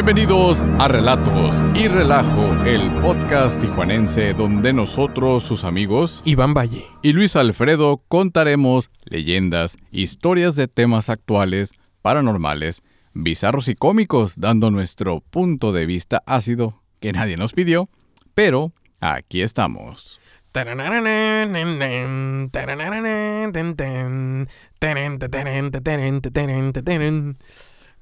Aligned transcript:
Bienvenidos 0.00 0.60
a 0.78 0.86
Relatos 0.86 1.56
y 1.74 1.88
Relajo, 1.88 2.64
el 2.64 2.88
podcast 3.02 3.60
tijuanense 3.60 4.32
donde 4.32 4.72
nosotros, 4.72 5.42
sus 5.42 5.64
amigos, 5.64 6.22
Iván 6.24 6.54
Valle. 6.54 6.86
y 7.02 7.12
Luis 7.12 7.34
Alfredo 7.34 8.04
contaremos 8.06 8.92
leyendas, 9.02 9.76
historias 9.90 10.54
de 10.54 10.68
temas 10.68 11.10
actuales, 11.10 11.72
paranormales, 12.00 12.84
bizarros 13.12 13.66
y 13.66 13.74
cómicos, 13.74 14.34
dando 14.36 14.70
nuestro 14.70 15.18
punto 15.18 15.72
de 15.72 15.84
vista 15.84 16.22
ácido 16.26 16.80
que 17.00 17.10
nadie 17.10 17.36
nos 17.36 17.52
pidió, 17.52 17.90
pero 18.34 18.72
aquí 19.00 19.42
estamos. 19.42 20.20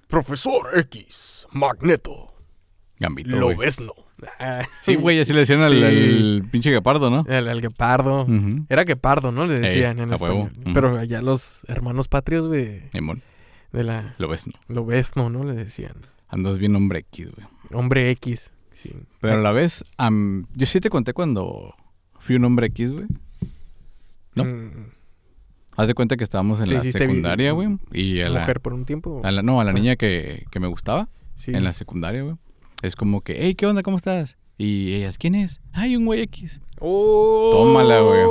Profesor 0.08 0.78
X, 0.78 1.46
Magneto, 1.52 2.32
Gambito. 2.98 3.30
güey. 3.30 3.40
Lobesno. 3.54 3.92
Sí, 4.82 4.94
güey, 4.94 5.20
así 5.20 5.32
le 5.34 5.40
decían 5.40 5.60
al, 5.60 5.72
Sí. 5.72 5.82
al 5.84 6.48
pinche 6.50 6.70
gapardo, 6.70 7.10
¿no? 7.10 7.26
El, 7.28 7.48
el 7.48 7.60
guepardo. 7.60 8.22
Ujú. 8.22 8.64
Era 8.70 8.84
guepardo, 8.84 9.30
¿no? 9.30 9.44
Le 9.44 9.56
Ey, 9.56 9.60
decían 9.60 9.98
en 9.98 10.10
a 10.12 10.16
huevo. 10.16 10.44
español. 10.44 10.52
Ujú. 10.64 10.72
Pero 10.74 10.98
allá 10.98 11.20
los 11.20 11.64
hermanos 11.68 12.08
patrios, 12.08 12.46
güey, 12.46 12.88
Simón, 12.92 13.20
de 13.72 13.84
la 13.84 14.14
lo 14.18 14.28
ves, 14.28 14.46
¿no? 15.16 15.28
¿no? 15.28 15.44
Le 15.44 15.52
decían. 15.54 15.94
Andas 16.28 16.58
bien 16.58 16.74
hombre 16.76 17.00
X, 17.00 17.30
güey. 17.36 17.46
Hombre 17.74 18.10
X. 18.12 18.52
Sí. 18.72 18.90
Pero 19.20 19.34
a 19.34 19.38
la 19.38 19.52
vez, 19.52 19.84
am, 19.98 20.46
yo 20.54 20.64
sí 20.66 20.80
te 20.80 20.88
conté 20.88 21.12
cuando 21.12 21.74
fui 22.18 22.36
un 22.36 22.44
hombre 22.44 22.68
X, 22.68 22.92
güey. 22.92 23.06
¿no? 24.34 24.44
Mm, 24.44 24.70
Haz 25.76 25.86
de 25.88 25.94
cuenta 25.94 26.16
que 26.16 26.24
estábamos 26.24 26.60
en 26.60 26.68
¿Te 26.68 26.74
la 26.74 26.82
secundaria, 26.82 27.52
güey. 27.52 27.76
Y 27.92 28.20
a 28.20 28.28
la, 28.28 28.40
mujer 28.40 28.60
por 28.60 28.72
un 28.72 28.84
tiempo. 28.84 29.20
a 29.24 29.30
la- 29.30 29.42
no, 29.42 29.60
a 29.60 29.64
la 29.64 29.72
niña 29.72 29.96
que, 29.96 30.46
que 30.50 30.58
me 30.60 30.66
gustaba 30.68 31.08
sí. 31.34 31.52
en 31.54 31.64
la 31.64 31.72
secundaria, 31.74 32.22
güey. 32.22 32.36
Es 32.82 32.96
como 32.96 33.20
que, 33.22 33.36
hey, 33.40 33.54
¿qué 33.54 33.66
onda? 33.66 33.82
¿Cómo 33.82 33.96
estás? 33.96 34.36
Y 34.58 34.94
ellas, 34.94 35.18
¿quién 35.18 35.34
es? 35.34 35.60
Ay, 35.72 35.96
un 35.96 36.06
güey 36.06 36.22
X. 36.22 36.60
Oh, 36.80 37.50
Tómala, 37.52 38.00
güey. 38.00 38.22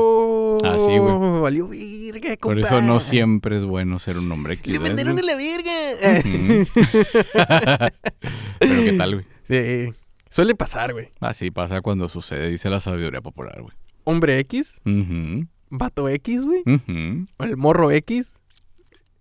Así, 0.63 0.97
güey. 0.97 1.41
Valió 1.41 1.67
virga, 1.67 2.35
Por 2.41 2.57
eso 2.59 2.81
no 2.81 2.99
siempre 2.99 3.57
es 3.57 3.65
bueno 3.65 3.99
ser 3.99 4.17
un 4.17 4.31
hombre 4.31 4.55
X. 4.55 4.71
Le 4.73 4.79
¿ves, 4.79 4.89
mandaron 4.89 5.19
a 5.19 5.21
la 5.21 5.35
verga. 5.35 6.95
Pero 8.59 8.83
¿qué 8.83 8.93
tal, 8.93 9.13
güey? 9.15 9.25
sí. 9.43 9.93
Suele 10.29 10.53
pasar, 10.55 10.91
güey. 10.91 11.09
Así 11.21 11.49
pasa 11.51 11.81
cuando 11.81 12.09
sucede, 12.09 12.49
dice 12.49 12.69
la 12.69 12.79
sabiduría 12.81 13.21
popular, 13.21 13.61
güey. 13.61 13.73
Hombre 14.03 14.37
X, 14.39 14.81
Ujú, 14.85 15.47
vato 15.77 16.07
X, 16.09 16.45
güey. 16.45 16.61
ujú. 16.65 17.27
El 17.39 17.57
morro 17.57 17.91
X. 17.91 18.33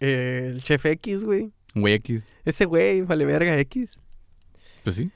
eh, 0.00 0.50
el 0.55 0.62
chef 0.62 0.84
X, 0.86 1.24
güey. 1.24 1.52
Un 1.74 1.80
güey 1.83 1.94
X. 1.94 2.22
Ese 2.44 2.64
güey, 2.66 3.02
vale 3.02 3.24
verga 3.24 3.58
X. 3.60 4.00
Pues 4.84 4.97
sí. 4.97 5.10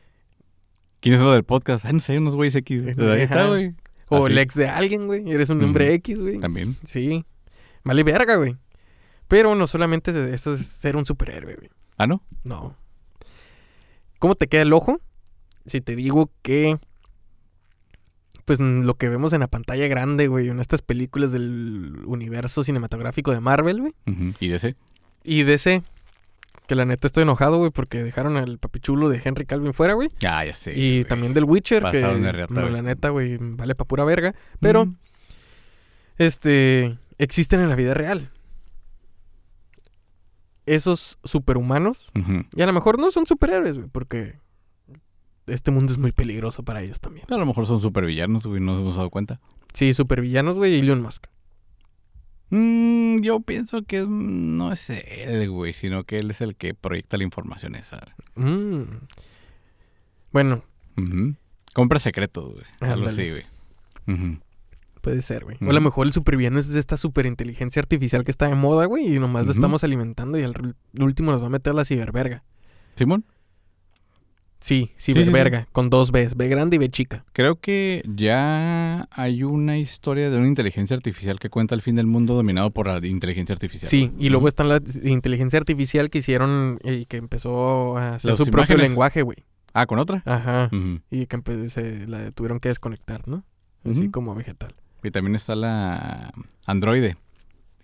¿Quién 1.01 1.15
es 1.15 1.21
lo 1.21 1.33
del 1.33 1.45
podcast? 1.45 1.85
Ah, 1.85 1.93
no 1.93 2.01
sé, 2.01 2.19
unos 2.19 2.35
güeyes 2.35 2.55
X. 2.57 2.83
Pues 2.97 3.09
ahí 3.09 3.21
está, 3.23 3.41
Ajá. 3.43 3.49
güey. 3.49 3.75
O 4.09 4.25
Así. 4.25 4.33
el 4.33 4.39
ex 4.39 4.55
de 4.55 4.69
alguien, 4.69 5.07
güey. 5.07 5.31
Eres 5.31 5.51
un 5.51 5.63
hombre. 5.63 5.93
X, 5.95 6.23
güey. 6.23 6.39
También. 6.41 6.77
Sí. 6.83 7.25
Vale 7.85 8.03
verga, 8.03 8.37
güey. 8.37 8.57
Pero 9.29 9.55
no 9.55 9.67
solamente 9.67 10.11
es- 10.11 10.17
eso 10.17 10.55
es 10.55 10.67
ser 10.67 10.97
un 10.97 11.05
superhéroe, 11.05 11.55
güey. 11.57 11.69
Ah, 11.99 12.07
¿no? 12.07 12.23
No. 12.43 12.75
¿Cómo 14.19 14.35
te 14.35 14.49
queda 14.49 14.63
el 14.63 14.73
ojo? 14.73 15.01
Si 15.67 15.81
te 15.81 15.95
digo 15.95 16.31
que. 16.43 16.79
Pues 18.49 18.61
lo 18.61 18.95
que 18.95 19.11
vemos 19.11 19.35
en 19.35 19.41
la 19.41 19.47
pantalla 19.47 19.87
grande, 19.89 20.27
güey, 20.27 20.49
en 20.49 20.59
estas 20.59 20.81
películas 20.81 21.33
del 21.33 22.01
universo 22.07 22.65
cinematográfico 22.65 23.31
de 23.31 23.41
Marvel, 23.41 23.83
güey. 23.83 23.95
Ujú. 24.07 24.33
¿Y 24.41 24.49
de 24.49 24.57
ese? 24.57 24.77
Y 25.23 25.43
DC. 25.43 25.83
Que 26.67 26.75
la 26.75 26.87
neta 26.87 27.07
estoy 27.07 27.25
enojado, 27.25 27.59
güey, 27.59 27.71
porque 27.71 28.03
dejaron 28.03 28.39
al 28.39 28.57
papichulo 28.57 29.11
de 29.11 29.21
Henry 29.23 29.45
Calvin 29.45 29.75
fuera, 29.75 29.93
güey. 29.93 30.09
Ah, 30.27 30.47
ya 30.47 30.55
sé. 30.55 30.73
y 30.75 31.01
güey. 31.01 31.05
también 31.05 31.35
del 31.35 31.45
Witcher, 31.45 31.83
que 31.93 32.01
riata, 32.33 32.55
no, 32.55 32.71
la 32.71 32.81
neta, 32.81 33.11
güey, 33.11 33.37
vale 33.39 33.75
pa' 33.75 33.85
pura 33.85 34.05
verga. 34.05 34.35
Pero, 34.61 34.95
este, 36.17 36.97
existen 37.19 37.61
en 37.61 37.69
la 37.69 37.77
vida 37.77 37.93
real. 37.93 38.31
Esos 40.65 41.19
superhumanos, 41.23 42.11
y 42.57 42.63
a 42.63 42.67
lo 42.67 42.73
mejor 42.73 42.99
no 42.99 43.11
son 43.11 43.27
superhéroes, 43.27 43.77
güey, 43.77 43.91
porque 43.91 44.39
este 45.49 45.71
mundo 45.71 45.93
es 45.93 45.99
muy 45.99 46.13
peligroso 46.13 46.63
para 46.63 46.83
ellos 46.83 47.01
también. 47.01 47.27
A 47.31 47.37
lo 47.37 47.47
mejor 47.47 47.67
son 47.67 47.81
supervillanos, 47.81 48.47
güey, 48.47 48.61
no 48.61 48.73
nos 48.73 48.81
hemos 48.83 48.97
dado 48.97 49.11
cuenta. 49.11 49.41
Sí, 49.73 49.93
supervillanos, 49.95 50.57
güey, 50.57 50.77
y 50.77 50.79
Elon 50.81 51.03
Musk. 51.03 51.27
Mm, 52.51 53.17
yo 53.21 53.41
pienso 53.41 53.83
que 53.83 54.07
no 54.09 54.73
es 54.73 54.89
él, 54.91 55.51
güey, 55.51 55.73
sino 55.75 56.05
que 56.05 56.17
él 56.17 56.31
es 56.31 56.41
el 56.41 56.57
que 56.57 56.73
proyecta 56.75 57.19
la 57.19 57.25
información 57.25 57.75
esa. 57.75 58.15
Mm. 58.37 58.83
Bueno, 60.33 60.63
Ujú. 60.97 61.35
Compra 61.75 61.99
secretos, 62.01 62.55
güey. 62.55 62.65
Algo 62.93 63.07
así, 63.07 63.31
güey. 63.31 63.45
Puede 65.03 65.23
ser, 65.23 65.45
güey. 65.45 65.57
O 65.65 65.71
a 65.71 65.73
lo 65.73 65.81
mejor 65.81 66.07
el 66.07 66.13
supervillano 66.13 66.59
es 66.59 66.73
de 66.73 66.81
esta 66.81 66.97
superinteligencia 66.97 67.81
artificial 67.81 68.25
que 68.25 68.31
está 68.31 68.49
de 68.49 68.55
moda, 68.55 68.87
güey, 68.87 69.15
y 69.15 69.19
nomás 69.19 69.43
Ujú. 69.45 69.53
estamos 69.53 69.85
alimentando 69.85 70.39
y 70.39 70.43
al 70.43 70.55
último 70.99 71.31
nos 71.31 71.41
va 71.43 71.47
a 71.47 71.51
meter 71.51 71.75
la 71.75 71.85
ciberverga. 71.85 72.43
Simón, 72.97 73.25
Sí, 74.61 74.91
sí, 74.97 75.13
sí. 75.13 75.15
ciberverga, 75.15 75.69
con 75.73 75.89
dos 75.89 76.11
Bs, 76.11 76.37
B 76.37 76.49
grande 76.49 76.77
y 76.77 76.79
B 76.79 76.89
chica. 76.91 77.25
creo 77.33 77.61
que 77.61 78.03
ya 78.07 79.07
hay 79.13 79.45
una 79.45 79.79
historia 79.79 80.31
de 80.31 80.37
una 80.37 80.49
inteligencia 80.49 80.97
artificial 80.97 81.39
que 81.39 81.49
cuenta 81.49 81.75
el 81.77 81.83
fin 81.83 81.95
del 81.95 82.07
mundo 82.07 82.35
dominado 82.35 82.71
por 82.71 82.89
la 82.89 83.07
inteligencia 83.07 83.53
artificial. 83.53 83.89
Sí, 83.89 84.11
y 84.19 84.31
luego 84.31 84.49
está 84.49 84.65
la 84.65 84.81
inteligencia 85.05 85.59
artificial 85.59 86.11
que 86.11 86.19
hicieron 86.19 86.79
y 86.83 87.05
que 87.05 87.19
empezó 87.19 87.97
a 87.97 88.17
hacer 88.17 88.31
Las 88.31 88.39
su 88.39 88.47
propio 88.47 88.77
lenguaje, 88.77 89.23
güey. 89.23 89.39
Ah, 89.75 89.87
¿con 89.87 89.99
otra? 90.01 90.23
Ajá. 90.27 90.71
Y 91.11 91.27
que 91.27 91.69
se 91.69 92.07
la 92.09 92.33
tuvieron 92.33 92.59
que 92.59 92.69
desconectar, 92.69 93.29
¿no? 93.29 93.45
Así 93.85 94.11
como 94.11 94.35
vegetal. 94.35 94.75
Y 95.05 95.11
también 95.13 95.37
está 95.37 95.55
la 95.55 96.33
androide. 96.67 97.17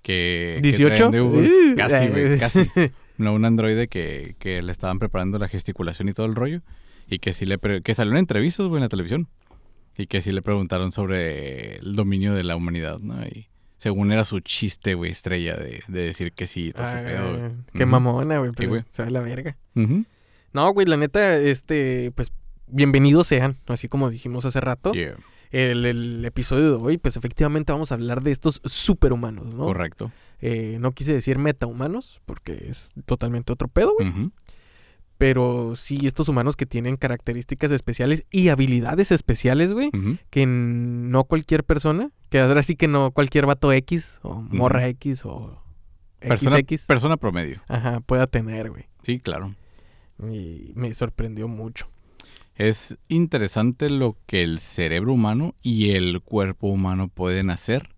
Que, 0.02 0.58
que 0.62 0.68
¿18? 0.70 0.94
traen 0.96 1.12
de 1.12 1.20
Uber. 1.22 1.50
Uh, 1.50 1.76
Casi, 1.76 2.08
güey, 2.08 2.34
eh. 2.34 2.36
casi. 2.38 2.60
No, 3.16 3.32
un 3.34 3.44
androide 3.44 3.88
que, 3.88 4.34
que 4.38 4.60
le 4.62 4.72
estaban 4.72 4.98
preparando 4.98 5.38
la 5.38 5.48
gesticulación 5.48 6.08
y 6.08 6.12
todo 6.12 6.26
el 6.26 6.34
rollo. 6.34 6.62
Y 7.08 7.19
que 7.19 7.32
sí 7.32 7.47
le 7.47 7.58
pre- 7.58 7.82
que 7.82 7.94
salió 7.94 8.12
en 8.12 8.19
entrevistas, 8.19 8.66
güey, 8.66 8.78
en 8.78 8.82
la 8.84 8.88
televisión. 8.88 9.28
Y 9.97 10.06
que 10.06 10.22
sí 10.22 10.32
le 10.32 10.42
preguntaron 10.42 10.91
sobre 10.91 11.76
el 11.76 11.94
dominio 11.94 12.34
de 12.34 12.42
la 12.44 12.56
humanidad, 12.56 12.98
¿no? 12.98 13.22
Y 13.24 13.48
según 13.78 14.10
era 14.10 14.24
su 14.24 14.41
chiste, 14.41 14.94
güey, 14.94 15.12
estrella 15.12 15.54
de, 15.56 15.82
de 15.86 16.00
decir 16.03 16.32
que 16.32 16.47
sí, 16.47 16.72
todo 16.72 16.86
Ah, 16.86 17.03
pedo, 17.04 17.38
güey. 17.38 17.53
qué 17.74 17.86
mamona, 17.86 18.38
güey, 18.38 18.50
pero 18.56 18.70
güey. 18.70 18.82
sabe 18.88 19.10
la 19.10 19.20
verga. 19.20 19.56
No, 20.53 20.72
güey, 20.72 20.86
la 20.86 20.97
neta, 20.97 21.36
este, 21.36 22.10
pues, 22.14 22.32
bienvenidos 22.66 23.26
sean, 23.26 23.56
así 23.66 23.86
como 23.88 24.10
dijimos 24.10 24.44
hace 24.47 24.60
rato. 24.60 24.92
Yeah, 24.94 25.16
El, 25.50 25.84
el 25.84 26.24
episodio 26.24 26.70
de 26.70 26.76
hoy, 26.76 26.98
pues, 26.98 27.16
efectivamente 27.16 27.72
vamos 27.72 27.92
a 27.92 27.97
hablar 27.97 28.22
de 28.22 28.30
estos 28.32 28.60
superhumanos, 28.64 29.54
¿no? 29.54 29.64
Correcto. 29.64 30.10
Eh, 30.41 30.78
no 30.81 30.93
quise 30.93 31.12
decir 31.12 31.39
metahumanos, 31.39 32.21
porque 32.27 32.67
es 32.69 32.91
totalmente 33.06 33.53
otro 33.53 33.69
pedo, 33.69 33.95
güey. 33.99 34.31
Pero 35.17 35.77
sí, 35.77 36.06
estos 36.06 36.28
humanos 36.28 36.56
que 36.56 36.67
tienen 36.67 36.97
características 36.97 37.71
especiales 37.71 38.27
y 38.31 38.49
habilidades 38.49 39.12
especiales, 39.12 39.72
güey, 39.72 39.91
que 40.31 40.45
no 40.47 41.25
cualquier 41.25 41.65
persona, 41.65 42.11
que 42.31 42.41
ahora 42.41 42.62
sí 42.62 42.77
que 42.77 42.89
no 42.89 43.12
cualquier 43.12 43.47
vato 43.47 43.72
X 43.72 44.19
o 44.22 44.34
morra 44.34 44.89
X 44.89 45.25
o 45.25 45.62
Persona, 46.19 46.59
XX, 46.59 46.87
persona 46.87 47.16
promedio. 47.16 47.62
ajá, 47.69 48.01
pueda 48.01 48.27
tener, 48.27 48.71
güey. 48.71 48.87
Sí, 49.03 49.19
claro. 49.19 49.55
Y 50.19 50.72
me 50.75 50.93
sorprendió 50.95 51.49
mucho. 51.49 51.89
Es 52.55 52.97
interesante 53.09 53.91
lo 53.91 54.16
que 54.27 54.43
el 54.43 54.61
cerebro 54.61 55.12
humano 55.12 55.55
y 55.62 55.91
el 55.91 56.22
cuerpo 56.22 56.69
humano 56.69 57.09
pueden 57.09 57.51
hacer 57.51 57.93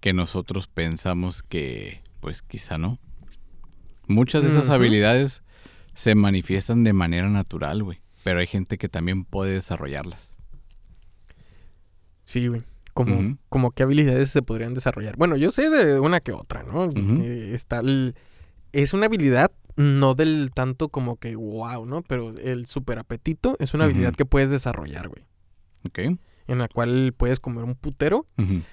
que 0.00 0.12
nosotros 0.12 0.66
pensamos 0.68 1.42
que, 1.42 2.02
pues 2.20 2.42
quizá 2.42 2.78
no. 2.78 2.98
Muchas 4.08 4.42
de 4.42 4.50
esas 4.50 4.70
habilidades 4.70 5.42
se 5.94 6.14
manifiestan 6.14 6.84
de 6.84 6.92
manera 6.92 7.28
natural, 7.28 7.82
güey. 7.82 8.00
Pero 8.22 8.40
hay 8.40 8.46
gente 8.46 8.78
que 8.78 8.88
también 8.88 9.24
puede 9.24 9.52
desarrollarlas. 9.52 10.32
Sí, 12.22 12.48
güey. 12.48 12.62
Como, 12.92 13.36
como 13.50 13.72
qué 13.72 13.82
habilidades 13.82 14.30
se 14.30 14.40
podrían 14.42 14.72
desarrollar. 14.74 15.16
Bueno, 15.16 15.36
yo 15.36 15.50
sé 15.50 15.68
de 15.68 16.00
una 16.00 16.20
que 16.20 16.32
otra, 16.32 16.62
¿no? 16.62 16.90
Eh, 17.22 17.50
está 17.54 17.80
el- 17.80 18.14
es 18.72 18.94
una 18.94 19.06
habilidad 19.06 19.50
no 19.76 20.14
del 20.14 20.50
tanto 20.54 20.88
como 20.88 21.16
que 21.16 21.36
wow, 21.36 21.84
¿no? 21.84 22.00
Pero 22.02 22.30
el 22.38 22.64
super 22.66 22.98
apetito 22.98 23.56
es 23.60 23.74
una 23.74 23.84
habilidad 23.84 24.14
que 24.14 24.24
puedes 24.24 24.50
desarrollar, 24.50 25.08
güey. 25.08 25.24
¿Ok? 25.86 26.18
En 26.48 26.58
la 26.58 26.68
cual 26.68 27.12
puedes 27.16 27.40
comer 27.40 27.64
un 27.64 27.74
putero 27.74 28.24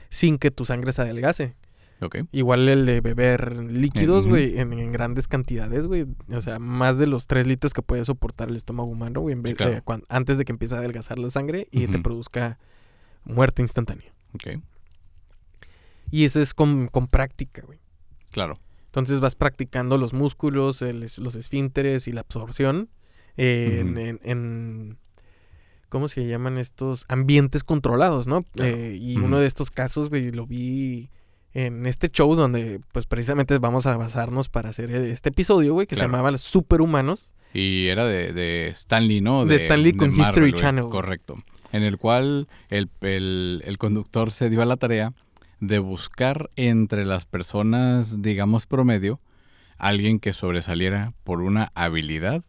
sin 0.09 0.37
que 0.37 0.51
tu 0.51 0.65
sangre 0.65 0.93
se 0.93 1.01
adelgase. 1.01 1.55
¿Ok? 2.01 2.17
Igual 2.33 2.67
el 2.67 2.85
de 2.85 2.99
beber 3.01 3.55
líquidos, 3.57 4.21
Ujú. 4.21 4.31
güey, 4.31 4.59
en, 4.59 4.73
en 4.73 4.91
grandes 4.91 5.27
cantidades, 5.27 5.85
güey. 5.85 6.05
O 6.31 6.41
sea, 6.41 6.59
más 6.59 6.97
de 6.99 7.07
los 7.07 7.27
3 7.27 7.47
litros 7.47 7.73
que 7.73 7.81
puede 7.81 8.03
soportar 8.03 8.49
el 8.49 8.55
estómago 8.57 8.89
humano, 8.89 9.21
güey, 9.21 9.33
en 9.33 9.41
vez- 9.41 9.55
claro. 9.55 9.73
eh, 9.73 9.81
antes 10.09 10.37
de 10.37 10.43
que 10.45 10.51
empiece 10.51 10.75
a 10.75 10.79
adelgazar 10.79 11.17
la 11.17 11.29
sangre 11.29 11.67
y 11.71 11.87
te 11.87 11.99
produzca 11.99 12.59
muerte 13.23 13.61
instantánea. 13.61 14.13
Ok. 14.33 14.59
Y 16.11 16.25
eso 16.25 16.41
es 16.41 16.53
con, 16.53 16.87
con 16.87 17.07
práctica, 17.07 17.63
güey. 17.65 17.79
Claro. 18.31 18.55
Entonces 18.87 19.19
vas 19.19 19.35
practicando 19.35 19.97
los 19.97 20.13
músculos, 20.13 20.81
el 20.81 20.99
los 21.01 21.35
esfínteres 21.35 22.07
y 22.07 22.11
la 22.11 22.21
absorción 22.21 22.89
en, 23.37 23.89
Ujú. 23.91 23.99
en- 23.99 24.19
en- 24.23 24.97
¿Cómo 25.93 26.07
se 26.07 26.25
llaman 26.25 26.57
estos? 26.57 27.05
Ambientes 27.07 27.63
controlados, 27.63 28.25
¿no? 28.25 28.41
Claro. 28.41 28.75
Eh, 28.75 28.97
y 28.99 29.17
uno 29.17 29.37
de 29.37 29.45
estos 29.45 29.69
casos, 29.69 30.09
güey, 30.09 30.31
lo 30.31 30.47
vi 30.47 31.11
en 31.53 31.85
este 31.85 32.09
show 32.09 32.33
donde, 32.33 32.79
pues 32.91 33.05
precisamente 33.05 33.55
vamos 33.59 33.85
a 33.85 33.95
basarnos 33.95 34.49
para 34.49 34.69
hacer 34.69 34.89
este 34.89 35.29
episodio, 35.29 35.73
güey, 35.75 35.85
que 35.85 35.95
Claro. 35.95 36.09
se 36.09 36.11
llamaba 36.11 36.31
Los 36.31 36.41
Superhumanos. 36.41 37.31
Y 37.53 37.89
era 37.89 38.07
de, 38.07 38.33
de 38.33 38.69
Stanley, 38.69 39.21
¿no? 39.21 39.45
De 39.45 39.55
Stan 39.57 39.83
Lee 39.83 39.93
con 39.93 40.11
History 40.19 40.51
Channel. 40.53 40.85
Correcto. 40.89 41.35
En 41.71 41.83
el 41.83 41.99
cual 41.99 42.47
el, 42.69 42.89
el- 43.01 43.61
el 43.63 43.77
conductor 43.77 44.31
se 44.31 44.49
dio 44.49 44.63
a 44.63 44.65
la 44.65 44.77
tarea 44.77 45.13
de 45.59 45.77
buscar 45.77 46.49
entre 46.55 47.05
las 47.05 47.25
personas, 47.25 48.23
digamos, 48.23 48.65
promedio, 48.65 49.19
alguien 49.77 50.19
que 50.19 50.33
sobresaliera 50.33 51.13
por 51.23 51.41
una 51.41 51.71
habilidad 51.75 52.43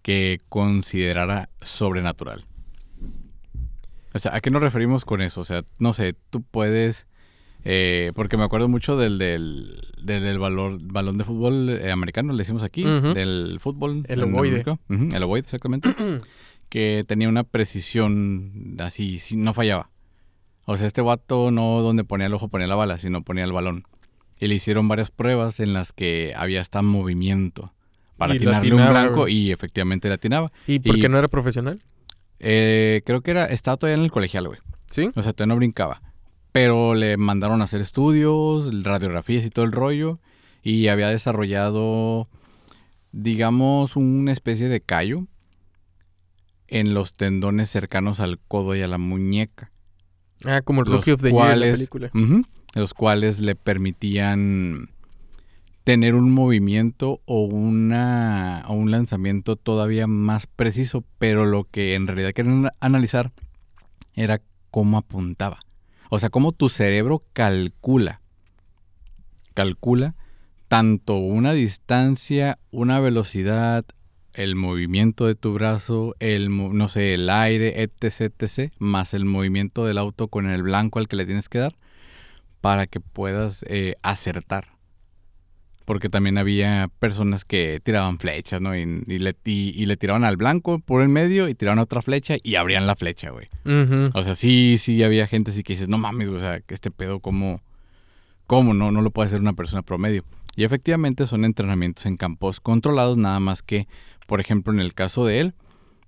que 0.00 0.40
considerara 0.48 1.50
sobrenatural. 1.60 2.46
O 4.14 4.18
sea, 4.18 4.34
¿a 4.34 4.40
qué 4.40 4.50
nos 4.50 4.62
referimos 4.62 5.04
con 5.04 5.20
eso? 5.22 5.40
O 5.40 5.44
sea, 5.44 5.62
no 5.78 5.92
sé, 5.92 6.14
tú 6.30 6.42
puedes... 6.42 7.06
eh, 7.64 8.12
porque 8.14 8.36
me 8.36 8.44
acuerdo 8.44 8.68
mucho 8.68 8.96
del, 8.96 9.18
del, 9.18 9.80
del, 10.02 10.22
del 10.22 10.38
valor- 10.38 10.80
balón 10.82 11.16
de 11.18 11.24
fútbol 11.24 11.68
eh, 11.70 11.90
americano, 11.92 12.32
le 12.32 12.38
decimos 12.38 12.62
aquí, 12.62 12.82
del 12.84 13.58
fútbol. 13.60 14.04
El 14.08 14.20
ovoide. 14.24 14.56
El 15.14 15.22
ovoide, 15.22 15.44
exactamente. 15.44 15.94
que 16.68 17.04
tenía 17.06 17.28
una 17.28 17.44
precisión 17.44 18.76
así, 18.78 19.18
sí, 19.18 19.36
no 19.36 19.54
fallaba. 19.54 19.90
O 20.66 20.76
sea, 20.76 20.86
este 20.86 21.00
vato 21.02 21.50
no 21.50 21.80
donde 21.80 22.04
ponía 22.04 22.26
el 22.26 22.34
ojo 22.34 22.48
ponía 22.48 22.66
la 22.68 22.76
bala, 22.76 22.98
sino 22.98 23.22
ponía 23.22 23.44
el 23.44 23.52
balón. 23.52 23.84
Y 24.38 24.46
le 24.46 24.54
hicieron 24.54 24.88
varias 24.88 25.10
pruebas 25.10 25.60
en 25.60 25.72
las 25.72 25.92
que 25.92 26.32
había 26.36 26.60
hasta 26.60 26.80
movimiento 26.82 27.74
para 28.16 28.34
Y 28.34 28.38
le 28.38 28.44
atinarle 28.54 28.70
un 28.74 28.76
blanco 28.90 29.28
y 29.28 29.50
efectivamente 29.50 30.08
le 30.08 30.14
atinaba. 30.14 30.52
¿Y 30.66 30.78
por 30.78 30.98
qué 31.00 31.08
no 31.08 31.18
era 31.18 31.28
profesional? 31.28 31.82
Eh, 32.40 33.02
creo 33.04 33.20
que 33.20 33.30
era, 33.30 33.46
estaba 33.46 33.76
todavía 33.76 33.98
en 33.98 34.04
el 34.04 34.10
colegial, 34.10 34.48
güey. 34.48 34.58
¿Sí? 34.90 35.10
O 35.14 35.22
sea, 35.22 35.32
todavía 35.32 35.54
no 35.54 35.58
brincaba. 35.58 36.02
Pero 36.52 36.94
le 36.94 37.16
mandaron 37.16 37.60
a 37.60 37.64
hacer 37.64 37.80
estudios, 37.80 38.82
radiografías 38.82 39.44
y 39.44 39.50
todo 39.50 39.64
el 39.64 39.72
rollo. 39.72 40.18
Y 40.62 40.88
había 40.88 41.08
desarrollado, 41.08 42.28
digamos, 43.12 43.94
una 43.94 44.32
especie 44.32 44.68
de 44.68 44.80
callo 44.80 45.26
en 46.66 46.94
los 46.94 47.14
tendones 47.14 47.70
cercanos 47.70 48.20
al 48.20 48.38
codo 48.38 48.74
y 48.74 48.82
a 48.82 48.88
la 48.88 48.98
muñeca. 48.98 49.70
Ah, 50.44 50.62
como 50.62 50.80
el 50.80 50.86
Rookie 50.86 51.12
of 51.12 51.22
the 51.22 51.30
Year 51.30 51.40
de 51.40 51.46
la 51.46 51.56
cuales, 51.56 51.72
película. 51.78 52.10
Los 52.74 52.94
cuales 52.94 53.40
le 53.40 53.54
permitían 53.54 54.90
tener 55.84 56.14
un 56.14 56.30
movimiento 56.30 57.20
o, 57.24 57.42
una, 57.44 58.64
o 58.68 58.74
un 58.74 58.90
lanzamiento 58.90 59.56
todavía 59.56 60.06
más 60.06 60.46
preciso, 60.46 61.04
pero 61.18 61.46
lo 61.46 61.64
que 61.64 61.94
en 61.94 62.06
realidad 62.06 62.32
querían 62.32 62.70
analizar 62.80 63.32
era 64.14 64.40
cómo 64.70 64.98
apuntaba. 64.98 65.60
O 66.10 66.18
sea, 66.18 66.28
cómo 66.28 66.52
tu 66.52 66.68
cerebro 66.68 67.22
calcula, 67.32 68.20
calcula 69.54 70.14
tanto 70.68 71.16
una 71.16 71.52
distancia, 71.52 72.58
una 72.70 73.00
velocidad, 73.00 73.84
el 74.34 74.54
movimiento 74.54 75.26
de 75.26 75.34
tu 75.34 75.52
brazo, 75.52 76.14
el, 76.20 76.48
no 76.56 76.88
sé, 76.88 77.14
el 77.14 77.28
aire, 77.30 77.82
etc, 77.82 78.32
etc, 78.38 78.72
más 78.78 79.14
el 79.14 79.24
movimiento 79.24 79.84
del 79.84 79.98
auto 79.98 80.28
con 80.28 80.48
el 80.48 80.62
blanco 80.62 80.98
al 80.98 81.08
que 81.08 81.16
le 81.16 81.26
tienes 81.26 81.48
que 81.48 81.58
dar 81.58 81.76
para 82.60 82.86
que 82.86 83.00
puedas 83.00 83.64
eh, 83.68 83.94
acertar. 84.02 84.68
Porque 85.90 86.08
también 86.08 86.38
había 86.38 86.88
personas 87.00 87.44
que 87.44 87.80
tiraban 87.82 88.20
flechas, 88.20 88.60
¿no? 88.60 88.76
Y, 88.76 88.82
y 89.08 89.18
le, 89.18 89.34
y- 89.44 89.70
y 89.74 89.86
le 89.86 89.96
tiraban 89.96 90.22
al 90.22 90.36
blanco 90.36 90.78
por 90.78 91.02
el 91.02 91.08
medio 91.08 91.48
y 91.48 91.56
tiraban 91.56 91.80
otra 91.80 92.00
flecha 92.00 92.36
y 92.40 92.54
abrían 92.54 92.86
la 92.86 92.94
flecha, 92.94 93.30
güey. 93.30 93.48
O 94.14 94.22
sea, 94.22 94.36
sí, 94.36 94.76
sí 94.78 95.02
había 95.02 95.26
gente 95.26 95.50
así 95.50 95.64
que 95.64 95.72
dices, 95.72 95.88
no 95.88 95.98
mames, 95.98 96.28
güey, 96.30 96.38
o 96.40 96.44
sea, 96.44 96.60
que 96.60 96.74
este 96.74 96.92
pedo, 96.92 97.18
¿cómo, 97.18 97.60
cómo 98.46 98.72
no? 98.72 98.92
No 98.92 99.02
lo 99.02 99.10
puede 99.10 99.26
hacer 99.26 99.40
una 99.40 99.54
persona 99.54 99.82
promedio. 99.82 100.24
Y 100.54 100.62
efectivamente 100.62 101.26
son 101.26 101.44
entrenamientos 101.44 102.06
en 102.06 102.16
campos 102.16 102.60
controlados, 102.60 103.16
nada 103.16 103.40
más 103.40 103.60
que, 103.64 103.88
por 104.28 104.38
ejemplo, 104.40 104.72
en 104.72 104.78
el 104.78 104.94
caso 104.94 105.26
de 105.26 105.40
él, 105.40 105.54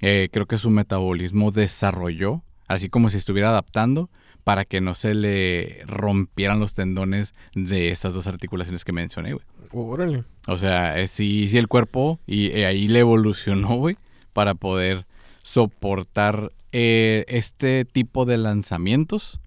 eh, 0.00 0.28
creo 0.30 0.46
que 0.46 0.58
su 0.58 0.70
metabolismo 0.70 1.50
desarrolló, 1.50 2.44
así 2.68 2.88
como 2.88 3.08
si 3.10 3.16
estuviera 3.16 3.48
adaptando, 3.48 4.10
para 4.44 4.64
que 4.64 4.80
no 4.80 4.94
se 4.94 5.14
le 5.14 5.82
rompieran 5.86 6.60
los 6.60 6.74
tendones 6.74 7.32
de 7.54 7.88
estas 7.88 8.14
dos 8.14 8.28
articulaciones 8.28 8.84
que 8.84 8.92
mencioné, 8.92 9.32
güey. 9.32 9.44
Órale. 9.72 10.24
O 10.48 10.56
sea, 10.56 10.98
eh, 10.98 11.08
sí, 11.08 11.48
sí 11.48 11.56
el 11.58 11.68
cuerpo 11.68 12.18
y 12.26 12.46
eh, 12.48 12.66
ahí 12.66 12.88
le 12.88 13.00
evolucionó, 13.00 13.68
güey, 13.76 13.96
para 14.32 14.54
poder 14.54 15.06
soportar 15.42 16.52
eh, 16.72 17.24
este 17.28 17.84
tipo 17.84 18.24
de 18.24 18.38
lanzamientos 18.38 19.40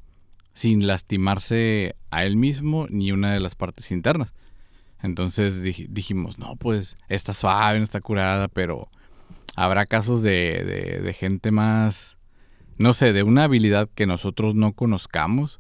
sin 0.53 0.87
lastimarse 0.87 1.95
a 2.11 2.23
él 2.25 2.37
mismo 2.37 2.87
ni 2.89 3.11
una 3.11 3.33
de 3.33 3.39
las 3.39 3.55
partes 3.55 3.91
internas. 3.91 4.31
Entonces 5.01 5.61
dij- 5.61 5.87
dijimos, 5.89 6.37
no, 6.39 6.55
pues 6.55 6.95
está 7.09 7.33
suave, 7.33 7.77
no 7.79 7.83
está 7.83 7.99
curada, 8.01 8.47
pero 8.47 8.89
habrá 9.55 9.85
casos 9.85 10.21
de, 10.21 10.63
de- 10.63 11.01
de 11.01 11.13
gente 11.13 11.51
más, 11.51 12.17
no 12.77 12.93
sé, 12.93 13.11
de 13.13 13.23
una 13.23 13.43
habilidad 13.43 13.89
que 13.93 14.05
nosotros 14.05 14.55
no 14.55 14.71
conozcamos. 14.73 15.59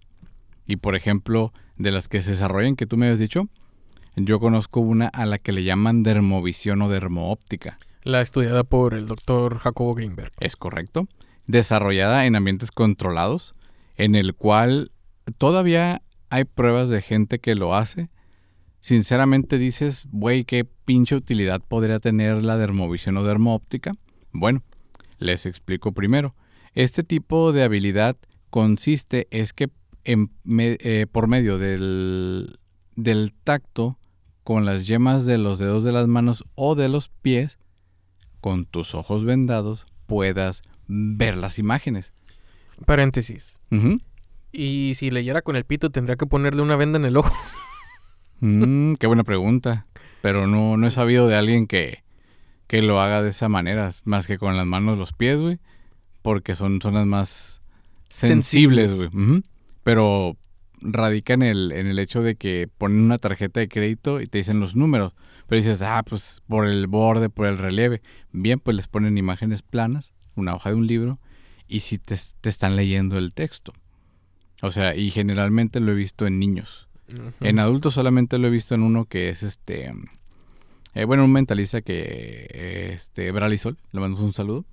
Y 0.65 0.77
por 0.77 0.95
ejemplo, 0.95 1.53
de 1.77 1.91
las 1.91 2.07
que 2.07 2.23
se 2.23 2.31
desarrollan, 2.31 2.75
que 2.75 2.87
tú 2.87 2.97
me 2.97 3.05
habías 3.07 3.19
dicho, 3.19 3.49
yo 4.15 4.39
conozco 4.39 4.79
una 4.79 5.07
a 5.07 5.25
la 5.25 5.37
que 5.39 5.51
le 5.51 5.63
llaman 5.63 6.03
dermovisión 6.03 6.81
o 6.81 6.89
dermoóptica. 6.89 7.77
La 8.03 8.21
estudiada 8.21 8.63
por 8.63 8.93
el 8.93 9.07
doctor 9.07 9.57
Jacobo 9.59 9.95
Greenberg. 9.95 10.31
Es 10.39 10.55
correcto. 10.55 11.07
Desarrollada 11.47 12.25
en 12.25 12.35
ambientes 12.35 12.71
controlados, 12.71 13.53
en 13.97 14.15
el 14.15 14.35
cual 14.35 14.91
todavía 15.37 16.01
hay 16.29 16.43
pruebas 16.43 16.89
de 16.89 17.01
gente 17.01 17.39
que 17.39 17.55
lo 17.55 17.75
hace. 17.75 18.09
Sinceramente 18.81 19.57
dices, 19.57 20.05
güey, 20.11 20.45
qué 20.45 20.63
pinche 20.65 21.15
utilidad 21.15 21.61
podría 21.67 21.99
tener 21.99 22.43
la 22.43 22.57
dermovisión 22.57 23.17
o 23.17 23.23
dermoóptica. 23.23 23.93
Bueno, 24.31 24.61
les 25.17 25.45
explico 25.45 25.91
primero. 25.91 26.35
Este 26.73 27.03
tipo 27.03 27.51
de 27.51 27.63
habilidad 27.63 28.17
consiste 28.49 29.27
es 29.31 29.53
que 29.53 29.69
en 30.03 30.29
me- 30.43 30.77
eh, 30.81 31.07
por 31.11 31.27
medio 31.27 31.57
del, 31.57 32.59
del 32.95 33.33
tacto 33.43 33.97
con 34.45 34.63
las 34.63 34.85
yemas 34.85 35.25
de 35.25 35.39
los 35.39 35.57
dedos 35.57 35.83
de 35.83 35.91
las 35.91 36.07
manos 36.07 36.45
o 36.53 36.75
de 36.75 36.87
los 36.87 37.09
pies, 37.09 37.57
con 38.41 38.65
tus 38.65 38.93
ojos 38.93 39.25
vendados, 39.25 39.87
puedas 40.05 40.61
ver 40.87 41.35
las 41.35 41.57
imágenes. 41.57 42.13
Paréntesis. 42.85 43.59
Y 44.51 44.93
si 44.95 45.09
leyera 45.09 45.41
con 45.41 45.55
el 45.55 45.65
pito, 45.65 45.89
tendría 45.89 46.15
que 46.15 46.27
ponerle 46.27 46.61
una 46.61 46.75
venda 46.75 46.99
en 46.99 47.05
el 47.05 47.17
ojo. 47.17 47.33
Mm, 48.41 48.95
qué 48.95 49.07
buena 49.07 49.23
pregunta. 49.23 49.87
Pero 50.21 50.45
no, 50.45 50.77
no 50.77 50.85
he 50.85 50.91
sabido 50.91 51.27
de 51.27 51.35
alguien 51.35 51.65
que, 51.65 52.03
que 52.67 52.83
lo 52.83 53.01
haga 53.01 53.23
de 53.23 53.31
esa 53.31 53.49
manera, 53.49 53.93
más 54.03 54.27
que 54.27 54.37
con 54.37 54.55
las 54.57 54.67
manos 54.67 54.99
los 54.99 55.13
pies, 55.13 55.39
güey. 55.39 55.57
Porque 56.21 56.53
son 56.53 56.81
zonas 56.81 57.07
más 57.07 57.61
sensibles, 58.09 58.93
güey. 58.93 59.09
Pero 59.83 60.37
radica 60.81 61.33
en 61.33 61.43
el, 61.43 61.71
en 61.71 61.87
el 61.87 61.99
hecho 61.99 62.21
de 62.21 62.35
que 62.35 62.69
ponen 62.77 62.99
una 62.99 63.17
tarjeta 63.17 63.59
de 63.59 63.69
crédito 63.69 64.21
y 64.21 64.27
te 64.27 64.37
dicen 64.37 64.59
los 64.59 64.75
números. 64.75 65.13
Pero 65.47 65.61
dices, 65.61 65.81
ah, 65.81 66.03
pues 66.03 66.41
por 66.47 66.67
el 66.67 66.87
borde, 66.87 67.29
por 67.29 67.47
el 67.47 67.57
relieve. 67.57 68.01
Bien, 68.31 68.59
pues 68.59 68.75
les 68.75 68.87
ponen 68.87 69.17
imágenes 69.17 69.61
planas, 69.61 70.13
una 70.35 70.55
hoja 70.55 70.69
de 70.69 70.75
un 70.75 70.87
libro, 70.87 71.19
y 71.67 71.81
si 71.81 71.97
te, 71.97 72.15
te 72.41 72.49
están 72.49 72.75
leyendo 72.75 73.17
el 73.17 73.33
texto. 73.33 73.73
O 74.61 74.71
sea, 74.71 74.95
y 74.95 75.11
generalmente 75.11 75.79
lo 75.79 75.91
he 75.91 75.95
visto 75.95 76.25
en 76.25 76.39
niños. 76.39 76.87
En 77.39 77.59
adultos 77.59 77.93
solamente 77.93 78.39
lo 78.39 78.47
he 78.47 78.49
visto 78.49 78.73
en 78.73 78.81
uno 78.81 79.05
que 79.05 79.29
es 79.29 79.43
este. 79.43 79.93
eh, 80.95 81.05
bueno, 81.05 81.23
un 81.25 81.31
mentalista 81.31 81.81
que. 81.81 82.91
Este, 82.93 83.31
Bralisol, 83.31 83.77
le 83.91 83.99
mandamos 83.99 84.21
un 84.21 84.33
saludo. 84.33 84.65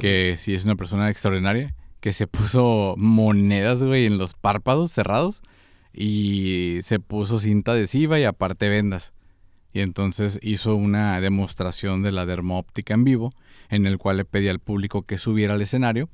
Que 0.00 0.34
sí 0.36 0.54
es 0.54 0.64
una 0.64 0.74
persona 0.74 1.08
extraordinaria. 1.08 1.74
Que 2.06 2.12
se 2.12 2.28
puso 2.28 2.94
monedas, 2.96 3.82
güey, 3.82 4.06
en 4.06 4.16
los 4.16 4.34
párpados 4.34 4.92
cerrados. 4.92 5.42
Y 5.92 6.78
se 6.82 7.00
puso 7.00 7.40
cinta 7.40 7.72
adhesiva 7.72 8.20
y 8.20 8.22
aparte 8.22 8.68
vendas. 8.68 9.12
Y 9.72 9.80
entonces 9.80 10.38
hizo 10.40 10.76
una 10.76 11.20
demostración 11.20 12.04
de 12.04 12.12
la 12.12 12.24
dermoóptica 12.24 12.94
en 12.94 13.02
vivo. 13.02 13.32
En 13.70 13.86
el 13.88 13.98
cual 13.98 14.18
le 14.18 14.24
pedía 14.24 14.52
al 14.52 14.60
público 14.60 15.02
que 15.02 15.18
subiera 15.18 15.54
al 15.54 15.62
escenario. 15.62 16.08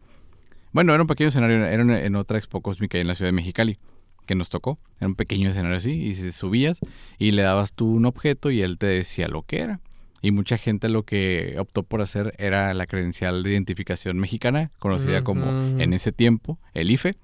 Bueno, 0.73 0.95
era 0.95 1.03
un 1.03 1.09
pequeño 1.09 1.29
escenario, 1.29 1.63
era 1.63 1.83
en- 2.07 2.17
otra 2.17 2.39
Expo 2.39 2.63
Cósmica 2.63 2.97
en 2.97 3.07
la 3.07 3.15
ciudad 3.15 3.29
de 3.29 3.33
Mexicali 3.37 3.79
que 4.25 4.35
nos 4.35 4.49
tocó. 4.49 4.79
Era 4.99 5.09
un 5.09 5.15
pequeño 5.15 5.51
escenario 5.51 5.77
así 5.77 5.91
y 5.93 6.15
si 6.15 6.33
subías 6.33 6.79
y 7.19 7.33
le 7.33 7.43
dabas 7.43 7.75
tú 7.75 7.87
un 7.93 8.07
objeto 8.07 8.51
y 8.51 8.63
él 8.63 8.79
te 8.79 8.87
decía 8.87 9.29
lo 9.29 9.43
que 9.43 9.61
era. 9.61 9.81
Y 10.23 10.31
mucha 10.31 10.57
gente 10.57 10.89
lo 10.89 11.03
que 11.03 11.57
optó 11.59 11.83
por 11.83 12.01
hacer 12.01 12.35
era 12.39 12.73
la 12.75 12.87
credencial 12.87 13.43
de 13.43 13.51
identificación 13.51 14.19
mexicana, 14.19 14.71
conocida 14.79 15.25
como 15.25 15.81
en 15.81 15.93
ese 15.93 16.13
tiempo 16.13 16.61
el 16.75 16.93
IFE, 16.93 17.17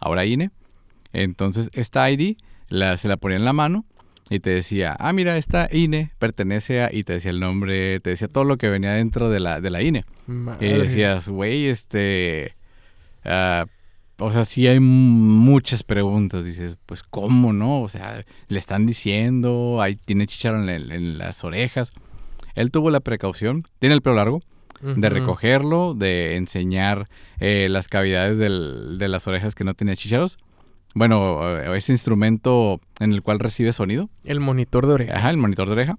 ahora 0.00 0.24
INE. 0.24 0.50
Entonces 1.12 1.68
esta 1.72 2.08
ID 2.10 2.36
la, 2.68 2.96
se 2.96 3.08
la 3.08 3.16
ponía 3.16 3.38
en 3.38 3.44
la 3.44 3.52
mano 3.52 3.84
y 4.30 4.38
te 4.38 4.50
decía, 4.50 4.96
ah, 4.98 5.12
mira, 5.12 5.36
esta 5.36 5.68
INE 5.70 6.12
pertenece 6.18 6.82
a, 6.82 6.92
y 6.92 7.04
te 7.04 7.14
decía 7.14 7.32
el 7.32 7.40
nombre, 7.40 7.98
te 8.00 8.10
decía 8.10 8.28
todo 8.28 8.44
lo 8.44 8.56
que 8.56 8.68
venía 8.68 8.92
dentro 8.92 9.28
de 9.30 9.40
la, 9.40 9.60
de 9.60 9.70
la 9.70 9.82
INE. 9.82 10.04
Y 10.60 10.68
decías, 10.68 11.28
güey, 11.28 11.66
este, 11.66 12.54
ah, 13.24 13.66
o 14.18 14.30
sea, 14.30 14.44
sí 14.44 14.66
hay 14.66 14.78
muchas 14.80 15.82
preguntas, 15.82 16.44
dices, 16.44 16.78
pues, 16.86 17.02
¿cómo, 17.02 17.52
no? 17.52 17.82
O 17.82 17.88
sea, 17.88 18.24
le 18.48 18.58
están 18.58 18.86
diciendo, 18.86 19.82
ahí 19.82 19.96
tiene 19.96 20.26
chicharo 20.26 20.62
en, 20.62 20.68
en 20.68 21.18
las 21.18 21.42
orejas. 21.42 21.92
Él 22.54 22.70
tuvo 22.70 22.90
la 22.90 23.00
precaución, 23.00 23.62
tiene 23.78 23.94
el 23.94 24.02
pelo 24.02 24.16
largo, 24.16 24.40
de 25.00 25.08
recogerlo, 25.08 25.94
de 25.94 26.36
enseñar 26.36 27.08
eh, 27.40 27.68
las 27.70 27.88
cavidades 27.88 28.36
del- 28.38 28.98
de 28.98 29.08
las 29.08 29.26
orejas 29.26 29.54
que 29.54 29.64
no 29.64 29.72
tenía 29.74 29.96
chícharos. 29.96 30.36
Bueno, 30.94 31.58
eh, 31.58 31.76
ese 31.76 31.92
instrumento 31.92 32.80
en 33.00 33.12
el 33.12 33.22
cual 33.22 33.38
recibe 33.38 33.72
sonido. 33.72 34.10
El 34.24 34.40
monitor 34.40 34.86
de 34.86 34.92
oreja. 34.92 35.16
Ajá, 35.16 35.30
el 35.30 35.38
monitor 35.38 35.66
de 35.68 35.72
oreja. 35.72 35.98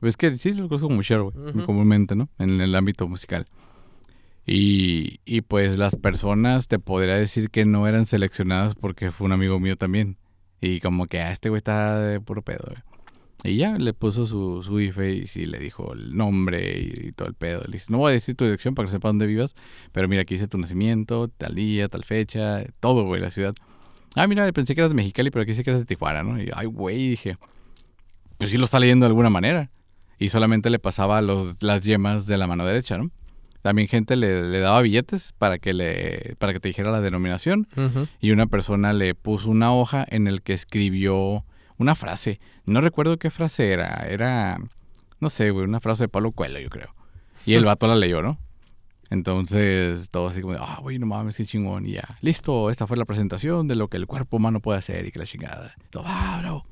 Pues 0.00 0.16
que 0.16 0.38
sí, 0.38 0.52
lo 0.54 0.68
conozco 0.68 0.88
como 0.88 1.02
share, 1.02 1.22
güey, 1.22 1.34
comúnmente, 1.66 2.14
¿no? 2.16 2.28
En 2.38 2.60
el 2.60 2.74
ámbito 2.74 3.06
musical. 3.08 3.44
Y, 4.46 5.20
y 5.24 5.42
pues 5.42 5.78
las 5.78 5.94
personas 5.96 6.66
te 6.68 6.78
podría 6.78 7.14
decir 7.16 7.50
que 7.50 7.64
no 7.64 7.86
eran 7.86 8.06
seleccionadas 8.06 8.74
porque 8.74 9.10
fue 9.12 9.26
un 9.26 9.32
amigo 9.32 9.60
mío 9.60 9.76
también. 9.76 10.16
Y 10.60 10.80
como 10.80 11.06
que, 11.06 11.20
ah, 11.20 11.32
este 11.32 11.48
güey 11.48 11.58
está 11.58 11.98
de 11.98 12.20
puro 12.20 12.42
pedo, 12.42 12.64
güey. 12.68 12.78
Y 13.44 13.56
ya 13.56 13.76
le 13.76 13.92
puso 13.92 14.24
su, 14.24 14.62
su 14.62 14.78
IFE 14.78 15.14
y 15.14 15.26
sí 15.26 15.44
le 15.44 15.58
dijo 15.58 15.94
el 15.94 16.16
nombre 16.16 16.78
y, 16.78 17.08
y 17.08 17.12
todo 17.12 17.26
el 17.28 17.34
pedo. 17.34 17.62
Le 17.66 17.72
dice, 17.72 17.86
no 17.88 17.98
voy 17.98 18.10
a 18.10 18.12
decir 18.14 18.36
tu 18.36 18.44
dirección 18.44 18.74
para 18.74 18.86
que 18.86 18.92
sepa 18.92 19.08
dónde 19.08 19.26
vivas, 19.26 19.54
pero 19.90 20.06
mira, 20.06 20.22
aquí 20.22 20.34
dice 20.34 20.46
tu 20.46 20.58
nacimiento, 20.58 21.28
tal 21.28 21.54
día, 21.56 21.88
tal 21.88 22.04
fecha, 22.04 22.64
todo, 22.78 23.04
güey, 23.04 23.20
la 23.20 23.30
ciudad. 23.30 23.54
Ah, 24.14 24.26
mira, 24.26 24.50
pensé 24.52 24.74
que 24.74 24.80
eras 24.80 24.90
de 24.90 24.94
Mexicali, 24.94 25.30
pero 25.30 25.42
aquí 25.42 25.52
dice 25.52 25.64
que 25.64 25.70
eras 25.70 25.80
de 25.80 25.86
Tijuana, 25.86 26.22
¿no? 26.22 26.40
Y 26.40 26.50
ay, 26.54 26.66
güey, 26.66 27.08
dije, 27.08 27.36
pues 28.38 28.50
sí 28.50 28.58
lo 28.58 28.64
está 28.64 28.78
leyendo 28.78 29.04
de 29.04 29.08
alguna 29.08 29.30
manera. 29.30 29.70
Y 30.18 30.28
solamente 30.28 30.70
le 30.70 30.78
pasaba 30.78 31.20
los, 31.20 31.62
las 31.62 31.82
yemas 31.82 32.26
de 32.26 32.38
la 32.38 32.46
mano 32.46 32.64
derecha, 32.64 32.98
¿no? 32.98 33.10
También 33.62 33.88
gente 33.88 34.16
le, 34.16 34.48
le 34.48 34.58
daba 34.58 34.82
billetes 34.82 35.32
para 35.38 35.58
que 35.58 35.72
le 35.72 36.34
para 36.38 36.52
que 36.52 36.58
te 36.58 36.68
dijera 36.68 36.90
la 36.90 37.00
denominación 37.00 37.68
y 38.20 38.32
una 38.32 38.48
persona 38.48 38.92
le 38.92 39.14
puso 39.14 39.50
una 39.50 39.72
hoja 39.72 40.04
en 40.08 40.26
el 40.26 40.42
que 40.42 40.52
escribió 40.52 41.44
una 41.78 41.94
frase. 41.94 42.40
No 42.64 42.80
recuerdo 42.80 43.18
qué 43.18 43.30
frase 43.30 43.72
era. 43.72 44.06
Era, 44.08 44.58
no 45.20 45.30
sé, 45.30 45.50
güey, 45.50 45.64
una 45.64 45.80
frase 45.80 46.04
de 46.04 46.08
Pablo 46.08 46.32
Coelho, 46.32 46.60
yo 46.60 46.70
creo. 46.70 46.94
Y 47.46 47.54
el 47.54 47.64
vato 47.64 47.86
la 47.86 47.96
leyó, 47.96 48.22
¿no? 48.22 48.38
Entonces, 49.10 50.10
todo 50.10 50.28
así 50.28 50.40
como, 50.40 50.54
ah, 50.54 50.78
güey, 50.80 50.98
no 50.98 51.06
mames, 51.06 51.36
qué 51.36 51.44
chingón. 51.44 51.86
Y 51.86 51.92
ya, 51.92 52.16
listo, 52.22 52.70
esta 52.70 52.86
fue 52.86 52.96
la 52.96 53.04
presentación 53.04 53.68
de 53.68 53.74
lo 53.74 53.88
que 53.88 53.98
el 53.98 54.06
cuerpo 54.06 54.38
humano 54.38 54.60
puede 54.60 54.78
hacer 54.78 55.04
y 55.04 55.12
que 55.12 55.18
la 55.18 55.26
chingada. 55.26 55.74
Todo, 55.90 56.04
ah, 56.06 56.38
bravo. 56.40 56.64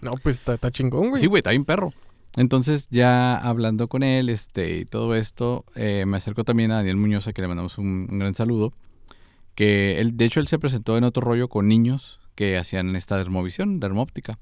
No, 0.00 0.12
pues 0.22 0.36
está, 0.36 0.54
está 0.54 0.70
chingón, 0.70 1.10
güey. 1.10 1.20
Sí, 1.20 1.26
güey, 1.26 1.40
está 1.40 1.50
bien 1.50 1.66
perro. 1.66 1.92
Entonces, 2.36 2.88
ya 2.90 3.36
hablando 3.36 3.88
con 3.88 4.02
él 4.02 4.28
este, 4.28 4.78
y 4.78 4.84
todo 4.84 5.14
esto, 5.14 5.64
eh, 5.74 6.04
me 6.06 6.16
acercó 6.16 6.44
también 6.44 6.70
a 6.70 6.76
Daniel 6.76 6.96
Muñoz, 6.96 7.26
a 7.26 7.32
que 7.32 7.42
le 7.42 7.48
mandamos 7.48 7.76
un, 7.76 8.08
un 8.10 8.18
gran 8.18 8.34
saludo. 8.34 8.72
Que 9.54 10.00
él, 10.00 10.16
de 10.16 10.24
hecho, 10.24 10.40
él 10.40 10.48
se 10.48 10.58
presentó 10.58 10.96
en 10.96 11.04
otro 11.04 11.20
rollo 11.20 11.48
con 11.48 11.68
niños 11.68 12.19
que 12.40 12.56
hacían 12.56 12.96
esta 12.96 13.18
dermovisión, 13.18 13.80
dermóptica, 13.80 14.38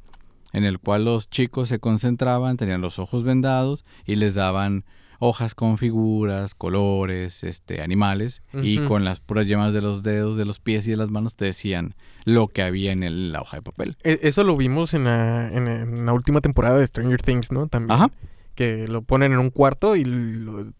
en 0.52 0.62
el 0.62 0.78
cual 0.78 1.04
los 1.04 1.28
chicos 1.30 1.68
se 1.68 1.80
concentraban, 1.80 2.56
tenían 2.56 2.80
los 2.80 3.00
ojos 3.00 3.24
vendados 3.24 3.84
y 4.06 4.14
les 4.14 4.36
daban 4.36 4.84
hojas 5.18 5.56
con 5.56 5.78
figuras, 5.78 6.54
colores, 6.54 7.42
este, 7.42 7.82
animales, 7.82 8.40
y 8.62 8.78
con 8.78 9.04
las 9.04 9.18
puras 9.18 9.48
yemas 9.48 9.72
de 9.72 9.80
los 9.82 10.04
dedos, 10.04 10.36
de 10.36 10.44
los 10.44 10.60
pies 10.60 10.86
y 10.86 10.92
de 10.92 10.96
las 10.96 11.10
manos 11.10 11.34
te 11.34 11.46
decían 11.46 11.96
lo 12.24 12.46
que 12.46 12.62
había 12.62 12.92
en 12.92 13.02
el- 13.02 13.32
la 13.32 13.40
hoja 13.40 13.56
de 13.56 13.62
papel. 13.64 13.96
E- 14.04 14.20
Eso 14.22 14.44
lo 14.44 14.56
vimos 14.56 14.94
en 14.94 15.02
la, 15.02 15.48
en, 15.52 15.66
en 15.66 16.06
la 16.06 16.12
última 16.12 16.40
temporada 16.40 16.78
de 16.78 16.86
Stranger 16.86 17.20
Things, 17.20 17.50
¿no? 17.50 17.66
También. 17.66 17.90
Ajá. 17.98 18.12
Que 18.54 18.86
lo 18.86 19.02
ponen 19.02 19.32
en 19.32 19.40
un 19.40 19.50
cuarto 19.50 19.96
y 19.96 20.04
lo- 20.04 20.72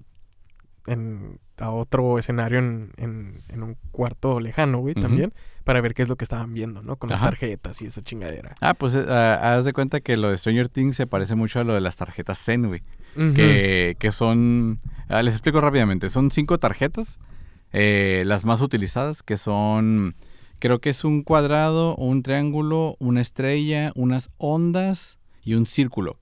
en, 0.87 1.41
a 1.59 1.71
otro 1.71 2.19
escenario 2.19 2.59
en, 2.59 2.93
en- 2.97 3.43
en 3.49 3.63
un 3.63 3.77
cuarto 3.93 4.41
lejano, 4.41 4.79
güey, 4.79 4.95
también. 4.95 5.33
Para 5.65 5.81
ver 5.83 5.93
qué 5.93 6.01
es 6.03 6.09
lo 6.09 6.17
que 6.17 6.25
estaban 6.25 6.55
viendo, 6.55 6.83
¿no? 6.83 6.97
Con 6.97 7.11
las 7.11 7.21
tarjetas 7.27 7.83
y 7.83 7.87
esa 7.87 8.01
chingadera. 8.03 8.55
Ah, 8.63 8.73
pues 8.75 8.95
eh, 8.95 9.05
ah, 9.07 9.57
haz 9.59 9.65
de 9.67 9.73
cuenta 9.75 10.01
que 10.01 10.17
lo 10.17 10.31
de 10.31 10.39
Stranger 10.39 10.69
Things 10.71 10.97
se 10.97 11.07
parece 11.07 11.35
mucho 11.35 11.61
a 11.61 11.65
lo 11.65 11.75
de 11.75 11.81
las 11.83 11.97
tarjetas 11.97 12.39
Zen, 12.43 12.69
güey. 12.69 12.83
Que, 13.35 13.97
que 13.99 14.11
son, 14.13 14.79
ah, 15.09 15.23
les 15.23 15.35
explico 15.35 15.61
rápidamente, 15.61 16.09
son 16.09 16.31
cinco 16.31 16.57
tarjetas, 16.59 17.19
eh, 17.73 18.23
las 18.25 18.45
más 18.45 18.61
utilizadas, 18.63 19.23
que 19.23 19.37
son, 19.37 20.15
creo 20.59 20.79
que 20.79 20.91
es 20.91 21.05
un 21.05 21.23
cuadrado, 21.23 21.97
un 21.97 22.23
triángulo, 22.23 22.97
una 23.01 23.21
estrella, 23.21 23.93
unas 23.95 24.31
ondas 24.39 25.19
y 25.45 25.55
un 25.55 25.67
círculo, 25.67 26.19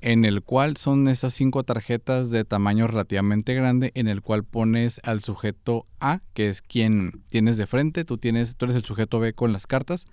en 0.00 0.24
el 0.24 0.42
cual 0.42 0.76
son 0.76 1.08
estas 1.08 1.34
cinco 1.34 1.64
tarjetas 1.64 2.30
de 2.30 2.44
tamaño 2.44 2.86
relativamente 2.86 3.54
grande, 3.54 3.90
en 3.94 4.08
el 4.08 4.22
cual 4.22 4.44
pones 4.44 5.00
al 5.04 5.22
sujeto 5.22 5.86
A, 6.00 6.20
que 6.34 6.48
es 6.48 6.62
quien 6.62 7.22
tienes 7.28 7.56
de 7.56 7.66
frente, 7.66 8.04
tú, 8.04 8.18
tienes, 8.18 8.56
tú 8.56 8.66
eres 8.66 8.76
el 8.76 8.84
sujeto 8.84 9.18
B 9.18 9.32
con 9.32 9.52
las 9.52 9.66
cartas, 9.66 10.06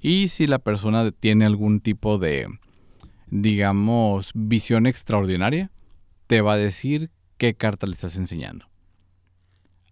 y 0.00 0.28
si 0.28 0.46
la 0.46 0.58
persona 0.58 1.10
tiene 1.10 1.46
algún 1.46 1.80
tipo 1.80 2.18
de 2.18 2.48
digamos, 3.34 4.30
visión 4.34 4.86
extraordinaria, 4.86 5.70
te 6.26 6.40
va 6.40 6.52
a 6.52 6.56
decir 6.56 7.10
qué 7.36 7.54
carta 7.54 7.86
le 7.86 7.94
estás 7.94 8.16
enseñando. 8.16 8.66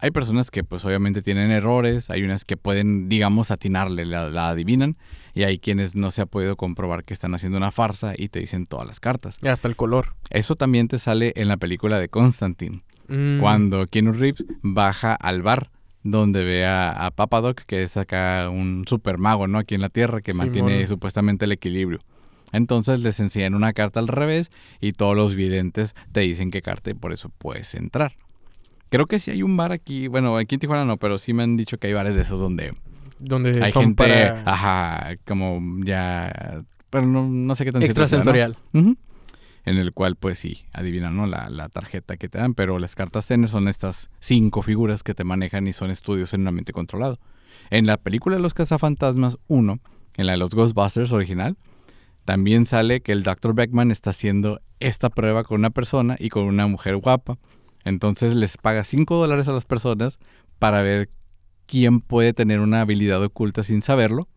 Hay 0.02 0.10
personas 0.10 0.50
que 0.50 0.64
pues 0.64 0.84
obviamente 0.84 1.22
tienen 1.22 1.50
errores, 1.52 2.10
hay 2.10 2.22
unas 2.24 2.44
que 2.44 2.56
pueden, 2.56 3.08
digamos, 3.08 3.50
atinarle, 3.50 4.04
la, 4.04 4.28
la 4.28 4.48
adivinan, 4.48 4.96
y 5.32 5.44
hay 5.44 5.58
quienes 5.58 5.94
no 5.94 6.10
se 6.10 6.20
ha 6.22 6.26
podido 6.26 6.56
comprobar 6.56 7.04
que 7.04 7.14
están 7.14 7.34
haciendo 7.34 7.56
una 7.56 7.70
farsa 7.70 8.12
y 8.18 8.28
te 8.28 8.40
dicen 8.40 8.66
todas 8.66 8.86
las 8.86 8.98
cartas. 9.00 9.36
Y 9.40 9.46
hasta 9.48 9.68
el 9.68 9.76
color. 9.76 10.14
Eso 10.28 10.56
también 10.56 10.88
te 10.88 10.98
sale 10.98 11.32
en 11.36 11.48
la 11.48 11.56
película 11.56 11.98
de 11.98 12.08
Constantine, 12.08 12.80
Mm. 13.08 13.40
cuando 13.40 13.86
Keanu 13.88 14.12
Reeves 14.12 14.44
baja 14.62 15.14
al 15.14 15.42
bar 15.42 15.70
donde 16.02 16.44
ve 16.44 16.66
a, 16.66 16.90
a 17.06 17.10
Papadoc, 17.12 17.60
que 17.66 17.82
es 17.84 17.96
acá 17.96 18.48
un 18.50 18.84
super 18.88 19.18
mago, 19.18 19.46
¿no? 19.46 19.58
Aquí 19.58 19.74
en 19.76 19.80
la 19.82 19.88
Tierra, 19.88 20.20
que 20.20 20.34
mantiene 20.34 20.84
supuestamente 20.88 21.44
el 21.44 21.52
equilibrio. 21.52 22.00
Entonces 22.52 23.00
les 23.02 23.18
enseñan 23.20 23.54
una 23.54 23.72
carta 23.72 24.00
al 24.00 24.08
revés 24.08 24.50
y 24.80 24.92
todos 24.92 25.16
los 25.16 25.34
videntes 25.36 25.94
te 26.12 26.20
dicen 26.20 26.50
qué 26.50 26.60
carta 26.60 26.90
y 26.90 26.94
por 26.94 27.12
eso 27.12 27.30
puedes 27.38 27.74
entrar. 27.74 28.14
Creo 28.92 29.06
que 29.06 29.18
sí 29.18 29.30
hay 29.30 29.42
un 29.42 29.56
bar 29.56 29.72
aquí, 29.72 30.06
bueno, 30.06 30.36
aquí 30.36 30.56
en 30.56 30.60
Tijuana 30.60 30.84
no, 30.84 30.98
pero 30.98 31.16
sí 31.16 31.32
me 31.32 31.42
han 31.42 31.56
dicho 31.56 31.78
que 31.78 31.86
hay 31.86 31.94
bares 31.94 32.14
de 32.14 32.20
esos 32.20 32.38
donde 32.38 32.74
Donde 33.18 33.58
hay 33.62 33.72
son 33.72 33.84
gente, 33.84 34.04
para 34.04 34.42
ajá, 34.44 35.16
como 35.26 35.60
ya, 35.82 36.62
pero 36.90 37.06
no, 37.06 37.26
no 37.26 37.54
sé 37.54 37.64
qué 37.64 37.72
tan 37.72 37.80
¿no? 37.80 37.86
extrasensorial. 37.86 38.58
Ujú. 38.74 38.98
En 39.64 39.78
el 39.78 39.94
cual, 39.94 40.16
pues 40.16 40.38
sí, 40.38 40.66
adivinan 40.74 41.16
¿no? 41.16 41.26
la, 41.26 41.48
la 41.48 41.70
tarjeta 41.70 42.18
que 42.18 42.28
te 42.28 42.36
dan, 42.36 42.52
pero 42.52 42.78
las 42.78 42.94
cartas 42.94 43.26
Zener 43.26 43.48
son 43.48 43.66
estas 43.66 44.10
cinco 44.20 44.60
figuras 44.60 45.02
que 45.02 45.14
te 45.14 45.24
manejan 45.24 45.66
y 45.66 45.72
son 45.72 45.90
estudios 45.90 46.34
en 46.34 46.42
un 46.42 46.48
ambiente 46.48 46.74
controlado. 46.74 47.18
En 47.70 47.86
la 47.86 47.96
película 47.96 48.36
de 48.36 48.42
Los 48.42 48.52
Cazafantasmas 48.52 49.38
1, 49.48 49.78
en 50.18 50.26
la 50.26 50.32
de 50.32 50.38
los 50.38 50.50
Ghostbusters 50.50 51.12
original, 51.12 51.56
también 52.26 52.66
sale 52.66 53.00
que 53.00 53.12
el 53.12 53.22
Dr. 53.22 53.54
Beckman 53.54 53.90
está 53.90 54.10
haciendo 54.10 54.60
esta 54.80 55.08
prueba 55.08 55.44
con 55.44 55.60
una 55.60 55.70
persona 55.70 56.16
y 56.18 56.28
con 56.28 56.42
una 56.42 56.66
mujer 56.66 56.96
guapa. 56.96 57.38
Entonces 57.84 58.34
les 58.34 58.56
paga 58.56 58.84
5 58.84 59.16
dólares 59.16 59.48
a 59.48 59.52
las 59.52 59.64
personas 59.64 60.18
para 60.58 60.82
ver 60.82 61.10
quién 61.66 62.00
puede 62.00 62.32
tener 62.32 62.60
una 62.60 62.82
habilidad 62.82 63.22
oculta 63.22 63.64
sin 63.64 63.82
saberlo. 63.82 64.28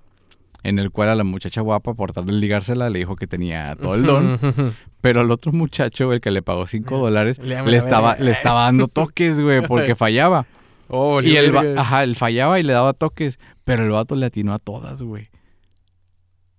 En 0.64 0.80
el 0.80 0.90
cual 0.90 1.10
a 1.10 1.16
la 1.16 1.24
muchacha 1.24 1.62
guapa, 1.62 1.94
por 1.94 2.12
tal 2.12 2.26
de 2.26 2.32
ligársela, 2.32 2.90
le 2.90 2.98
dijo 2.98 3.16
que 3.16 3.28
tenía 3.28 3.76
todo 3.76 3.94
el 3.94 4.04
don. 4.04 4.40
Pero 5.00 5.22
al 5.22 5.30
otro 5.30 5.52
muchacho, 5.52 6.12
el 6.12 6.22
que 6.22 6.32
le 6.32 6.42
pagó 6.42 6.66
5 6.66 6.98
dólares, 6.98 7.38
Le 7.38 7.78
estaba, 7.78 8.16
le 8.16 8.32
estaba 8.32 8.64
dando 8.64 8.88
toques, 8.90 9.40
güey, 9.40 9.62
porque 9.68 9.96
fallaba. 9.96 10.48
Oh, 10.88 11.22
y 11.22 11.36
el, 11.38 11.78
ajá, 11.78 12.04
él 12.04 12.16
fallaba 12.16 12.60
y 12.60 12.64
le 12.64 12.74
daba 12.74 12.94
toques. 12.94 13.38
Pero 13.64 13.84
el 13.84 13.92
vato 13.92 14.16
le 14.16 14.26
atinó 14.26 14.54
a 14.54 14.60
todas, 14.60 15.04
güey. 15.04 15.30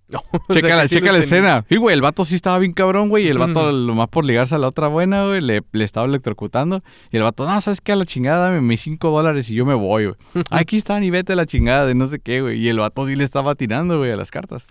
O 0.47 0.53
sea 0.53 0.61
Checa, 0.61 0.75
la, 0.75 0.87
sí 0.87 0.95
checa 0.95 1.17
escena. 1.17 1.65
Sí, 1.67 1.75
güey, 1.75 1.93
el 1.93 2.01
vato 2.01 2.23
sí 2.23 2.35
estaba 2.35 2.57
bien 2.59 2.73
cabrón, 2.73 3.09
güey. 3.09 3.25
Y 3.25 3.29
el 3.29 3.37
vato, 3.37 3.71
lo 3.71 3.93
más 3.93 4.07
por 4.07 4.23
ligarse 4.23 4.55
a 4.55 4.57
la 4.57 4.67
otra 4.67 4.87
buena, 4.87 5.25
güey, 5.25 5.41
le, 5.41 5.61
le 5.71 5.83
estaba 5.83 6.07
electrocutando. 6.07 6.81
Y 7.11 7.17
el 7.17 7.23
vato, 7.23 7.45
no, 7.45 7.59
¿sabes 7.61 7.81
qué? 7.81 7.91
A 7.91 7.95
la 7.95 8.05
chingada, 8.05 8.47
dame 8.47 8.61
mis 8.61 8.81
5 8.81 9.09
dólares 9.09 9.49
y 9.49 9.55
yo 9.55 9.65
me 9.65 9.73
voy, 9.73 10.05
güey. 10.05 10.15
Aquí 10.51 10.77
están 10.77 11.03
y 11.03 11.09
vete 11.09 11.33
a 11.33 11.35
la 11.35 11.45
chingada 11.45 11.85
de 11.85 11.95
no 11.95 12.07
sé 12.07 12.19
qué, 12.19 12.41
güey. 12.41 12.59
Y 12.59 12.69
el 12.69 12.79
vato 12.79 13.05
sí 13.05 13.15
le 13.15 13.23
estaba 13.23 13.51
atinando, 13.51 13.97
güey, 13.97 14.11
a 14.11 14.15
las 14.15 14.31
cartas. 14.31 14.65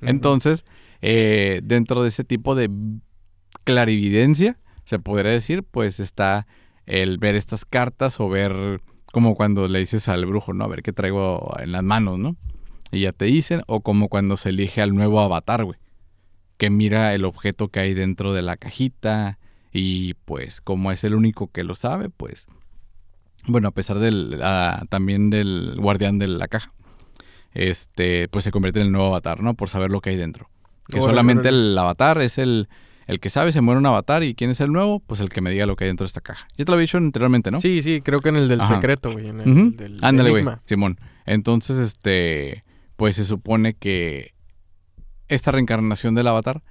Entonces, 0.00 0.64
eh, 1.02 1.60
dentro 1.62 2.02
de 2.02 2.08
ese 2.08 2.24
tipo 2.24 2.54
de 2.54 2.70
clarividencia, 3.64 4.58
se 4.84 4.98
podría 4.98 5.32
decir, 5.32 5.62
pues 5.62 6.00
está 6.00 6.46
el 6.86 7.18
ver 7.18 7.36
estas 7.36 7.64
cartas 7.64 8.18
o 8.20 8.28
ver 8.28 8.80
como 9.12 9.34
cuando 9.34 9.68
le 9.68 9.78
dices 9.80 10.08
al 10.08 10.26
brujo, 10.26 10.52
¿no? 10.52 10.64
A 10.64 10.68
ver 10.68 10.82
qué 10.82 10.92
traigo 10.92 11.54
en 11.58 11.72
las 11.72 11.82
manos, 11.82 12.18
¿no? 12.18 12.36
Y 12.90 13.00
ya 13.00 13.12
te 13.12 13.26
dicen, 13.26 13.62
o 13.66 13.80
como 13.80 14.08
cuando 14.08 14.36
se 14.36 14.50
elige 14.50 14.80
al 14.82 14.94
nuevo 14.94 15.20
avatar, 15.20 15.64
güey, 15.64 15.78
que 16.56 16.70
mira 16.70 17.14
el 17.14 17.24
objeto 17.24 17.68
que 17.68 17.80
hay 17.80 17.94
dentro 17.94 18.32
de 18.32 18.42
la 18.42 18.56
cajita 18.56 19.38
y 19.72 20.14
pues 20.24 20.60
como 20.60 20.90
es 20.92 21.04
el 21.04 21.14
único 21.14 21.50
que 21.52 21.64
lo 21.64 21.74
sabe, 21.74 22.08
pues, 22.08 22.46
bueno, 23.46 23.68
a 23.68 23.70
pesar 23.72 23.98
del, 23.98 24.40
ah, 24.42 24.84
también 24.88 25.30
del 25.30 25.76
guardián 25.78 26.18
de 26.18 26.28
la 26.28 26.48
caja, 26.48 26.72
este, 27.52 28.28
pues 28.28 28.44
se 28.44 28.50
convierte 28.50 28.80
en 28.80 28.86
el 28.86 28.92
nuevo 28.92 29.08
avatar, 29.08 29.42
¿no? 29.42 29.54
Por 29.54 29.68
saber 29.68 29.90
lo 29.90 30.00
que 30.00 30.10
hay 30.10 30.16
dentro. 30.16 30.48
Que 30.88 31.00
solamente 31.00 31.50
el 31.50 31.76
avatar 31.76 32.20
es 32.22 32.38
el, 32.38 32.68
el 33.06 33.20
que 33.20 33.30
sabe, 33.30 33.52
se 33.52 33.60
muere 33.60 33.78
un 33.78 33.86
avatar 33.86 34.22
y 34.22 34.34
quién 34.34 34.50
es 34.50 34.60
el 34.60 34.72
nuevo, 34.72 35.00
pues 35.00 35.20
el 35.20 35.28
que 35.28 35.40
me 35.40 35.50
diga 35.50 35.66
lo 35.66 35.76
que 35.76 35.84
hay 35.84 35.88
dentro 35.88 36.04
de 36.04 36.08
esta 36.08 36.22
caja. 36.22 36.48
Ya 36.56 36.64
te 36.64 36.70
lo 36.70 36.74
había 36.74 36.82
dicho 36.82 36.96
anteriormente, 36.98 37.50
¿no? 37.50 37.60
Sí, 37.60 37.82
sí, 37.82 38.00
creo 38.00 38.20
que 38.20 38.30
en 38.30 38.36
el 38.36 38.48
del 38.48 38.62
Ajá. 38.62 38.76
secreto, 38.76 39.12
güey. 39.12 39.28
En 39.28 39.40
el 39.40 39.76
del 39.76 39.98
Ándale, 40.02 40.30
güey. 40.30 40.44
Simón. 40.64 40.98
Entonces, 41.26 41.78
este, 41.78 42.64
pues 42.98 43.14
se 43.14 43.22
supone 43.22 43.74
que 43.74 44.34
esta 45.28 45.52
reencarnación 45.52 46.16
del 46.16 46.26
avatar 46.26 46.64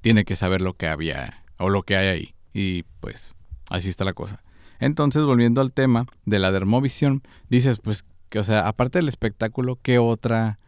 tiene 0.00 0.24
que 0.24 0.36
saber 0.36 0.60
lo 0.60 0.74
que 0.74 0.86
había 0.86 1.42
o 1.58 1.70
lo 1.70 1.82
que 1.82 1.96
hay 1.96 2.06
ahí. 2.06 2.34
Y 2.54 2.84
pues 3.00 3.34
así 3.68 3.88
está 3.88 4.04
la 4.04 4.12
cosa. 4.12 4.44
Entonces, 4.78 5.24
volviendo 5.24 5.60
al 5.60 5.72
tema 5.72 6.06
de 6.24 6.38
la 6.38 6.52
dermovisión, 6.52 7.22
dices, 7.48 7.80
pues, 7.82 8.04
que, 8.28 8.38
o 8.38 8.44
sea, 8.44 8.68
aparte 8.68 9.00
del 9.00 9.08
espectáculo, 9.08 9.76
¿qué 9.82 9.98
otra, 9.98 10.60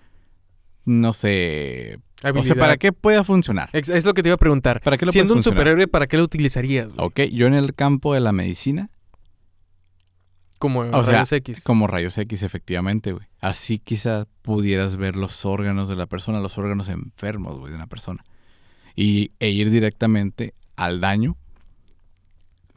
no 0.84 1.12
sé, 1.12 2.00
o 2.24 2.42
sea, 2.42 2.56
para 2.56 2.76
qué 2.76 2.92
pueda 2.92 3.22
funcionar? 3.22 3.70
Es, 3.72 3.88
es 3.90 4.04
lo 4.04 4.14
que 4.14 4.24
te 4.24 4.30
iba 4.30 4.34
a 4.34 4.38
preguntar. 4.38 4.80
¿Para 4.80 4.98
qué 4.98 5.06
lo 5.06 5.12
Siendo 5.12 5.34
un 5.34 5.36
funcionar? 5.36 5.60
superhéroe, 5.60 5.86
¿para 5.86 6.08
qué 6.08 6.16
lo 6.16 6.24
utilizarías? 6.24 6.92
güey? 6.92 7.06
Ok, 7.06 7.20
yo 7.32 7.46
en 7.46 7.54
el 7.54 7.72
campo 7.72 8.14
de 8.14 8.20
la 8.20 8.32
medicina, 8.32 8.90
Como 10.64 10.80
O 10.80 11.04
sea, 11.04 11.12
rayos 11.12 11.32
X. 11.32 11.62
como 11.62 11.86
rayos 11.86 12.16
X, 12.16 12.42
efectivamente, 12.42 13.12
güey. 13.12 13.26
Así 13.42 13.78
quizá 13.78 14.26
pudieras 14.40 14.96
ver 14.96 15.14
los 15.14 15.44
órganos 15.44 15.90
de 15.90 15.94
la 15.94 16.06
persona, 16.06 16.40
los 16.40 16.56
órganos 16.56 16.88
enfermos, 16.88 17.58
güey, 17.58 17.68
de 17.68 17.76
una 17.76 17.86
persona. 17.86 18.24
Y, 18.96 19.32
e 19.40 19.50
ir 19.50 19.68
directamente 19.68 20.54
al 20.76 21.02
daño. 21.02 21.36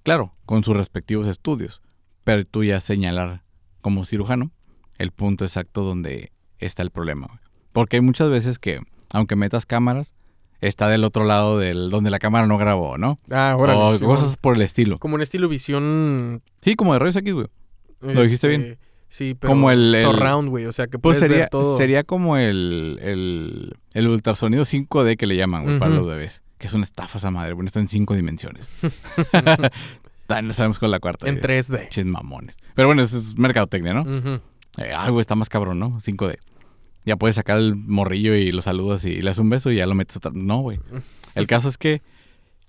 Claro, 0.03 0.33
con 0.45 0.65
sus 0.65 0.75
respectivos 0.75 1.27
estudios. 1.27 1.81
Pero 2.25 2.43
tú 2.43 2.65
ya 2.65 2.81
señalar 2.81 3.43
como 3.79 4.03
cirujano 4.03 4.51
el 4.97 5.11
punto 5.11 5.45
exacto 5.45 5.83
donde 5.83 6.33
está 6.59 6.83
el 6.83 6.91
problema, 6.91 7.27
güey. 7.27 7.39
Porque 7.71 7.95
hay 7.95 8.01
muchas 8.01 8.29
veces 8.29 8.59
que, 8.59 8.81
aunque 9.13 9.37
metas 9.37 9.65
cámaras, 9.65 10.13
está 10.59 10.89
del 10.89 11.05
otro 11.05 11.23
lado 11.23 11.57
del 11.57 11.89
donde 11.89 12.09
la 12.09 12.19
cámara 12.19 12.47
no 12.47 12.57
grabó, 12.57 12.97
¿no? 12.97 13.17
Ah, 13.31 13.55
órale. 13.57 13.79
o 13.79 13.99
cosas 14.05 14.35
por 14.35 14.57
el 14.57 14.61
estilo. 14.61 14.99
Como 14.99 15.15
un 15.15 15.21
estilo 15.21 15.47
visión. 15.47 16.41
Sí, 16.61 16.75
como 16.75 16.91
de 16.91 16.99
rayos 16.99 17.15
X, 17.15 17.33
güey. 17.33 17.47
Lo 18.01 18.21
dijiste 18.21 18.47
este, 18.53 18.57
bien. 18.65 18.77
Sí, 19.09 19.35
pero 19.39 19.51
Como 19.53 19.71
el- 19.71 19.95
el- 19.95 20.03
surround, 20.03 20.49
güey. 20.49 20.65
O 20.65 20.73
sea, 20.73 20.87
que 20.87 20.99
Pues 20.99 21.17
puedes 21.17 21.19
sería, 21.19 21.37
ver 21.43 21.49
todo. 21.49 21.77
sería 21.77 22.03
como 22.03 22.37
el, 22.37 22.99
el, 23.01 23.75
el 23.93 24.07
ultrasonido 24.07 24.63
5D 24.65 25.15
que 25.17 25.27
le 25.27 25.35
llaman, 25.37 25.63
güey, 25.63 25.79
para 25.79 25.91
los 25.91 26.05
bebés. 26.07 26.41
Que 26.57 26.67
es 26.67 26.73
una 26.73 26.83
estafa 26.83 27.17
esa 27.19 27.31
madre, 27.31 27.53
bueno, 27.53 27.67
está 27.67 27.79
en 27.79 27.87
cinco 27.87 28.15
dimensiones. 28.15 28.67
No 30.43 30.51
sabemos 30.53 30.77
con 30.79 30.91
la 30.91 30.99
cuarta. 30.99 31.27
en 31.29 31.37
eh, 31.37 31.41
3D. 31.41 31.79
Pinches 31.83 32.05
mamones. 32.05 32.55
Pero 32.75 32.89
bueno, 32.89 33.01
eso 33.01 33.17
es 33.17 33.37
mercadotecnia, 33.37 33.93
¿no? 33.93 34.41
Eh, 34.77 34.91
ay, 34.95 35.09
güey, 35.11 35.21
está 35.21 35.35
más 35.35 35.47
cabrón, 35.47 35.79
¿no? 35.79 35.99
5D. 36.01 36.37
Ya 37.05 37.15
puedes 37.15 37.37
sacar 37.37 37.57
el 37.59 37.75
morrillo 37.77 38.35
y 38.35 38.51
lo 38.51 38.61
saludas 38.61 39.05
y 39.05 39.21
le 39.21 39.29
das 39.29 39.39
un 39.39 39.49
beso 39.49 39.71
y 39.71 39.77
ya 39.77 39.85
lo 39.85 39.95
metes 39.95 40.17
otra. 40.17 40.31
No, 40.33 40.59
güey. 40.59 40.79
El 41.33 41.47
caso 41.47 41.69
es 41.69 41.77
que 41.77 42.01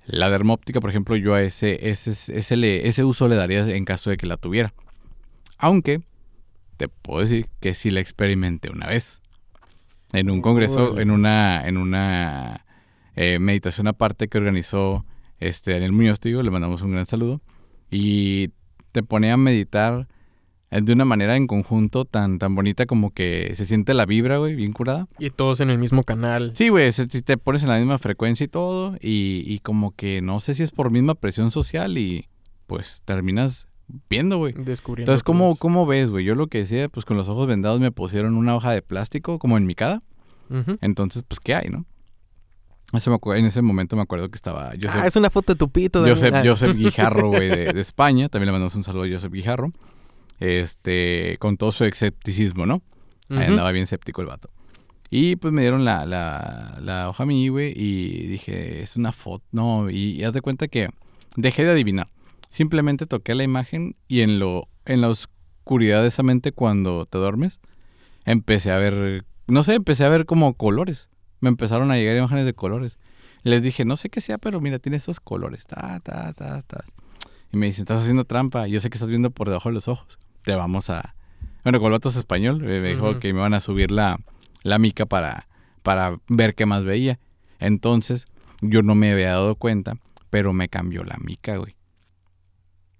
la 0.07 0.31
dermóptica, 0.31 0.81
por 0.81 0.91
ejemplo, 0.91 1.17
yo 1.17 1.35
a 1.35 1.43
ese, 1.43 1.91
ese, 1.91 2.13
ese, 2.39 2.57
le- 2.57 2.87
ese 2.87 3.03
uso 3.03 3.27
le 3.27 3.35
daría 3.35 3.69
en 3.69 3.85
caso 3.85 4.11
de 4.11 4.17
que 4.17 4.27
la 4.27 4.37
tuviera. 4.37 4.73
Aunque 5.59 6.01
te 6.77 6.89
puedo 6.89 7.21
decir 7.21 7.49
que 7.61 7.75
sí 7.75 7.91
la 7.91 8.01
experimenté 8.01 8.71
una 8.71 8.87
vez. 8.87 9.21
En 10.13 10.31
un 10.31 10.41
congreso, 10.41 10.99
en 11.01 11.11
una, 11.11 11.67
en 11.69 11.77
una 11.77 12.65
eh, 13.17 13.39
meditación 13.41 13.89
aparte 13.89 14.29
que 14.29 14.39
organizó 14.39 15.05
este 15.39 15.73
Daniel 15.73 15.93
Muñoz, 15.93 16.19
te 16.21 16.31
digo, 16.31 16.43
le 16.43 16.51
mandamos 16.51 16.81
un 16.83 16.93
gran 16.93 17.07
saludo. 17.07 17.41
Y 17.91 18.51
te 18.93 19.03
pone 19.03 19.31
a 19.31 19.37
meditar 19.37 20.09
eh, 20.71 20.81
de 20.81 20.93
una 20.93 21.05
manera 21.05 21.37
en 21.37 21.47
conjunto 21.47 22.05
tan, 22.07 22.39
tan 22.39 22.55
bonita 22.55 22.87
como 22.87 23.11
que 23.13 23.53
se 23.55 23.65
siente 23.67 23.93
la 23.95 24.07
vibra, 24.07 24.39
güey, 24.39 24.55
bien 24.55 24.73
curada. 24.73 25.07
Y 25.19 25.31
todos 25.31 25.61
en 25.61 25.69
el 25.71 25.79
mismo 25.79 26.03
canal. 26.03 26.53
Sí, 26.55 26.69
güey, 26.71 26.91
se- 26.93 27.09
si 27.09 27.21
te 27.23 27.37
pones 27.37 27.63
en 27.63 27.69
la 27.69 27.79
misma 27.79 27.99
frecuencia 27.99 28.45
y 28.45 28.49
todo, 28.49 28.95
y, 29.01 29.43
y 29.47 29.59
como 29.61 29.95
que 29.95 30.23
no 30.23 30.41
sé 30.41 30.55
si 30.55 30.63
es 30.63 30.71
por 30.71 30.91
misma 30.91 31.15
presión 31.15 31.51
social 31.51 31.99
y 31.99 32.29
pues 32.67 33.03
terminas 33.05 33.68
viendo, 34.09 34.39
güey. 34.39 34.53
Descubriendo. 34.55 35.11
Entonces, 35.13 35.23
¿cómo. 35.23 35.57
¿cómo 35.57 35.87
ves, 35.87 36.11
güey? 36.11 36.25
Yo 36.25 36.35
lo 36.35 36.47
que 36.49 36.59
decía, 36.59 36.89
pues 36.89 37.05
con 37.07 37.17
los 37.17 37.29
ojos 37.29 37.47
vendados 37.47 37.81
me 37.81 37.91
pusieron 37.93 38.37
una 38.37 38.55
hoja 38.57 38.71
de 38.73 38.83
plástico 38.83 39.39
como 39.39 39.57
en 39.59 39.67
mi 39.67 39.75
cara. 39.75 39.99
Entonces, 40.81 41.23
pues, 41.29 41.41
¿qué 41.41 41.55
hay, 41.55 41.69
no? 41.69 41.85
Eso 42.95 43.11
me 43.11 43.17
acuerdo- 43.17 43.41
en 43.41 43.45
ese 43.47 43.61
momento 43.61 43.97
me 43.97 44.03
acuerdo 44.03 44.31
que 44.31 44.37
estaba 44.37 44.71
Ah, 44.71 45.07
es 45.07 45.15
una 45.17 45.29
foto 45.29 45.53
de 45.53 45.59
tu 45.59 45.69
pito. 45.69 46.01
Daniel. 46.01 46.17
Joseph, 46.17 46.35
Ah. 46.35 46.43
Joseph 46.45 46.75
Guijarro, 46.77 47.29
güey, 47.29 47.49
de, 47.51 47.73
de 47.75 47.81
España. 47.83 48.29
También 48.31 48.47
le 48.47 48.53
mandamos 48.53 48.75
un 48.77 48.83
saludo 48.83 49.05
a 49.05 49.09
Joseph 49.11 49.31
Guijarro. 49.33 49.71
Este, 50.41 51.37
con 51.39 51.57
todo 51.57 51.73
su 51.73 51.85
escepticismo, 51.85 52.65
¿no? 52.67 52.83
Ahí 53.31 53.45
andaba 53.47 53.73
bien 53.73 53.85
escéptico 53.85 54.23
el 54.23 54.29
vato. 54.29 54.51
Y 55.11 55.37
pues 55.37 55.53
me 55.53 55.63
dieron 55.63 55.85
la, 55.85 56.07
la, 56.07 56.79
la 56.81 57.09
hoja 57.09 57.23
a 57.25 57.27
mí, 57.27 57.49
güey, 57.49 57.73
y 57.77 58.27
dije, 58.27 58.83
es 58.83 58.97
una 58.97 59.13
foto. 59.13 59.45
No, 59.53 59.91
y, 59.91 60.13
y 60.13 60.25
haz 60.25 60.33
de 60.33 60.41
cuenta 60.41 60.69
que 60.69 60.89
dejé 61.37 61.65
de 61.65 61.73
adivinar. 61.73 62.09
Simplemente 62.49 63.07
toqué 63.07 63.35
la 63.35 63.45
imagen 63.45 63.97
y 64.09 64.21
en, 64.21 64.39
lo, 64.39 64.69
en 64.85 65.01
la 65.01 65.09
oscuridad 65.09 66.03
de 66.03 66.09
esa 66.09 66.23
mente 66.23 66.53
cuando 66.53 67.07
te 67.07 67.19
duermes, 67.19 67.61
empecé 68.25 68.71
a 68.73 68.79
ver, 68.79 69.25
no 69.47 69.63
sé, 69.63 69.75
empecé 69.75 70.05
a 70.05 70.09
ver 70.09 70.27
como 70.27 70.55
colores. 70.55 71.11
Me 71.41 71.49
empezaron 71.49 71.91
a 71.91 71.97
llegar 71.97 72.17
imágenes 72.17 72.45
de 72.47 72.55
colores. 72.55 72.99
Les 73.45 73.63
dije, 73.63 73.85
no 73.85 73.97
sé 73.97 74.11
qué 74.11 74.21
sea, 74.21 74.39
pero 74.39 74.61
mira, 74.61 74.79
tiene 74.79 74.97
esos 74.97 75.21
colores. 75.21 75.67
Ta, 75.67 76.01
ta, 76.01 76.33
ta, 76.33 76.63
ta. 76.63 76.85
Y 77.53 77.57
me 77.57 77.67
dicen, 77.67 77.83
estás 77.83 78.01
haciendo 78.01 78.25
trampa. 78.25 78.67
Yo 78.67 78.81
sé 78.81 78.91
que 78.91 78.97
estás 78.97 79.11
viendo 79.11 79.31
por 79.31 79.49
debajo 79.49 79.69
de 79.69 79.75
los 79.75 79.89
ojos. 79.89 80.19
Te 80.43 80.55
vamos 80.55 80.91
a... 80.91 81.15
Bueno, 81.63 81.81
con 81.81 81.93
es 81.95 82.17
español. 82.17 82.63
eh, 82.65 82.81
Me 82.81 82.89
dijo 82.91 83.19
que 83.21 83.33
me 83.33 83.41
iban 83.41 83.55
a 83.55 83.61
subir 83.61 83.91
la, 83.91 84.19
la 84.63 84.79
mica 84.79 85.07
para, 85.07 85.49
para 85.83 86.19
ver 86.29 86.55
qué 86.55 86.67
más 86.67 86.85
veía. 86.85 87.21
Entonces, 87.61 88.27
yo 88.61 88.83
no 88.83 88.95
me 88.95 89.13
había 89.13 89.31
dado 89.31 89.55
cuenta, 89.55 89.95
pero 90.31 90.53
me 90.53 90.69
cambió 90.69 91.05
la 91.05 91.17
mica, 91.23 91.57
güey. 91.57 91.75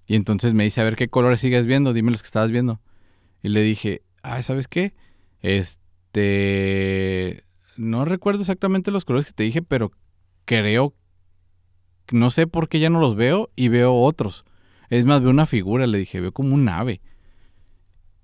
Y 0.09 0.17
entonces 0.17 0.55
me 0.55 0.65
dice, 0.65 0.81
a 0.81 0.85
ver 0.85 0.97
qué 0.97 1.09
colores 1.09 1.41
sigues 1.41 1.67
viendo, 1.67 1.93
dime 1.93 2.11
los 2.11 2.23
que 2.23 2.27
estabas 2.27 2.51
viendo. 2.51 2.81
Y 3.43 3.51
le 3.51 3.63
dije, 3.63 4.03
ay, 4.23 4.43
¿sabes 4.43 4.67
qué? 4.67 4.95
Este... 5.41 7.45
No 7.77 8.05
recuerdo 8.05 8.41
exactamente 8.41 8.91
los 8.91 9.05
colores 9.05 9.27
que 9.27 9.35
te 9.35 9.45
dije, 9.45 9.63
pero 9.63 9.93
creo... 10.47 10.95
No 12.11 12.31
sé 12.31 12.47
por 12.47 12.71
qué 12.71 12.81
ya 12.81 12.89
no 12.89 13.01
los 13.01 13.17
veo 13.17 13.51
y 13.55 13.69
veo 13.69 13.93
otros. 13.93 14.47
Es 14.89 15.05
más, 15.05 15.21
veo 15.21 15.29
una 15.29 15.45
figura, 15.45 15.87
le 15.87 15.99
dije, 15.99 16.23
veo 16.23 16.33
como 16.33 16.55
un 16.55 16.67
ave. 16.71 17.03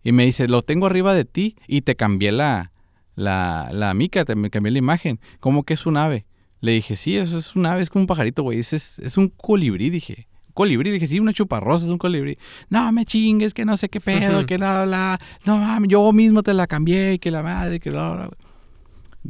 Y 0.02 0.12
me 0.12 0.24
dice, 0.24 0.48
lo 0.48 0.62
tengo 0.62 0.86
arriba 0.86 1.12
de 1.12 1.26
ti 1.26 1.56
y 1.68 1.82
te 1.82 1.96
cambié 1.96 2.32
la, 2.32 2.72
la, 3.14 3.68
la 3.72 3.92
mica, 3.92 4.24
te 4.24 4.34
cambié 4.48 4.72
la 4.72 4.78
imagen. 4.78 5.20
¿Cómo 5.38 5.64
que 5.64 5.74
es 5.74 5.84
un 5.84 5.98
ave? 5.98 6.24
Le 6.60 6.72
dije, 6.72 6.96
sí, 6.96 7.18
eso 7.18 7.36
es 7.36 7.54
un 7.54 7.66
ave, 7.66 7.82
es 7.82 7.90
como 7.90 8.04
un 8.04 8.06
pajarito, 8.06 8.42
güey. 8.42 8.58
Ese 8.58 8.76
es, 8.76 8.98
es 9.00 9.18
un 9.18 9.28
colibrí, 9.28 9.90
dije. 9.90 10.28
Colibrí, 10.54 10.90
dije, 10.92 11.06
sí, 11.08 11.18
una 11.20 11.32
chuparrosa, 11.32 11.84
es 11.86 11.90
un 11.90 11.98
colibrí. 11.98 12.38
No 12.70 12.90
me 12.92 13.04
chingues, 13.04 13.52
que 13.54 13.64
no 13.64 13.76
sé 13.76 13.88
qué 13.88 14.00
pedo, 14.00 14.46
que 14.46 14.56
la, 14.56 14.86
la, 14.86 15.20
no 15.44 15.58
mames, 15.58 15.88
yo 15.90 16.12
mismo 16.12 16.42
te 16.44 16.54
la 16.54 16.66
cambié, 16.66 17.18
que 17.18 17.30
la 17.32 17.42
madre, 17.42 17.80
que 17.80 17.90
la, 17.90 18.14
la. 18.14 18.30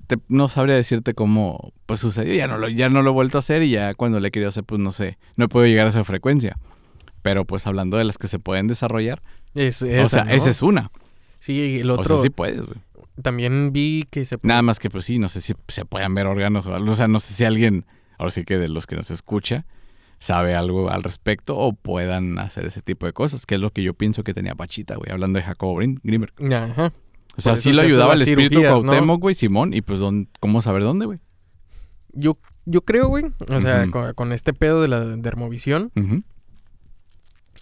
Te- 0.06 0.18
no 0.28 0.48
sabría 0.48 0.74
decirte 0.74 1.14
cómo 1.14 1.72
pues 1.86 2.00
sucedió, 2.00 2.34
ya 2.34 2.46
no, 2.46 2.58
lo, 2.58 2.68
ya 2.68 2.88
no 2.88 3.02
lo 3.02 3.10
he 3.10 3.12
vuelto 3.12 3.38
a 3.38 3.40
hacer 3.40 3.62
y 3.62 3.70
ya 3.70 3.94
cuando 3.94 4.20
le 4.20 4.28
he 4.28 4.30
querido 4.30 4.48
hacer, 4.50 4.64
pues 4.64 4.80
no 4.80 4.92
sé, 4.92 5.18
no 5.36 5.46
he 5.46 5.48
podido 5.48 5.68
llegar 5.68 5.86
a 5.86 5.90
esa 5.90 6.04
frecuencia. 6.04 6.58
Pero 7.22 7.46
pues 7.46 7.66
hablando 7.66 7.96
de 7.96 8.04
las 8.04 8.18
que 8.18 8.28
se 8.28 8.38
pueden 8.38 8.66
desarrollar, 8.66 9.22
Es, 9.54 9.80
o 9.82 10.08
sea, 10.08 10.24
¿no? 10.24 10.30
esa 10.32 10.50
es 10.50 10.60
una. 10.62 10.90
Sí, 11.38 11.78
el 11.80 11.90
O 11.90 11.94
otro. 11.94 12.16
sea, 12.16 12.22
sí 12.22 12.28
puedes, 12.30 12.66
güey. 12.66 12.78
También 13.22 13.72
vi 13.72 14.04
que 14.10 14.24
se. 14.26 14.36
Nada 14.42 14.60
más 14.62 14.78
que 14.78 14.90
pues 14.90 15.04
sí, 15.06 15.18
no 15.18 15.28
sé 15.30 15.40
si 15.40 15.54
se 15.68 15.84
puedan 15.86 16.14
ver 16.14 16.26
órganos 16.26 16.66
o 16.66 16.74
algo. 16.74 16.92
O 16.92 16.96
sea, 16.96 17.06
no 17.08 17.20
sé 17.20 17.32
si 17.32 17.44
alguien, 17.44 17.86
ahora 18.18 18.30
sí 18.32 18.44
que 18.44 18.58
de 18.58 18.68
los 18.68 18.86
que 18.86 18.96
nos 18.96 19.10
escucha, 19.10 19.64
sabe 20.24 20.54
algo 20.54 20.90
al 20.90 21.02
respecto 21.02 21.56
o 21.58 21.74
puedan 21.74 22.38
hacer 22.38 22.64
ese 22.66 22.80
tipo 22.80 23.04
de 23.06 23.12
cosas, 23.12 23.44
que 23.44 23.56
es 23.56 23.60
lo 23.60 23.70
que 23.70 23.82
yo 23.82 23.92
pienso 23.92 24.24
que 24.24 24.32
tenía 24.32 24.54
Pachita, 24.54 24.96
güey, 24.96 25.10
hablando 25.12 25.38
de 25.38 25.44
Jacobo 25.44 25.74
Grim- 25.76 25.98
Grimberg. 26.02 26.32
Ajá. 26.52 26.92
O 27.36 27.40
sea, 27.40 27.56
sí 27.56 27.72
lo 27.72 27.82
ayudaba 27.82 28.14
el 28.14 28.22
espíritu. 28.22 28.60
Cuauhtémoc, 28.62 29.20
güey, 29.20 29.34
Simón, 29.34 29.74
y 29.74 29.82
pues 29.82 29.98
¿dónde- 29.98 30.28
¿cómo 30.40 30.62
saber 30.62 30.82
dónde, 30.82 31.04
güey? 31.06 31.18
Yo, 32.12 32.38
yo 32.64 32.80
creo, 32.82 33.08
güey. 33.08 33.24
O 33.52 33.60
sea, 33.60 33.86
con, 33.90 34.14
con 34.14 34.32
este 34.32 34.54
pedo 34.54 34.80
de 34.80 34.88
la 34.88 35.00
dermovisión, 35.00 35.90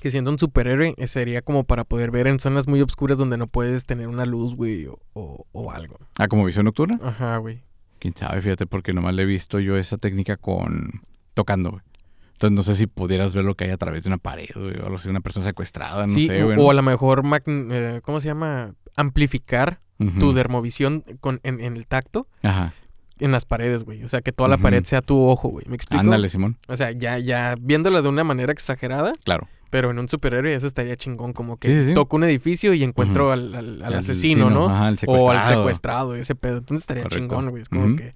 que 0.00 0.10
siendo 0.10 0.30
un 0.30 0.38
superhéroe 0.38 0.94
eh, 0.96 1.06
sería 1.06 1.42
como 1.42 1.64
para 1.64 1.84
poder 1.84 2.10
ver 2.10 2.26
en 2.26 2.38
zonas 2.40 2.66
muy 2.66 2.80
oscuras 2.82 3.18
donde 3.18 3.38
no 3.38 3.46
puedes 3.46 3.86
tener 3.86 4.08
una 4.08 4.26
luz, 4.26 4.54
güey, 4.56 4.86
o, 4.86 4.98
o, 5.14 5.46
o 5.52 5.70
algo. 5.72 5.96
Ah, 6.18 6.28
como 6.28 6.44
visión 6.44 6.64
nocturna. 6.64 6.98
Ajá, 7.02 7.36
güey. 7.38 7.62
Quién 7.98 8.14
sabe, 8.16 8.42
fíjate, 8.42 8.66
porque 8.66 8.92
nomás 8.92 9.14
le 9.14 9.22
he 9.22 9.26
visto 9.26 9.58
yo 9.60 9.76
esa 9.76 9.96
técnica 9.98 10.36
con 10.36 11.02
tocando, 11.34 11.70
güey. 11.70 11.82
Entonces 12.46 12.56
no 12.56 12.62
sé 12.74 12.78
si 12.78 12.86
pudieras 12.86 13.34
ver 13.34 13.44
lo 13.44 13.54
que 13.54 13.64
hay 13.64 13.70
a 13.70 13.76
través 13.76 14.02
de 14.04 14.08
una 14.10 14.18
pared, 14.18 14.48
güey, 14.54 14.78
o 14.78 14.84
algo 14.84 14.96
así, 14.96 15.08
una 15.08 15.20
persona 15.20 15.46
secuestrada, 15.46 16.06
no 16.06 16.12
sí, 16.12 16.26
sé, 16.26 16.42
o- 16.42 16.46
güey. 16.46 16.58
o, 16.58 16.62
¿no? 16.64 16.70
a 16.70 16.74
lo 16.74 16.82
mejor, 16.82 17.22
eh, 17.46 18.00
¿cómo 18.04 18.20
se 18.20 18.28
llama? 18.28 18.74
Amplificar 18.96 19.78
tu 20.18 20.32
dermovisión 20.32 21.04
con, 21.20 21.38
en, 21.44 21.60
en 21.60 21.76
el 21.76 21.86
tacto 21.86 22.26
Ajá. 22.42 22.72
en 23.20 23.30
las 23.30 23.44
paredes, 23.44 23.84
güey. 23.84 24.02
O 24.02 24.08
sea, 24.08 24.20
que 24.20 24.32
toda 24.32 24.48
la 24.48 24.58
pared 24.58 24.82
sea 24.84 25.00
tu 25.00 25.20
ojo, 25.28 25.48
güey. 25.48 25.64
¿Me 25.68 25.76
explico? 25.76 26.00
Ándale, 26.00 26.28
Simón. 26.28 26.56
O 26.66 26.74
sea, 26.74 26.90
ya, 26.90 27.18
ya 27.18 27.54
viéndolo 27.60 28.02
de 28.02 28.08
una 28.08 28.24
manera 28.24 28.50
exagerada, 28.52 29.12
Claro. 29.24 29.46
pero 29.70 29.92
en 29.92 30.00
un 30.00 30.08
superhéroe 30.08 30.52
eso 30.54 30.66
estaría 30.66 30.96
chingón. 30.96 31.32
Como 31.32 31.56
que 31.56 31.68
Sí, 31.68 31.74
sí, 31.82 31.84
sí. 31.90 31.94
toco 31.94 32.16
un 32.16 32.24
edificio 32.24 32.74
y 32.74 32.82
encuentro 32.82 33.30
al, 33.30 33.54
al- 33.54 33.82
al 33.82 33.94
asesino, 33.94 34.50
¿no? 34.50 34.68
Ajá, 34.68 34.88
el 34.88 34.88
O 34.88 34.90
al 34.90 34.98
secuestrado. 34.98 35.56
secuestrado, 35.60 36.14
ese 36.16 36.34
pedo. 36.34 36.56
Entonces 36.58 36.82
estaría 36.82 37.04
Correcto. 37.04 37.20
chingón, 37.28 37.50
güey. 37.50 37.62
Es 37.62 37.68
como 37.68 37.94
que. 37.96 38.14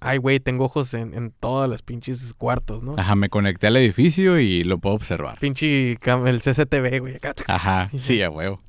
Ay, 0.00 0.18
güey, 0.18 0.40
tengo 0.40 0.64
ojos 0.64 0.94
en, 0.94 1.14
en 1.14 1.32
todas 1.38 1.68
las 1.68 1.82
pinches 1.82 2.32
cuartos, 2.34 2.82
¿no? 2.82 2.94
Ajá, 2.96 3.14
me 3.16 3.28
conecté 3.28 3.66
al 3.66 3.76
edificio 3.76 4.38
y 4.38 4.62
lo 4.64 4.78
puedo 4.78 4.94
observar. 4.94 5.38
Pinche 5.40 5.92
el 5.92 6.38
CCTV, 6.40 7.00
güey. 7.00 7.16
acá. 7.16 7.34
Ajá, 7.48 7.86
sí, 7.98 8.22
a 8.22 8.30
huevo. 8.30 8.62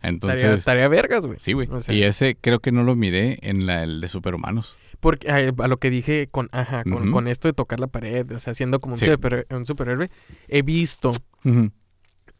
Entonces, 0.00 0.64
tarea 0.64 0.86
vergas, 0.88 1.26
güey. 1.26 1.38
sí, 1.40 1.52
güey. 1.54 1.68
o 1.70 1.80
sea- 1.80 1.94
y 1.94 2.02
ese 2.04 2.36
creo 2.40 2.60
que 2.60 2.70
no 2.70 2.84
lo 2.84 2.94
miré 2.94 3.38
en 3.42 3.66
la, 3.66 3.82
el 3.82 4.00
de 4.00 4.08
Superhumanos. 4.08 4.76
Porque 5.00 5.30
a 5.30 5.68
lo 5.68 5.76
que 5.76 5.90
dije 5.90 6.28
con, 6.30 6.48
ajá, 6.52 6.82
con, 6.84 7.28
esto 7.28 7.46
de 7.48 7.52
tocar 7.52 7.78
la 7.78 7.86
pared, 7.86 8.28
o 8.32 8.38
sea, 8.40 8.52
siendo 8.54 8.80
como 8.80 8.94
un, 8.94 8.98
Sí. 8.98 9.06
super- 9.06 9.46
un 9.50 9.64
superhéroe, 9.64 10.10
he 10.48 10.62
visto 10.62 11.12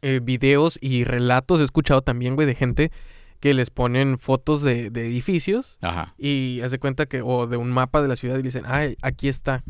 eh, 0.01 0.19
videos 0.23 0.77
y 0.81 1.03
relatos, 1.03 1.59
he 1.61 1.63
escuchado 1.63 2.01
también, 2.01 2.35
güey, 2.35 2.47
de 2.47 2.55
gente 2.55 2.91
que 3.39 3.53
les 3.53 3.69
ponen 3.69 4.17
fotos 4.17 4.61
de, 4.61 4.89
de 4.89 5.07
edificios 5.07 5.77
Ajá. 5.81 6.13
y 6.17 6.59
hace 6.61 6.77
cuenta 6.79 7.05
que, 7.05 7.21
o 7.21 7.47
de 7.47 7.57
un 7.57 7.69
mapa 7.71 8.01
de 8.01 8.07
la 8.07 8.15
ciudad 8.15 8.37
y 8.37 8.41
dicen, 8.41 8.63
ay, 8.67 8.95
aquí 9.01 9.27
está, 9.27 9.63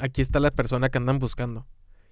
aquí 0.00 0.20
está 0.22 0.40
la 0.40 0.50
persona 0.50 0.88
que 0.88 0.98
andan 0.98 1.18
buscando. 1.18 1.66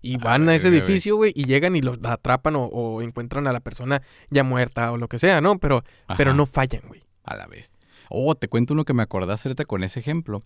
Y 0.05 0.17
Ah, 0.17 0.19
van 0.25 0.49
a 0.49 0.55
ese 0.55 0.69
edificio, 0.69 1.15
güey, 1.17 1.33
y 1.37 1.45
llegan 1.45 1.77
y 1.77 1.81
lo 1.81 1.97
atrapan 2.05 2.57
o, 2.57 2.65
o 2.65 3.03
encuentran 3.03 3.47
a 3.47 3.53
la 3.53 3.61
persona 3.61 4.03
ya 4.31 4.43
muerta 4.43 4.91
o 4.93 4.97
lo 4.99 5.09
que 5.09 5.19
sea, 5.19 5.41
¿no? 5.41 5.59
Pero, 5.59 5.83
pero 6.17 6.35
no 6.35 6.47
fallan, 6.47 6.83
güey. 6.89 7.03
A 7.25 7.37
la 7.37 7.47
vez. 7.47 7.71
Oh, 8.09 8.35
te 8.35 8.49
cuento 8.49 8.75
uno 8.75 8.85
que 8.85 8.95
me 8.95 9.03
acordaste 9.05 9.49
ahorita 9.49 9.65
con 9.65 9.85
ese 9.85 10.01
ejemplo. 10.01 10.41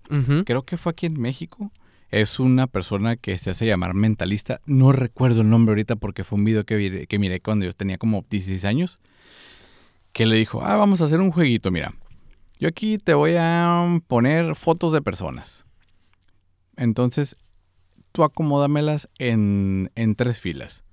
Creo 0.44 0.62
que 0.64 0.76
fue 0.76 0.90
aquí 0.90 1.06
en 1.06 1.18
México. 1.20 1.72
Es 2.10 2.38
una 2.38 2.66
persona 2.66 3.16
que 3.16 3.36
se 3.38 3.50
hace 3.50 3.66
llamar 3.66 3.94
mentalista. 3.94 4.60
No 4.66 4.92
recuerdo 4.92 5.40
el 5.40 5.48
nombre 5.48 5.72
ahorita 5.72 5.96
porque 5.96 6.22
fue 6.22 6.38
un 6.38 6.44
video 6.44 6.64
que, 6.64 6.76
vi- 6.76 7.06
que 7.06 7.18
miré 7.18 7.40
cuando 7.40 7.64
yo 7.64 7.72
tenía 7.72 7.96
como 7.98 8.24
16 8.30 8.64
años. 8.66 9.00
Que 10.16 10.24
le 10.24 10.36
dijo, 10.36 10.62
ah, 10.62 10.76
vamos 10.76 11.02
a 11.02 11.04
hacer 11.04 11.20
un 11.20 11.30
jueguito, 11.30 11.70
mira. 11.70 11.92
Yo 12.58 12.68
aquí 12.68 12.96
te 12.96 13.12
voy 13.12 13.34
a 13.38 14.00
poner 14.06 14.54
fotos 14.54 14.94
de 14.94 15.02
personas. 15.02 15.66
Entonces, 16.74 17.36
tú 18.12 18.24
acomódamelas 18.24 19.10
en, 19.18 19.92
en 19.94 20.14
tres 20.14 20.40
filas. 20.40 20.84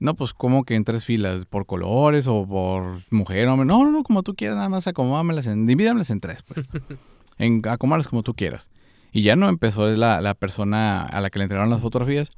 No, 0.00 0.16
pues 0.16 0.34
como 0.34 0.64
que 0.64 0.74
en 0.74 0.82
tres 0.82 1.04
filas, 1.04 1.46
por 1.46 1.66
colores 1.66 2.26
o 2.26 2.44
por 2.48 3.04
mujer, 3.12 3.46
hombre. 3.46 3.64
No, 3.64 3.84
no, 3.84 3.92
no, 3.92 4.02
como 4.02 4.24
tú 4.24 4.34
quieras, 4.34 4.56
nada 4.56 4.70
más 4.70 4.88
acomódamelas 4.88 5.46
en, 5.46 5.64
divídamelas 5.64 6.10
en 6.10 6.18
tres, 6.18 6.42
pues. 6.42 6.66
en, 7.38 7.62
acomódalas 7.68 8.08
como 8.08 8.24
tú 8.24 8.34
quieras. 8.34 8.70
Y 9.12 9.22
ya 9.22 9.36
no 9.36 9.48
empezó 9.48 9.86
la, 9.86 10.20
la 10.20 10.34
persona 10.34 11.06
a 11.06 11.20
la 11.20 11.30
que 11.30 11.38
le 11.38 11.44
entregaron 11.44 11.70
las 11.70 11.80
fotografías 11.80 12.30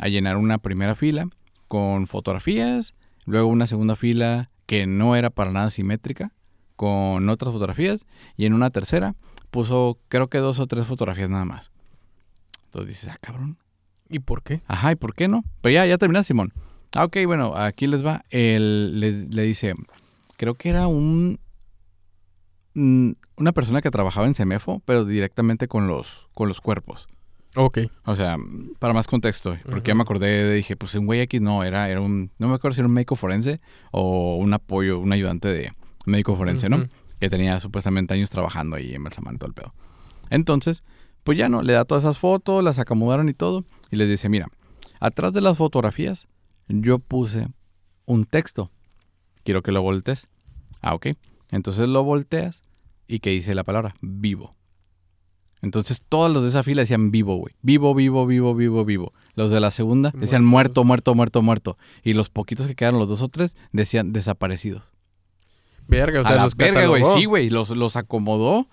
a 0.00 0.08
llenar 0.08 0.36
una 0.36 0.58
primera 0.58 0.96
fila 0.96 1.28
con 1.68 2.08
fotografías, 2.08 2.96
luego 3.24 3.46
una 3.46 3.68
segunda 3.68 3.94
fila 3.94 4.50
que 4.66 4.86
no 4.86 5.16
era 5.16 5.30
para 5.30 5.52
nada 5.52 5.70
simétrica, 5.70 6.32
con 6.76 7.28
otras 7.28 7.52
fotografías, 7.52 8.06
y 8.36 8.46
en 8.46 8.54
una 8.54 8.70
tercera 8.70 9.14
puso 9.50 9.98
creo 10.08 10.28
que 10.28 10.38
dos 10.38 10.58
o 10.58 10.66
tres 10.66 10.86
fotografías 10.86 11.28
nada 11.28 11.44
más. 11.44 11.70
Entonces 12.66 12.88
dices, 12.88 13.10
ah, 13.12 13.18
cabrón. 13.20 13.58
¿Y 14.08 14.18
por 14.18 14.42
qué? 14.42 14.62
Ajá, 14.66 14.92
¿y 14.92 14.96
por 14.96 15.14
qué 15.14 15.28
no? 15.28 15.44
Pero 15.60 15.74
ya, 15.74 15.86
ya 15.86 15.98
terminaste, 15.98 16.28
Simón. 16.28 16.52
Ah, 16.94 17.04
ok, 17.04 17.18
bueno, 17.26 17.54
aquí 17.56 17.86
les 17.86 18.04
va. 18.04 18.24
Él 18.30 19.00
le, 19.00 19.12
le 19.12 19.42
dice, 19.42 19.74
creo 20.36 20.54
que 20.54 20.68
era 20.68 20.86
un 20.86 21.38
mm, 22.74 23.12
una 23.36 23.52
persona 23.52 23.80
que 23.82 23.90
trabajaba 23.90 24.26
en 24.26 24.34
Semefo, 24.34 24.82
pero 24.84 25.04
directamente 25.04 25.68
con 25.68 25.86
los, 25.86 26.28
con 26.34 26.48
los 26.48 26.60
cuerpos. 26.60 27.08
Ok. 27.54 27.78
O 28.04 28.16
sea, 28.16 28.36
para 28.78 28.94
más 28.94 29.06
contexto, 29.06 29.56
porque 29.68 29.88
ya 29.88 29.94
me 29.94 30.02
acordé, 30.02 30.54
dije, 30.54 30.76
pues 30.76 30.94
un 30.94 31.06
güey 31.06 31.20
aquí 31.20 31.38
no, 31.38 31.64
era, 31.64 31.90
era 31.90 32.00
un, 32.00 32.30
no 32.38 32.48
me 32.48 32.54
acuerdo 32.54 32.74
si 32.74 32.80
era 32.80 32.88
un 32.88 32.94
médico 32.94 33.14
forense 33.16 33.60
o 33.90 34.36
un 34.36 34.54
apoyo, 34.54 34.98
un 34.98 35.12
ayudante 35.12 35.48
de 35.48 35.72
médico 36.06 36.34
forense, 36.36 36.68
¿no? 36.68 36.86
Que 37.20 37.28
tenía 37.28 37.60
supuestamente 37.60 38.14
años 38.14 38.30
trabajando 38.30 38.76
ahí 38.76 38.94
en 38.94 39.04
Balsamán, 39.04 39.38
todo 39.38 39.48
el 39.48 39.54
pedo. 39.54 39.74
Entonces, 40.30 40.82
pues 41.24 41.36
ya 41.36 41.48
no, 41.48 41.62
le 41.62 41.74
da 41.74 41.84
todas 41.84 42.04
esas 42.04 42.18
fotos, 42.18 42.64
las 42.64 42.78
acomodaron 42.78 43.28
y 43.28 43.34
todo, 43.34 43.64
y 43.90 43.96
les 43.96 44.08
dice, 44.08 44.28
mira, 44.28 44.48
atrás 44.98 45.32
de 45.32 45.40
las 45.40 45.58
fotografías 45.58 46.26
yo 46.68 46.98
puse 46.98 47.48
un 48.06 48.24
texto, 48.24 48.70
quiero 49.44 49.62
que 49.62 49.72
lo 49.72 49.82
voltees. 49.82 50.26
Ah, 50.80 50.94
ok. 50.94 51.08
Entonces 51.50 51.86
lo 51.88 52.02
volteas 52.02 52.62
y 53.06 53.20
que 53.20 53.30
dice 53.30 53.54
la 53.54 53.62
palabra 53.62 53.94
vivo. 54.00 54.56
Entonces 55.62 56.02
todos 56.08 56.30
los 56.32 56.42
de 56.42 56.48
esa 56.48 56.62
fila 56.62 56.82
decían 56.82 57.10
vivo, 57.12 57.36
güey. 57.36 57.54
Vivo, 57.62 57.94
vivo, 57.94 58.26
vivo, 58.26 58.54
vivo, 58.54 58.84
vivo. 58.84 59.12
Los 59.34 59.50
de 59.50 59.60
la 59.60 59.70
segunda 59.70 60.12
decían 60.14 60.44
muerto, 60.44 60.82
muerto, 60.84 61.14
muerto, 61.14 61.40
muerto. 61.40 61.78
Y 62.02 62.14
los 62.14 62.28
poquitos 62.30 62.66
que 62.66 62.74
quedaron, 62.74 62.98
los 63.00 63.08
dos 63.08 63.22
o 63.22 63.28
tres, 63.28 63.56
decían 63.72 64.12
desaparecidos. 64.12 64.82
Verga, 65.88 66.20
o 66.20 66.24
sea, 66.24 66.32
a 66.32 66.36
la 66.36 66.44
los 66.44 66.56
verga, 66.56 66.86
güey. 66.86 67.04
Sí, 67.16 67.24
güey. 67.26 67.48
Los, 67.50 67.70
los 67.70 67.96
acomodó. 67.96 68.66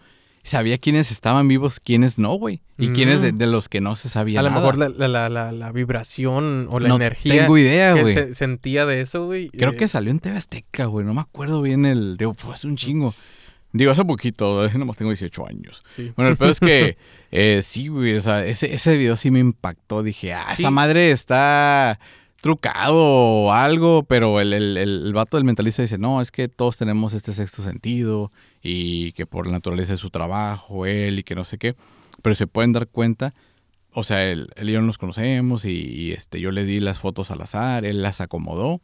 Sabía 0.44 0.78
quiénes 0.78 1.12
estaban 1.12 1.48
vivos, 1.50 1.80
quiénes 1.82 2.18
no, 2.18 2.34
güey. 2.36 2.62
Y 2.78 2.88
Mm. 2.88 2.94
quiénes 2.96 3.22
de, 3.22 3.34
de 3.34 3.46
los 3.46 3.68
que 3.68 3.82
no 3.82 3.96
se 3.98 4.08
sabía 4.10 4.40
A 4.40 4.44
lo 4.44 4.50
nada. 4.50 4.62
mejor 4.62 4.78
la, 4.78 4.88
la, 4.90 5.08
la, 5.08 5.30
la- 5.30 5.52
la 5.52 5.72
vibración 5.74 6.68
o 6.72 6.80
la 6.80 6.88
no 6.88 6.96
energía 6.96 7.42
tengo 7.42 7.58
idea, 7.58 7.94
que 7.94 8.02
güey. 8.02 8.14
se- 8.14 8.34
sentía 8.34 8.86
de 8.86 9.02
eso, 9.02 9.26
güey. 9.26 9.50
Creo 9.50 9.72
eh, 9.72 9.76
que 9.76 9.88
salió 9.90 10.12
en 10.12 10.20
TV 10.20 10.38
Azteca, 10.38 10.86
güey. 10.86 11.06
No 11.06 11.14
me 11.14 11.22
acuerdo 11.22 11.62
bien 11.62 11.86
el... 11.86 12.16
Digo, 12.18 12.34
fue 12.36 12.56
un 12.64 12.78
chingo. 12.78 13.14
Digo, 13.72 13.92
hace 13.92 14.04
poquito. 14.06 14.68
Nomás 14.78 14.98
tengo 14.98 15.12
18 15.12 15.48
años. 15.48 15.84
Sí. 15.86 16.12
Bueno, 16.16 16.32
el 16.32 16.38
peor 16.38 16.52
es 16.52 16.60
que... 16.60 16.98
eh, 17.32 17.62
sí, 17.64 17.88
güey. 17.88 18.16
O 18.16 18.22
sea, 18.22 18.46
ese, 18.46 18.74
ese 18.74 18.98
video 18.98 19.16
sí 19.16 19.32
me 19.32 19.40
impactó. 19.40 20.04
Dije, 20.04 20.34
ah, 20.34 20.54
Sí. 20.56 20.64
esa 20.64 20.72
madre 20.72 21.12
está 21.12 22.00
trucado 22.42 22.96
o 22.96 23.54
algo. 23.54 24.04
Pero 24.04 24.40
el, 24.40 24.54
el, 24.54 24.78
el, 24.78 25.14
vato 25.14 25.38
del 25.38 25.44
mentalista 25.44 25.82
dice, 25.82 25.98
no, 25.98 26.22
es 26.22 26.32
que 26.32 26.48
todos 26.48 26.78
tenemos 26.78 27.14
este 27.14 27.32
sexto 27.32 27.62
sentido. 27.62 28.32
Y 28.62 29.12
que 29.14 29.26
por 29.26 29.46
la 29.46 29.54
naturaleza 29.54 29.94
de 29.94 29.98
su 29.98 30.10
trabajo, 30.10 30.86
él 30.86 31.20
y 31.20 31.24
que 31.24 31.36
no 31.36 31.44
sé 31.44 31.58
qué. 31.58 31.76
Pero 32.22 32.36
se 32.36 32.48
pueden 32.48 32.74
dar 32.74 32.88
cuenta... 32.88 33.34
O 33.92 34.04
sea, 34.04 34.24
él, 34.24 34.50
él 34.56 34.70
y 34.70 34.74
yo 34.74 34.82
nos 34.84 35.00
conocemos 35.00 35.66
y, 35.66 35.72
y, 35.72 36.12
este, 36.12 36.40
yo 36.40 36.52
le 36.52 36.64
di 36.64 36.80
las 36.80 37.00
fotos 37.00 37.32
al 37.32 37.42
azar, 37.42 37.86
él 37.86 38.04
las 38.04 38.22
acomodó 38.22 38.82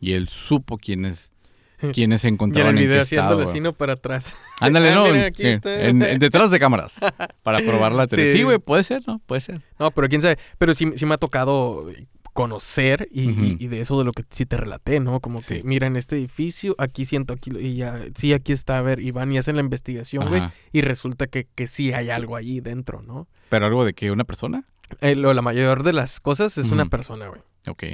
y 0.00 0.12
él 0.12 0.28
supo 0.28 0.78
quiénes, 0.78 1.30
quiénes 1.94 2.20
se 2.22 2.28
Y 2.28 2.30
en 2.30 2.34
encontraban 2.34 2.76
el 2.76 2.82
en, 2.82 2.88
video 2.88 2.96
qué 2.98 3.02
haciendo 3.02 3.24
estado. 3.24 3.40
el 3.40 3.46
vecino 3.46 3.72
para 3.72 3.94
atrás. 3.94 4.34
Ándale, 4.60 4.90
Ah, 4.90 4.94
no, 4.94 5.04
mira, 5.12 5.26
aquí 5.26 5.42
sí, 5.42 5.48
está. 5.48 5.82
en- 5.88 6.02
en- 6.02 6.18
detrás 6.18 6.50
de 6.50 6.58
cámaras 6.58 6.98
para 7.42 7.58
probar 7.58 7.92
la 7.92 8.06
tele. 8.06 8.30
Sí. 8.30 8.38
Sí, 8.38 8.42
güey, 8.44 8.58
puede 8.58 8.82
ser, 8.84 9.02
¿no? 9.06 9.18
Puede 9.26 9.40
ser. 9.40 9.62
No, 9.78 9.90
pero 9.90 10.08
quién 10.08 10.22
sabe. 10.22 10.38
Pero 10.58 10.74
sí, 10.74 10.90
sí 10.96 11.06
me 11.06 11.14
ha 11.14 11.18
tocado 11.18 11.86
conocer 12.32 13.08
y, 13.10 13.30
Ujú. 13.30 13.40
y- 13.44 13.56
y 13.60 13.68
de 13.68 13.80
eso 13.80 13.98
de 13.98 14.04
lo 14.04 14.12
que 14.12 14.22
sí 14.28 14.44
te 14.44 14.58
relaté, 14.58 15.00
¿no? 15.00 15.20
Como 15.20 15.40
que, 15.40 15.46
Sí. 15.56 15.60
mira, 15.64 15.86
en 15.86 15.96
este 15.96 16.16
edificio, 16.16 16.74
aquí 16.78 17.06
siento, 17.06 17.32
aquí, 17.32 17.50
y 17.58 17.76
ya, 17.76 17.98
sí, 18.14 18.34
aquí 18.34 18.52
está, 18.52 18.76
a 18.78 18.82
ver, 18.82 19.00
y 19.00 19.10
van 19.10 19.32
y 19.32 19.38
hacen 19.38 19.56
la 19.56 19.62
investigación, 19.62 20.28
güey, 20.28 20.42
y 20.70 20.82
resulta 20.82 21.26
que, 21.28 21.46
que 21.54 21.66
sí 21.66 21.94
hay 21.94 22.10
algo 22.10 22.36
ahí 22.36 22.60
dentro, 22.60 23.00
¿no? 23.00 23.26
Pero 23.48 23.64
algo 23.66 23.86
de 23.86 23.94
que 23.94 24.10
una 24.10 24.24
persona. 24.24 24.64
Eh, 25.00 25.16
lo- 25.16 25.32
la 25.32 25.40
mayor 25.40 25.82
de 25.82 25.94
las 25.94 26.20
cosas 26.20 26.58
es 26.58 26.70
una 26.70 26.82
Ujú. 26.82 26.90
persona, 26.90 27.28
güey. 27.28 27.40
Ok. 27.68 27.84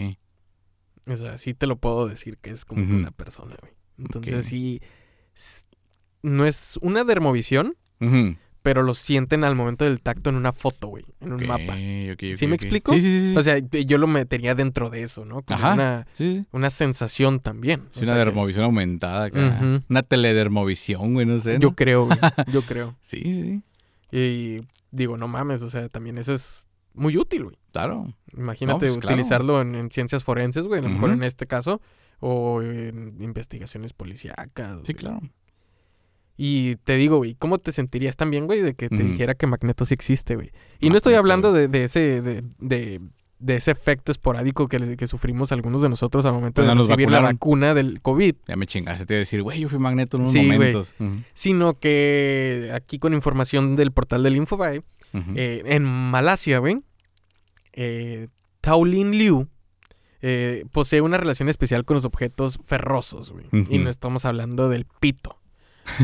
O 1.07 1.17
sea, 1.17 1.37
sí 1.39 1.55
te 1.55 1.67
lo 1.67 1.77
puedo 1.77 2.07
decir 2.09 2.39
que 2.39 2.51
es 2.51 2.65
como 2.65 2.83
Ujú. 2.85 2.95
una 2.95 3.11
persona, 3.11 3.57
güey. 3.61 3.73
Entonces 3.99 4.47
sí, 4.47 4.81
no 6.23 6.47
es 6.47 6.79
una 6.81 7.05
dermovisión, 7.05 7.77
pero 8.63 8.83
lo 8.83 8.95
sienten 8.95 9.43
al 9.45 9.55
momento 9.57 9.85
del 9.85 10.01
tacto 10.01 10.31
en 10.31 10.37
una 10.37 10.53
foto, 10.53 10.89
güey, 10.89 11.05
en 11.21 11.33
un 11.33 11.47
mapa. 11.47 11.75
ok, 11.75 12.13
ok, 12.31 12.37
¿Sí 12.37 12.47
me 12.47 12.55
explico? 12.57 12.93
Sí, 12.95 13.01
sí, 13.01 13.21
sí. 13.31 13.37
O 13.37 13.43
sea, 13.43 13.59
yo 13.59 13.99
lo 13.99 14.07
metería 14.07 14.55
dentro 14.55 14.89
de 14.91 15.03
eso, 15.03 15.25
¿no? 15.25 15.43
Como 15.43 15.59
Ajá. 15.59 15.75
una, 15.75 16.07
sí, 16.15 16.45
una 16.53 16.71
sensación 16.71 17.41
también. 17.41 17.83
Sí, 17.93 18.01
O 18.01 18.03
una 18.03 18.07
sea, 18.07 18.15
que- 18.15 18.19
dermovisión 18.25 18.65
aumentada. 18.65 19.31
Una 19.89 20.03
teledermovisión, 20.03 21.15
güey, 21.15 21.27
no 21.27 21.39
sé. 21.41 21.59
Yo 21.61 21.75
creo, 21.75 22.07
güey, 22.07 22.19
yo 22.53 22.63
creo. 22.63 22.97
Sí, 23.03 23.21
sí. 23.23 23.63
Y 24.17 24.61
digo, 24.93 25.17
no 25.17 25.27
mames, 25.29 25.63
o 25.63 25.71
sea, 25.71 25.89
también 25.89 26.19
eso 26.19 26.33
es 26.33 26.67
muy 26.95 27.17
útil, 27.17 27.45
güey. 27.45 27.57
Claro. 27.73 28.15
Imagínate 28.37 28.87
pues, 28.87 28.99
claro. 28.99 29.15
utilizarlo 29.15 29.61
en, 29.61 29.75
en 29.75 29.91
ciencias 29.91 30.25
forenses, 30.25 30.67
güey, 30.67 30.81
a 30.81 30.83
lo 30.83 30.89
mejor 30.91 31.11
en 31.11 31.23
este 31.23 31.47
caso, 31.47 31.81
o 32.21 32.63
en 32.63 33.17
investigaciones 33.21 33.93
policíacas. 33.93 34.79
Sí, 34.85 34.93
güey. 34.93 34.97
claro. 35.01 35.21
Y 36.37 36.77
te 36.77 36.97
digo, 36.97 37.19
güey, 37.19 37.35
¿cómo 37.35 37.59
te 37.59 37.73
sentirías 37.73 38.17
también, 38.17 38.47
güey, 38.47 38.63
de 38.63 38.75
que 38.75 38.89
te 38.89 39.03
dijera 39.03 39.35
que 39.35 39.47
Magneto 39.47 39.85
sí 39.85 39.95
existe, 39.95 40.35
güey? 40.35 40.51
Y 40.81 40.89
no 40.91 40.97
estoy 40.97 41.15
hablando 41.15 41.53
de, 41.53 41.69
de 41.69 41.85
ese, 41.85 42.23
de, 42.23 42.43
de, 42.59 43.01
de 43.39 43.55
ese 43.55 43.71
efecto 43.71 44.11
esporádico 44.11 44.67
que, 44.67 44.97
que 44.97 45.07
sufrimos 45.07 45.53
algunos 45.53 45.83
de 45.83 45.89
nosotros 45.91 46.25
al 46.25 46.33
momento 46.33 46.63
de 46.63 46.69
Cuando 46.69 46.83
nos 46.83 46.89
recibir 46.89 47.11
la 47.11 47.21
vacuna 47.21 47.75
del 47.75 48.01
COVID, 48.01 48.35
Ya 48.49 48.57
me 48.57 48.67
chingaste, 48.67 49.05
te 49.05 49.15
iba 49.15 49.19
a 49.19 49.21
decir, 49.21 49.43
güey, 49.43 49.61
yo 49.61 49.69
fui 49.69 49.79
magneto 49.79 50.17
en 50.17 50.23
unos 50.23 50.33
Sí, 50.33 50.47
güey. 50.47 50.73
momentos. 50.73 50.95
Sino 51.35 51.75
que 51.79 52.71
aquí 52.75 52.99
con 52.99 53.13
información 53.15 53.77
del 53.77 53.93
portal 53.93 54.23
del 54.23 54.37
Infobae, 54.37 54.81
eh, 55.37 55.63
en 55.67 55.85
Malasia, 55.85 56.59
güey, 56.59 56.81
eh, 57.73 58.29
Taolin 58.61 59.13
Liu 59.13 59.49
eh, 60.21 60.65
posee 60.73 61.01
una 61.01 61.17
relación 61.19 61.49
especial 61.49 61.85
con 61.85 61.97
los 61.97 62.05
objetos 62.05 62.59
ferrosos, 62.65 63.33
güey. 63.33 63.47
Y 63.71 63.79
no 63.79 63.91
estamos 63.91 64.25
hablando 64.25 64.69
del 64.69 64.87
pito. 65.01 65.39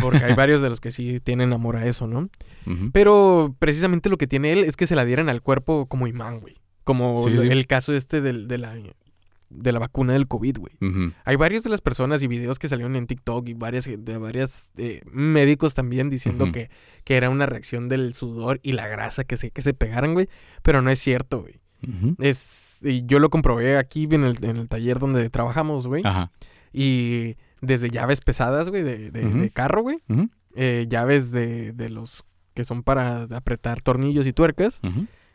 Porque 0.01 0.25
hay 0.25 0.35
varios 0.35 0.61
de 0.61 0.69
los 0.71 0.81
que 0.81 0.91
sí 0.91 1.21
tienen 1.21 1.53
amor 1.53 1.77
a 1.77 1.87
eso, 1.87 2.09
¿no? 2.09 2.29
Pero 2.93 3.55
precisamente 3.61 4.09
lo 4.09 4.19
que 4.19 4.27
tiene 4.27 4.53
él 4.53 4.65
es 4.65 4.77
que 4.77 4.87
se 4.89 4.97
la 4.97 5.05
dieran 5.05 5.29
al 5.29 5.41
cuerpo 5.41 5.87
como 5.87 6.07
imán, 6.09 6.41
güey. 6.41 6.57
Como 6.85 7.23
Sí, 7.29 7.35
lo- 7.35 7.43
sí. 7.43 7.49
el 7.49 7.67
caso 7.69 7.95
este 7.95 8.21
del, 8.21 8.49
de 8.49 8.59
la 8.59 8.75
de 9.51 9.73
la 9.73 9.79
vacuna 9.79 10.13
del 10.13 10.29
COVID, 10.29 10.59
güey. 10.59 10.75
Ujú. 10.81 11.13
Hay 11.25 11.37
varias 11.37 11.65
de 11.65 11.71
las 11.71 11.81
personas 11.81 12.23
y 12.23 12.27
videos 12.27 12.59
que 12.59 12.69
salieron 12.69 12.97
en 12.97 13.07
TikTok 13.07 13.49
y 13.49 13.55
varias 13.55 13.87
de 13.87 14.19
varias 14.19 14.73
eh, 14.77 15.01
médicos 15.11 15.75
también 15.75 16.11
diciendo 16.11 16.47
que, 16.53 16.71
que 17.05 17.17
era 17.17 17.31
una 17.31 17.47
reacción 17.47 17.89
del 17.89 18.13
sudor 18.15 18.61
y 18.63 18.73
la 18.73 18.87
grasa 18.89 19.25
que 19.25 19.37
se, 19.37 19.51
que 19.51 19.63
se 19.63 19.73
pegaran, 19.75 20.13
güey. 20.15 20.29
Pero 20.63 20.83
no 20.83 20.91
es 20.91 20.99
cierto, 20.99 21.41
güey. 21.43 21.61
Es, 22.19 22.81
y 22.83 23.07
yo 23.07 23.19
lo 23.21 23.31
comprobé 23.31 23.77
aquí 23.79 24.09
en 24.11 24.25
el, 24.25 24.45
en 24.45 24.57
el 24.57 24.69
taller 24.69 24.99
donde 24.99 25.31
trabajamos, 25.31 25.87
güey. 25.87 26.03
Ajá. 26.05 26.31
Y 26.73 27.37
desde 27.61 27.91
llaves 27.91 28.21
pesadas, 28.21 28.69
güey, 28.69 28.83
de, 28.83 29.11
de- 29.11 29.29
de 29.41 29.51
carro, 29.51 29.83
güey. 29.83 29.99
Eh, 30.55 30.87
llaves 30.89 31.31
de, 31.31 31.73
de 31.73 31.89
los 31.89 32.25
que 32.55 32.65
son 32.65 32.83
para 32.83 33.23
apretar 33.35 33.81
tornillos 33.81 34.27
y 34.27 34.33
tuercas. 34.33 34.81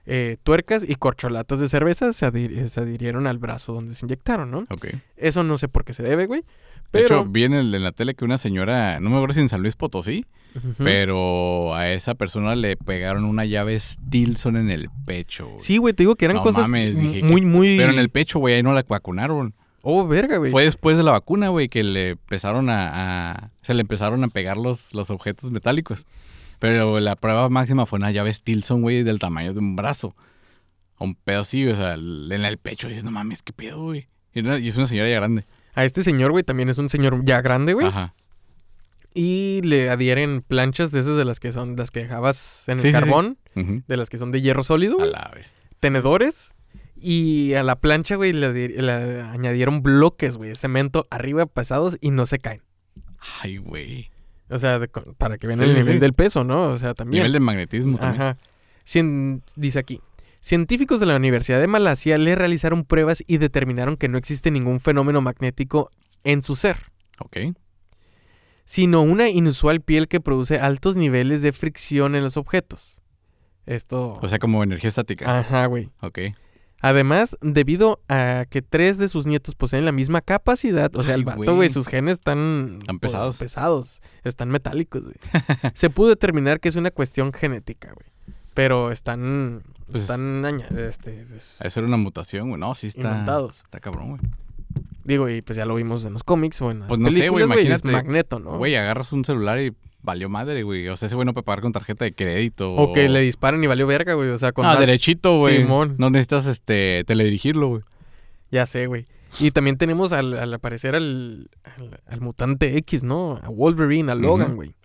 Eh, 0.05 0.37
tuercas 0.43 0.85
y 0.87 0.95
corcholatas 0.95 1.59
de 1.59 1.69
cerveza 1.69 2.11
se, 2.13 2.25
adhi- 2.25 2.67
se 2.67 2.81
adhirieron 2.81 3.25
al 3.27 3.37
brazo 3.37 3.73
donde 3.73 3.95
se 3.95 4.05
inyectaron, 4.05 4.51
¿no? 4.51 4.59
Ok. 4.69 4.87
Eso 5.17 5.43
no 5.43 5.57
sé 5.57 5.67
por 5.67 5.85
qué 5.85 5.93
se 5.93 6.03
debe, 6.03 6.25
güey. 6.25 6.43
De 6.91 7.01
hecho, 7.01 7.25
vi 7.25 7.43
en, 7.45 7.53
el- 7.53 7.73
en 7.73 7.83
la 7.83 7.91
tele 7.91 8.13
que 8.13 8.23
una 8.25 8.37
señora, 8.37 8.99
no 8.99 9.09
me 9.09 9.15
acuerdo 9.15 9.33
si 9.33 9.39
en 9.41 9.49
San 9.49 9.61
Luis 9.61 9.75
Potosí, 9.75 10.25
pero 10.77 11.73
a 11.75 11.89
esa 11.91 12.15
persona 12.15 12.55
le 12.55 12.75
pegaron 12.77 13.25
una 13.25 13.45
llave 13.45 13.79
Stilson 13.79 14.57
en 14.57 14.69
el 14.69 14.89
pecho. 15.05 15.47
güey. 15.47 15.61
Sí, 15.61 15.77
güey, 15.77 15.93
te 15.93 16.03
digo 16.03 16.15
que 16.15 16.25
eran 16.25 16.37
No 16.37 16.43
cosas 16.43 16.69
mames, 16.69 16.93
mu- 16.95 17.01
dije, 17.01 17.23
muy, 17.23 17.41
muy... 17.41 17.77
Pero 17.77 17.93
en 17.93 17.99
el 17.99 18.09
pecho, 18.09 18.39
güey, 18.39 18.55
ahí 18.55 18.63
no 18.63 18.73
la 18.73 18.83
vacunaron. 18.87 19.53
Oh, 19.81 20.07
verga, 20.07 20.37
güey. 20.37 20.51
Fue 20.51 20.63
después 20.63 20.97
de 20.97 21.03
la 21.03 21.11
vacuna, 21.11 21.49
güey, 21.49 21.67
que 21.67 21.83
le 21.83 22.09
empezaron 22.11 22.69
a, 22.69 23.31
a- 23.31 23.49
Se 23.63 23.73
le 23.73 23.81
empezaron 23.81 24.23
a 24.23 24.27
pegar 24.27 24.57
los, 24.57 24.93
los 24.93 25.09
objetos 25.09 25.51
metálicos. 25.51 26.05
Pero 26.63 26.99
la 27.01 27.17
prueba 27.17 27.49
máxima 27.49 27.85
fue 27.85 27.97
una 27.99 28.09
llave 28.11 28.33
Stilson, 28.33 28.81
güey, 28.81 29.03
del 29.03 29.19
tamaño 29.19 29.51
de 29.53 29.59
un 29.59 29.75
brazo. 29.75 30.15
Un 30.97 31.13
pedo 31.15 31.41
así, 31.41 31.67
o 31.67 31.75
sea, 31.75 31.95
en 31.95 32.31
el 32.31 32.57
pecho. 32.57 32.87
Y 32.87 32.91
dices, 32.91 33.03
no 33.03 33.11
mames, 33.11 33.43
qué 33.43 33.51
pedo, 33.51 33.83
güey. 33.83 34.07
Y 34.33 34.69
es 34.69 34.77
una 34.77 34.87
señora 34.87 35.09
ya 35.09 35.15
grande. 35.15 35.45
A 35.75 35.83
este 35.83 36.03
señor, 36.03 36.31
güey, 36.31 36.45
también 36.45 36.69
es 36.69 36.77
un 36.77 36.87
señor 36.87 37.19
ya 37.25 37.41
grande, 37.41 37.73
güey. 37.73 37.87
Ajá. 37.87 38.13
Y 39.13 39.59
le 39.65 39.89
adhieren 39.89 40.41
planchas 40.41 40.93
de 40.93 41.01
esas 41.01 41.17
de 41.17 41.25
las 41.25 41.41
que 41.41 41.51
son 41.51 41.75
las 41.75 41.91
que 41.91 41.99
dejabas 41.99 42.63
en 42.69 42.77
el 42.77 42.81
Sí, 42.81 42.87
sí, 42.87 42.93
sí. 42.93 42.99
carbón. 42.99 43.37
De 43.55 43.97
las 43.97 44.09
que 44.09 44.17
son 44.17 44.31
de 44.31 44.39
hierro 44.41 44.63
sólido, 44.63 45.01
A 45.01 45.05
la 45.05 45.31
vez. 45.35 45.53
tenedores 45.81 46.55
y 46.95 47.55
a 47.55 47.63
la 47.63 47.75
plancha, 47.75 48.15
güey, 48.15 48.31
le, 48.31 48.53
le 48.69 49.21
añadieron 49.21 49.83
bloques, 49.83 50.37
güey, 50.37 50.51
de 50.51 50.55
cemento 50.55 51.05
arriba 51.11 51.45
pesados 51.45 51.97
y 51.99 52.11
no 52.11 52.25
se 52.25 52.39
caen. 52.39 52.61
Ay, 53.41 53.57
güey. 53.57 54.09
O 54.49 54.57
sea, 54.57 54.79
de 54.79 54.87
para 55.17 55.37
que 55.37 55.47
vean 55.47 55.59
Sí, 55.59 55.65
el 55.65 55.71
sí, 55.71 55.77
nivel 55.79 55.93
sí. 55.95 55.99
del 55.99 56.13
peso, 56.13 56.43
¿no? 56.43 56.63
O 56.69 56.77
sea, 56.77 56.93
también. 56.93 57.21
Nivel 57.21 57.33
de 57.33 57.39
magnetismo 57.39 57.97
también. 57.97 58.21
Ajá. 58.21 58.37
Cien- 58.85 59.41
dice 59.55 59.79
aquí. 59.79 60.01
Científicos 60.41 60.99
de 60.99 61.05
la 61.05 61.15
Universidad 61.15 61.59
de 61.61 61.67
Malasia 61.67 62.17
le 62.17 62.35
realizaron 62.35 62.83
pruebas 62.83 63.23
y 63.25 63.37
determinaron 63.37 63.95
que 63.95 64.09
no 64.09 64.17
existe 64.17 64.51
ningún 64.51 64.81
fenómeno 64.81 65.21
magnético 65.21 65.89
en 66.25 66.41
su 66.41 66.55
ser, 66.57 66.77
Ok. 67.19 67.37
sino 68.65 69.01
una 69.01 69.29
inusual 69.29 69.81
piel 69.81 70.07
que 70.07 70.19
produce 70.19 70.59
altos 70.59 70.95
niveles 70.97 71.41
de 71.41 71.53
fricción 71.53 72.15
en 72.15 72.23
los 72.23 72.37
objetos. 72.37 73.01
Esto... 73.65 74.19
O 74.21 74.27
sea, 74.27 74.39
como 74.39 74.61
energía 74.63 74.89
estática. 74.89 75.39
Ajá, 75.39 75.65
güey. 75.67 75.89
Ok. 76.01 76.19
Además, 76.83 77.37
debido 77.39 78.01
a 78.09 78.45
que 78.49 78.61
tres 78.61 78.97
de 78.97 79.07
sus 79.07 79.25
nietos 79.25 79.55
poseen 79.55 79.85
la 79.85 79.93
misma 79.93 80.19
capacidad, 80.19 80.93
o 80.97 81.01
sea, 81.01 81.15
el 81.15 81.23
vato, 81.23 81.55
güey. 81.55 81.69
sus 81.69 81.87
genes 81.87 82.15
están... 82.17 82.79
Pues, 82.85 82.99
pesados. 82.99 83.37
pesados, 83.37 84.01
están 84.25 84.49
metálicos, 84.49 85.01
güey. 85.01 85.15
Se 85.75 85.89
pudo 85.89 86.09
determinar 86.09 86.59
que 86.59 86.67
es 86.67 86.75
una 86.75 86.91
cuestión 86.91 87.31
genética, 87.31 87.93
güey. 87.93 88.35
Pero 88.53 88.91
están... 88.91 89.63
Pues- 89.89 90.01
están 90.01 90.43
este, 90.77 91.25
pues, 91.29 91.55
Eso 91.61 91.79
era 91.79 91.87
una 91.87 91.95
mutación, 91.95 92.49
güey. 92.49 92.59
No, 92.59 92.75
sí 92.75 92.87
está. 92.87 92.99
inventados. 92.99 93.61
Está 93.61 93.79
cabrón, 93.79 94.09
güey. 94.09 94.21
Digo, 95.05 95.29
y 95.29 95.41
pues 95.41 95.55
ya 95.55 95.65
lo 95.65 95.75
vimos 95.75 96.05
en 96.05 96.11
los 96.11 96.25
cómics 96.25 96.61
o 96.61 96.69
en 96.69 96.79
las 96.79 96.89
Pues 96.89 96.99
no 96.99 97.11
sé, 97.11 97.29
güey, 97.29 97.45
películas, 97.45 97.47
güey. 97.47 97.59
es 97.61 97.81
imagínate, 97.81 97.91
Magneto, 97.91 98.39
¿no? 98.39 98.57
Güey, 98.57 98.75
agarras 98.75 99.13
un 99.13 99.23
celular 99.23 99.57
y 99.59 99.73
valió 100.03 100.29
madre, 100.29 100.61
güey. 100.63 100.87
O 100.89 100.95
sea, 100.95 101.07
ese 101.07 101.15
güey 101.15 101.25
no 101.25 101.33
puede 101.33 101.45
pagar 101.45 101.61
con 101.61 101.71
tarjeta 101.71 102.05
de 102.05 102.13
crédito. 102.13 102.75
O 102.75 102.93
que 102.93 103.09
le 103.09 103.21
disparan 103.21 103.63
y 103.63 103.67
valió 103.67 103.87
verga, 103.87 104.13
güey. 104.13 104.29
O 104.29 104.37
sea, 104.37 104.51
con 104.51 104.65
Ah, 104.65 104.69
más- 104.69 104.79
derechito, 104.79 105.37
güey. 105.39 105.57
Simón. 105.63 105.95
No 105.97 106.09
necesitas 106.11 106.45
este 106.45 107.03
teledirigirlo, 107.05 107.67
güey. 107.69 107.81
Ya 108.51 108.65
sé, 108.67 108.85
güey. 108.85 109.05
Y 109.39 109.49
también 109.49 109.77
tenemos 109.77 110.13
al, 110.13 110.37
al 110.37 110.53
aparecer 110.53 110.93
al, 110.95 111.49
al, 111.63 111.99
al 112.05 112.21
mutante 112.21 112.77
X, 112.77 113.03
¿no? 113.03 113.39
A 113.41 113.49
Wolverine, 113.49 114.11
a 114.11 114.15
Logan, 114.15 114.55
güey. 114.55 114.75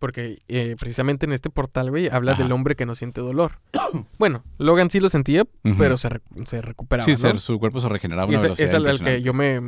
Porque 0.00 0.38
eh, 0.48 0.74
precisamente 0.80 1.26
en 1.26 1.32
este 1.32 1.48
portal, 1.48 1.90
güey, 1.90 2.08
habla 2.08 2.32
Ajá. 2.32 2.42
del 2.42 2.50
hombre 2.50 2.74
que 2.74 2.84
no 2.86 2.96
siente 2.96 3.20
dolor. 3.20 3.60
bueno, 4.18 4.42
Logan 4.58 4.90
sí 4.90 4.98
lo 4.98 5.08
sentía, 5.08 5.44
pero 5.78 5.96
se, 5.96 6.08
re- 6.08 6.20
se 6.44 6.60
recuperaba, 6.60 7.04
Sí, 7.06 7.12
¿no? 7.12 7.18
se- 7.18 7.38
su 7.38 7.60
cuerpo 7.60 7.78
se 7.80 7.88
regeneraba 7.88 8.26
una 8.28 8.40
velocidad 8.40 8.68
es 8.68 8.74
al, 8.74 9.00
que 9.00 9.22
yo 9.22 9.32
me 9.32 9.60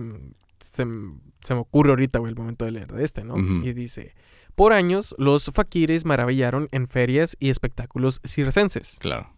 se, 0.61 0.85
me 0.85 1.13
ocurre 1.61 1.91
ahorita, 1.91 2.19
güey, 2.19 2.31
el 2.33 2.37
momento 2.37 2.65
de 2.65 2.73
leer 2.73 2.91
de 2.93 3.05
este, 3.05 3.23
¿no? 3.23 3.37
Y 3.39 3.73
dice, 3.75 4.15
por 4.55 4.73
años 4.73 5.15
los 5.19 5.47
faquires 5.55 6.05
maravillaron 6.05 6.69
en 6.73 6.87
ferias 6.89 7.37
y 7.41 7.51
espectáculos 7.51 8.21
circenses. 8.25 8.97
Claro. 9.01 9.31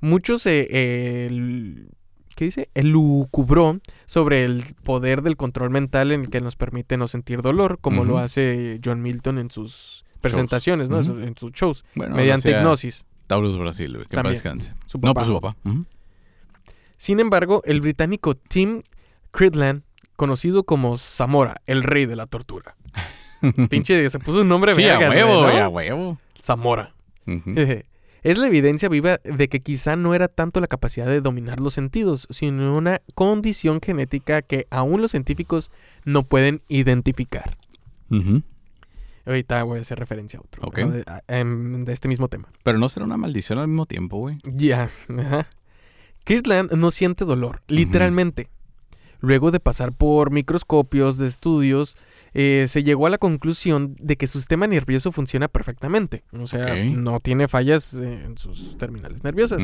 Muchos 0.00 0.46
eh, 0.46 0.66
eh, 0.70 1.26
el- 1.28 1.88
¿qué 2.36 2.46
dice? 2.46 2.70
Elucubró 2.74 3.80
sobre 4.06 4.44
el 4.44 4.64
poder 4.82 5.22
del 5.22 5.36
control 5.36 5.70
mental 5.70 6.12
en 6.12 6.22
el 6.22 6.30
que 6.30 6.40
nos 6.40 6.56
permite 6.56 6.96
no 6.96 7.06
sentir 7.08 7.42
dolor, 7.42 7.78
como 7.80 8.04
lo 8.04 8.18
hace 8.18 8.80
John 8.84 9.02
Milton 9.02 9.38
en 9.38 9.50
sus 9.50 10.04
presentaciones, 10.20 10.88
¿no? 10.90 10.98
En 10.98 11.04
sus- 11.04 11.18
En 11.22 11.36
sus 11.36 11.52
shows, 11.52 11.84
Bueno, 11.94 12.14
mediante 12.16 12.50
hipnosis. 12.50 13.04
Taurus 13.26 13.58
Brasil. 13.58 13.96
Que 14.08 14.16
También. 14.16 14.32
descanse. 14.34 14.74
Su 14.86 14.98
No, 14.98 15.12
pues 15.14 15.26
su 15.26 15.34
papá. 15.40 15.56
Sin 16.96 17.20
embargo, 17.20 17.62
el 17.64 17.80
británico 17.80 18.34
Tim 18.34 18.82
Cridland, 19.30 19.82
conocido 20.16 20.64
como 20.64 20.98
Zamora, 20.98 21.62
el 21.66 21.82
rey 21.82 22.06
de 22.06 22.16
la 22.16 22.26
tortura. 22.26 22.74
Pinche, 23.70 24.08
se 24.10 24.18
puso 24.18 24.40
un 24.42 24.48
nombre 24.48 24.74
Sí, 24.74 24.84
a 24.84 24.98
vergas, 24.98 25.16
huevo, 25.16 25.42
güey, 25.42 25.56
¿no? 25.56 25.62
a 25.62 25.68
huevo. 25.68 26.18
Zamora. 26.40 26.94
Es 28.22 28.36
la 28.36 28.48
evidencia 28.48 28.88
viva 28.90 29.18
de 29.24 29.48
que 29.48 29.60
quizá 29.60 29.96
no 29.96 30.14
era 30.14 30.28
tanto 30.28 30.60
la 30.60 30.66
capacidad 30.66 31.06
de 31.06 31.20
dominar 31.22 31.58
los 31.60 31.72
sentidos, 31.74 32.26
sino 32.30 32.76
una 32.76 33.00
condición 33.14 33.80
genética 33.80 34.42
que 34.42 34.66
aún 34.70 35.00
los 35.00 35.12
científicos 35.12 35.70
no 36.04 36.24
pueden 36.24 36.60
identificar. 36.68 37.56
Ahorita 39.26 39.62
voy 39.62 39.78
a 39.78 39.80
hacer 39.82 39.98
referencia 39.98 40.38
a 40.38 40.42
otro, 40.42 40.62
Ok. 40.66 40.78
¿no? 40.80 40.90
de, 40.90 41.04
a- 41.06 41.22
em, 41.28 41.84
de 41.84 41.92
este 41.92 42.08
mismo 42.08 42.28
tema. 42.28 42.48
Pero 42.64 42.78
no 42.78 42.88
será 42.88 43.04
una 43.06 43.16
maldición 43.16 43.58
al 43.58 43.68
mismo 43.68 43.86
tiempo, 43.86 44.18
güey. 44.18 44.38
Ya, 44.44 44.90
ajá. 45.18 45.46
Kirtland 46.24 46.72
no 46.72 46.90
siente 46.90 47.24
dolor, 47.24 47.62
literalmente. 47.68 48.48
Luego 49.20 49.50
de 49.50 49.60
pasar 49.60 49.92
por 49.92 50.30
microscopios 50.30 51.18
de 51.18 51.26
estudios, 51.26 51.96
eh, 52.34 52.66
se 52.68 52.82
llegó 52.82 53.06
a 53.06 53.10
la 53.10 53.18
conclusión 53.18 53.96
de 53.98 54.16
que 54.16 54.26
su 54.26 54.38
sistema 54.38 54.66
nervioso 54.66 55.12
funciona 55.12 55.48
perfectamente. 55.48 56.24
O 56.32 56.46
sea, 56.46 56.74
no 56.84 57.20
tiene 57.20 57.48
fallas 57.48 57.94
en 57.94 58.36
sus 58.38 58.78
terminales 58.78 59.24
nerviosas. 59.24 59.62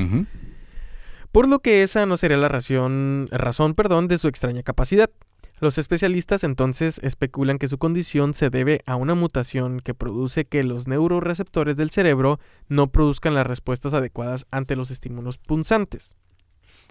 Por 1.33 1.49
lo 1.49 1.59
que 1.59 1.83
esa 1.83 2.07
no 2.07 2.17
sería 2.17 2.39
la 2.39 2.49
razón, 2.49 3.29
razón 3.31 3.75
perdón, 3.75 4.09
de 4.09 4.19
su 4.19 4.29
extraña 4.29 4.63
capacidad. 4.63 5.11
Los 5.59 5.79
especialistas 5.79 6.45
entonces 6.45 6.99
especulan 7.03 7.59
que 7.59 7.69
su 7.69 7.79
condición 7.79 8.35
se 8.35 8.51
debe 8.51 8.83
a 8.85 8.97
una 8.97 9.15
mutación 9.15 9.81
que 9.81 9.95
produce 9.95 10.45
que 10.45 10.63
los 10.63 10.87
neuroreceptores 10.87 11.79
del 11.79 11.91
cerebro 11.91 12.39
no 12.69 12.89
produzcan 12.89 13.35
las 13.35 13.47
respuestas 13.47 13.95
adecuadas 13.95 14.47
ante 14.51 14.77
los 14.77 14.91
estímulos 14.91 15.39
punzantes. 15.39 16.17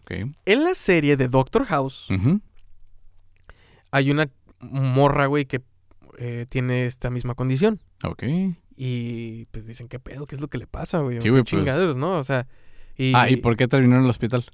En 0.09 0.63
la 0.63 0.73
serie 0.73 1.17
de 1.17 1.27
Doctor 1.27 1.65
House 1.65 2.07
hay 3.91 4.11
una 4.11 4.29
morra, 4.71 5.25
güey, 5.27 5.45
que 5.45 5.61
eh, 6.17 6.45
tiene 6.49 6.85
esta 6.85 7.09
misma 7.09 7.35
condición. 7.35 7.81
Ok. 8.03 8.23
Y 8.75 9.45
pues 9.51 9.67
dicen, 9.67 9.87
¿qué 9.87 9.99
pedo? 9.99 10.25
¿Qué 10.27 10.35
es 10.35 10.41
lo 10.41 10.47
que 10.49 10.57
le 10.57 10.67
pasa, 10.67 10.99
güey? 10.99 11.21
Sí, 11.21 11.29
¿O 11.29 11.31
güey, 11.31 11.43
qué 11.43 11.51
pues. 11.51 11.61
chingaderos, 11.61 11.97
¿no? 11.97 12.13
O 12.19 12.23
sea, 12.23 12.47
y, 12.97 13.13
Ah, 13.15 13.29
¿y 13.29 13.37
por 13.37 13.55
qué 13.57 13.67
terminó 13.67 13.97
en 13.97 14.03
el 14.03 14.09
hospital? 14.09 14.45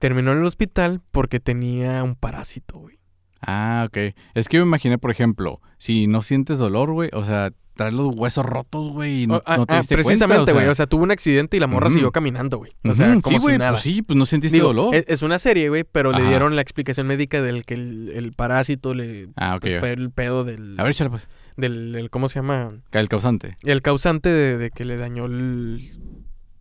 terminó 0.00 0.32
en 0.32 0.38
el 0.38 0.44
hospital 0.44 1.00
porque 1.12 1.40
tenía 1.40 2.02
un 2.02 2.14
parásito, 2.14 2.78
güey. 2.78 2.98
Ah, 3.40 3.84
ok. 3.88 4.14
Es 4.34 4.48
que 4.48 4.58
yo 4.58 4.64
me 4.64 4.68
imaginé, 4.68 4.98
por 4.98 5.10
ejemplo, 5.10 5.60
si 5.78 6.06
no 6.06 6.22
sientes 6.22 6.58
dolor, 6.58 6.92
güey, 6.92 7.08
o 7.14 7.24
sea, 7.24 7.52
traes 7.74 7.92
los 7.92 8.14
huesos 8.14 8.44
rotos, 8.46 8.88
güey, 8.90 9.22
y 9.22 9.26
no, 9.26 9.36
Oh, 9.36 9.42
ah, 9.46 9.56
no 9.56 9.66
te 9.66 9.74
ah, 9.74 9.78
diste 9.78 9.94
precisamente, 9.96 10.52
güey. 10.52 10.66
O 10.68 10.74
sea, 10.74 10.86
tuvo 10.86 11.02
un 11.02 11.10
accidente 11.10 11.56
y 11.56 11.60
la 11.60 11.66
morra 11.66 11.90
siguió 11.90 12.12
caminando, 12.12 12.58
güey. 12.58 12.72
O 12.84 12.94
sea, 12.94 13.18
como 13.20 13.40
sí, 13.40 13.46
si 13.52 13.58
nada. 13.58 13.70
pues 13.72 13.82
sí, 13.82 14.02
pues 14.02 14.16
no 14.18 14.26
sentiste 14.26 14.56
Digo, 14.56 14.68
dolor. 14.68 14.94
Es, 14.94 15.04
es 15.08 15.22
una 15.22 15.38
serie, 15.38 15.68
güey, 15.68 15.84
pero 15.84 16.12
le 16.12 16.22
dieron 16.22 16.54
la 16.56 16.62
explicación 16.62 17.06
médica 17.06 17.42
del 17.42 17.64
que 17.64 17.74
el, 17.74 18.10
el 18.14 18.32
parásito 18.32 18.94
le 18.94 19.28
ah, 19.36 19.56
ok. 19.56 19.60
pues, 19.62 19.78
fue 19.78 19.92
el 19.92 20.10
pedo 20.10 20.44
del, 20.44 20.78
A 20.78 20.82
ver, 20.84 20.92
échale, 20.92 21.10
pues. 21.10 21.26
del, 21.56 21.92
del- 21.92 22.10
¿cómo 22.10 22.28
se 22.28 22.36
llama? 22.40 22.72
El 22.92 23.08
causante. 23.08 23.56
El 23.64 23.82
causante 23.82 24.28
de, 24.28 24.56
de 24.58 24.70
que 24.70 24.84
le 24.84 24.96
dañó 24.96 25.26
el 25.26 25.90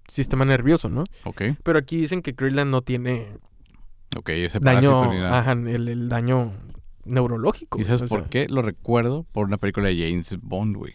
sistema 0.07 0.45
nervioso, 0.45 0.89
¿no? 0.89 1.03
Ok. 1.25 1.41
Pero 1.63 1.79
aquí 1.79 1.97
dicen 1.97 2.21
que 2.21 2.31
Greenland 2.33 2.71
no 2.71 2.81
tiene 2.81 3.27
Ok, 4.15 4.29
ese 4.29 4.59
daño, 4.59 4.99
parásito 5.01 5.25
ajá, 5.27 5.51
el, 5.53 5.87
el 5.87 6.09
daño 6.09 6.53
neurológico. 7.05 7.79
¿Y 7.81 7.85
sabes 7.85 8.03
o 8.03 8.07
por 8.07 8.29
qué? 8.29 8.47
Lo 8.49 8.61
recuerdo 8.61 9.25
por 9.31 9.45
una 9.47 9.57
película 9.57 9.87
de 9.87 9.97
James 9.97 10.37
Bond, 10.41 10.77
güey. 10.77 10.93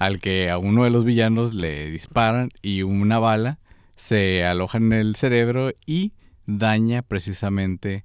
Al 0.00 0.18
que 0.18 0.50
a 0.50 0.58
uno 0.58 0.82
de 0.84 0.90
los 0.90 1.04
villanos 1.04 1.54
le 1.54 1.88
disparan 1.90 2.48
y 2.62 2.82
una 2.82 3.18
bala 3.20 3.58
se 3.96 4.44
aloja 4.44 4.78
en 4.78 4.92
el 4.92 5.14
cerebro 5.14 5.72
y 5.86 6.12
daña 6.46 7.02
precisamente 7.02 8.04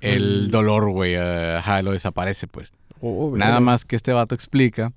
el 0.00 0.50
dolor, 0.50 0.88
güey, 0.90 1.14
eh, 1.16 1.56
ajá, 1.58 1.82
lo 1.82 1.92
desaparece, 1.92 2.46
pues. 2.46 2.72
Nada 3.02 3.60
más 3.60 3.84
que 3.84 3.96
este 3.96 4.12
vato 4.12 4.34
explica 4.34 4.92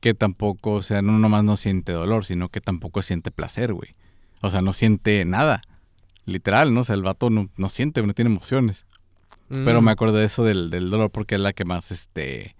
que 0.00 0.14
tampoco, 0.14 0.72
o 0.74 0.82
sea, 0.82 1.02
no 1.02 1.18
nomás 1.18 1.42
no 1.44 1.56
siente 1.56 1.92
dolor, 1.92 2.24
sino 2.24 2.48
que 2.48 2.60
tampoco 2.60 3.02
siente 3.02 3.30
placer, 3.30 3.72
güey. 3.72 3.94
O 4.40 4.50
sea, 4.50 4.62
no 4.62 4.72
siente 4.72 5.24
nada. 5.24 5.62
Literal, 6.26 6.72
¿no? 6.72 6.80
O 6.80 6.84
sea, 6.84 6.94
el 6.94 7.02
vato 7.02 7.28
no, 7.30 7.48
no 7.56 7.68
siente, 7.68 8.02
no 8.02 8.12
tiene 8.12 8.30
emociones. 8.30 8.86
Pero 9.48 9.82
Mm. 9.82 9.84
me 9.84 9.90
acuerdo 9.90 10.16
de 10.16 10.24
eso 10.26 10.44
del, 10.44 10.70
del 10.70 10.90
dolor 10.90 11.10
porque 11.10 11.34
es 11.34 11.40
la 11.40 11.52
que 11.52 11.64
más, 11.64 11.90
este... 11.90 12.54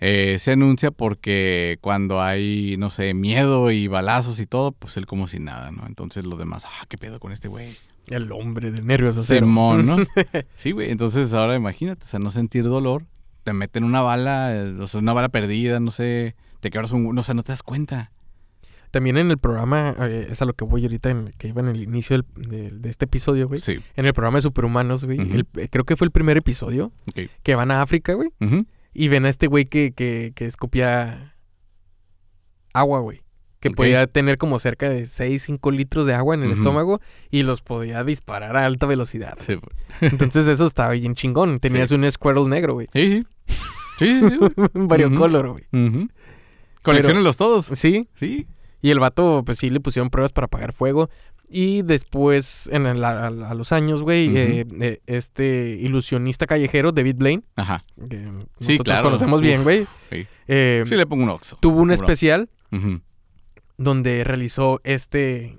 eh, 0.00 0.36
se 0.38 0.52
anuncia 0.52 0.90
porque 0.90 1.78
cuando 1.80 2.20
hay, 2.22 2.76
no 2.78 2.90
sé, 2.90 3.14
miedo 3.14 3.70
y 3.70 3.86
balazos 3.86 4.40
y 4.40 4.46
todo, 4.46 4.72
pues 4.72 4.96
él 4.96 5.06
como 5.06 5.28
si 5.28 5.38
nada, 5.38 5.70
¿no? 5.70 5.86
Entonces 5.86 6.24
los 6.26 6.38
demás, 6.38 6.64
ah, 6.66 6.84
¿qué 6.88 6.98
pedo 6.98 7.20
con 7.20 7.32
este 7.32 7.48
güey? 7.48 7.74
El 8.08 8.30
hombre 8.32 8.70
de 8.70 8.82
nervios 8.82 9.16
acero. 9.16 9.46
Simón, 9.46 9.86
¿no? 9.86 9.96
sí, 10.56 10.72
güey. 10.72 10.90
Entonces 10.90 11.32
ahora 11.32 11.56
imagínate, 11.56 12.04
o 12.04 12.08
sea, 12.08 12.18
no 12.20 12.30
sentir 12.30 12.64
dolor. 12.64 13.04
Te 13.44 13.52
meten 13.52 13.84
una 13.84 14.00
bala, 14.02 14.54
eh, 14.54 14.74
o 14.80 14.86
sea, 14.86 15.00
una 15.00 15.12
bala 15.12 15.28
perdida, 15.30 15.78
no 15.80 15.90
sé. 15.90 16.34
Te 16.60 16.70
quebras 16.70 16.92
un... 16.92 17.14
No 17.14 17.22
sé, 17.22 17.34
no 17.34 17.42
te 17.42 17.52
das 17.52 17.62
cuenta. 17.62 18.10
También 18.90 19.16
en 19.18 19.30
el 19.30 19.38
programa, 19.38 19.94
eh, 20.00 20.28
es 20.30 20.40
a 20.40 20.44
lo 20.44 20.52
que 20.54 20.64
voy 20.64 20.82
ahorita, 20.84 21.10
en- 21.10 21.32
que 21.36 21.48
iba 21.48 21.60
en 21.60 21.68
el 21.68 21.82
inicio 21.82 22.16
del- 22.16 22.48
de, 22.48 22.70
de 22.70 22.88
este 22.90 23.06
episodio, 23.06 23.48
güey. 23.48 23.60
Sí. 23.60 23.78
En 23.96 24.06
el 24.06 24.12
programa 24.12 24.38
de 24.38 24.42
Superhumanos, 24.42 25.04
güey. 25.04 25.18
El- 25.20 25.46
eh, 25.56 25.68
creo 25.70 25.84
que 25.84 25.96
fue 25.96 26.06
el 26.06 26.10
primer 26.10 26.36
episodio 26.36 26.92
que 27.42 27.54
van 27.54 27.70
a 27.70 27.82
África, 27.82 28.14
güey. 28.14 28.30
Y 28.94 29.08
ven 29.08 29.26
a 29.26 29.28
este 29.28 29.46
güey 29.48 29.66
que, 29.66 29.92
que, 29.92 30.32
que 30.34 30.46
escupía 30.46 31.34
agua, 32.72 33.00
güey. 33.00 33.22
Que 33.60 33.70
podía 33.70 34.06
tener 34.06 34.36
como 34.36 34.58
cerca 34.58 34.90
de 34.90 35.06
6, 35.06 35.42
5 35.42 35.70
litros 35.70 36.04
de 36.04 36.12
agua 36.12 36.34
en 36.34 36.42
el 36.42 36.50
estómago 36.52 37.00
y 37.30 37.44
los 37.44 37.62
podía 37.62 38.04
disparar 38.04 38.58
a 38.58 38.66
alta 38.66 38.84
velocidad. 38.84 39.38
Sí, 39.46 39.54
güey. 39.54 40.12
Entonces 40.12 40.46
eso 40.48 40.66
estaba 40.66 40.90
bien 40.90 41.14
chingón. 41.14 41.58
Tenías 41.60 41.90
un 41.90 42.10
Squirrel 42.10 42.48
negro, 42.48 42.74
güey. 42.74 42.88
sí. 42.92 43.24
Sí, 43.98 44.20
sí, 44.20 44.28
sí. 44.28 44.38
Un 44.74 44.88
variocolor, 44.88 45.52
güey. 45.52 45.64
Ujú. 45.72 46.08
Colecciónenlos 46.82 47.36
todos. 47.36 47.66
Sí. 47.74 48.08
Sí. 48.16 48.46
Y 48.82 48.90
el 48.90 48.98
vato, 48.98 49.42
pues 49.46 49.58
sí, 49.58 49.70
le 49.70 49.80
pusieron 49.80 50.10
pruebas 50.10 50.32
para 50.32 50.46
apagar 50.46 50.72
fuego. 50.72 51.08
Y 51.48 51.82
después, 51.82 52.68
en 52.72 52.86
el- 52.86 53.04
a, 53.04 53.26
a 53.26 53.54
los 53.54 53.70
años, 53.72 54.02
güey, 54.02 54.36
eh, 54.36 54.64
eh, 54.80 55.00
este 55.06 55.76
ilusionista 55.80 56.46
callejero, 56.46 56.90
David 56.90 57.16
Blaine, 57.16 57.42
Ajá. 57.56 57.82
que 58.08 58.16
Sí, 58.16 58.26
nosotros 58.60 58.78
claro. 58.84 59.04
conocemos 59.04 59.40
bien, 59.40 59.58
Uf, 59.60 59.64
güey, 59.64 59.84
sí. 60.10 60.26
eh, 60.48 60.84
Sí, 60.88 60.94
le 60.96 61.06
pongo 61.06 61.22
un 61.24 61.30
oxo. 61.30 61.56
tuvo 61.60 61.80
un 61.80 61.90
especial 61.92 62.48
donde 63.76 64.24
realizó 64.24 64.80
este... 64.84 65.58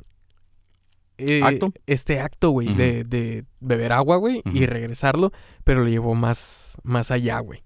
eh, 1.18 1.42
¿Acto? 1.44 1.72
Este 1.86 2.20
acto, 2.20 2.50
güey, 2.50 2.74
de, 2.74 3.04
de 3.04 3.46
beber 3.60 3.92
agua, 3.94 4.18
güey, 4.18 4.42
y 4.54 4.66
regresarlo, 4.66 5.32
pero 5.64 5.82
lo 5.84 5.90
llevó 5.90 6.16
más, 6.16 6.78
más 6.84 7.12
allá, 7.12 7.40
güey. 7.40 7.64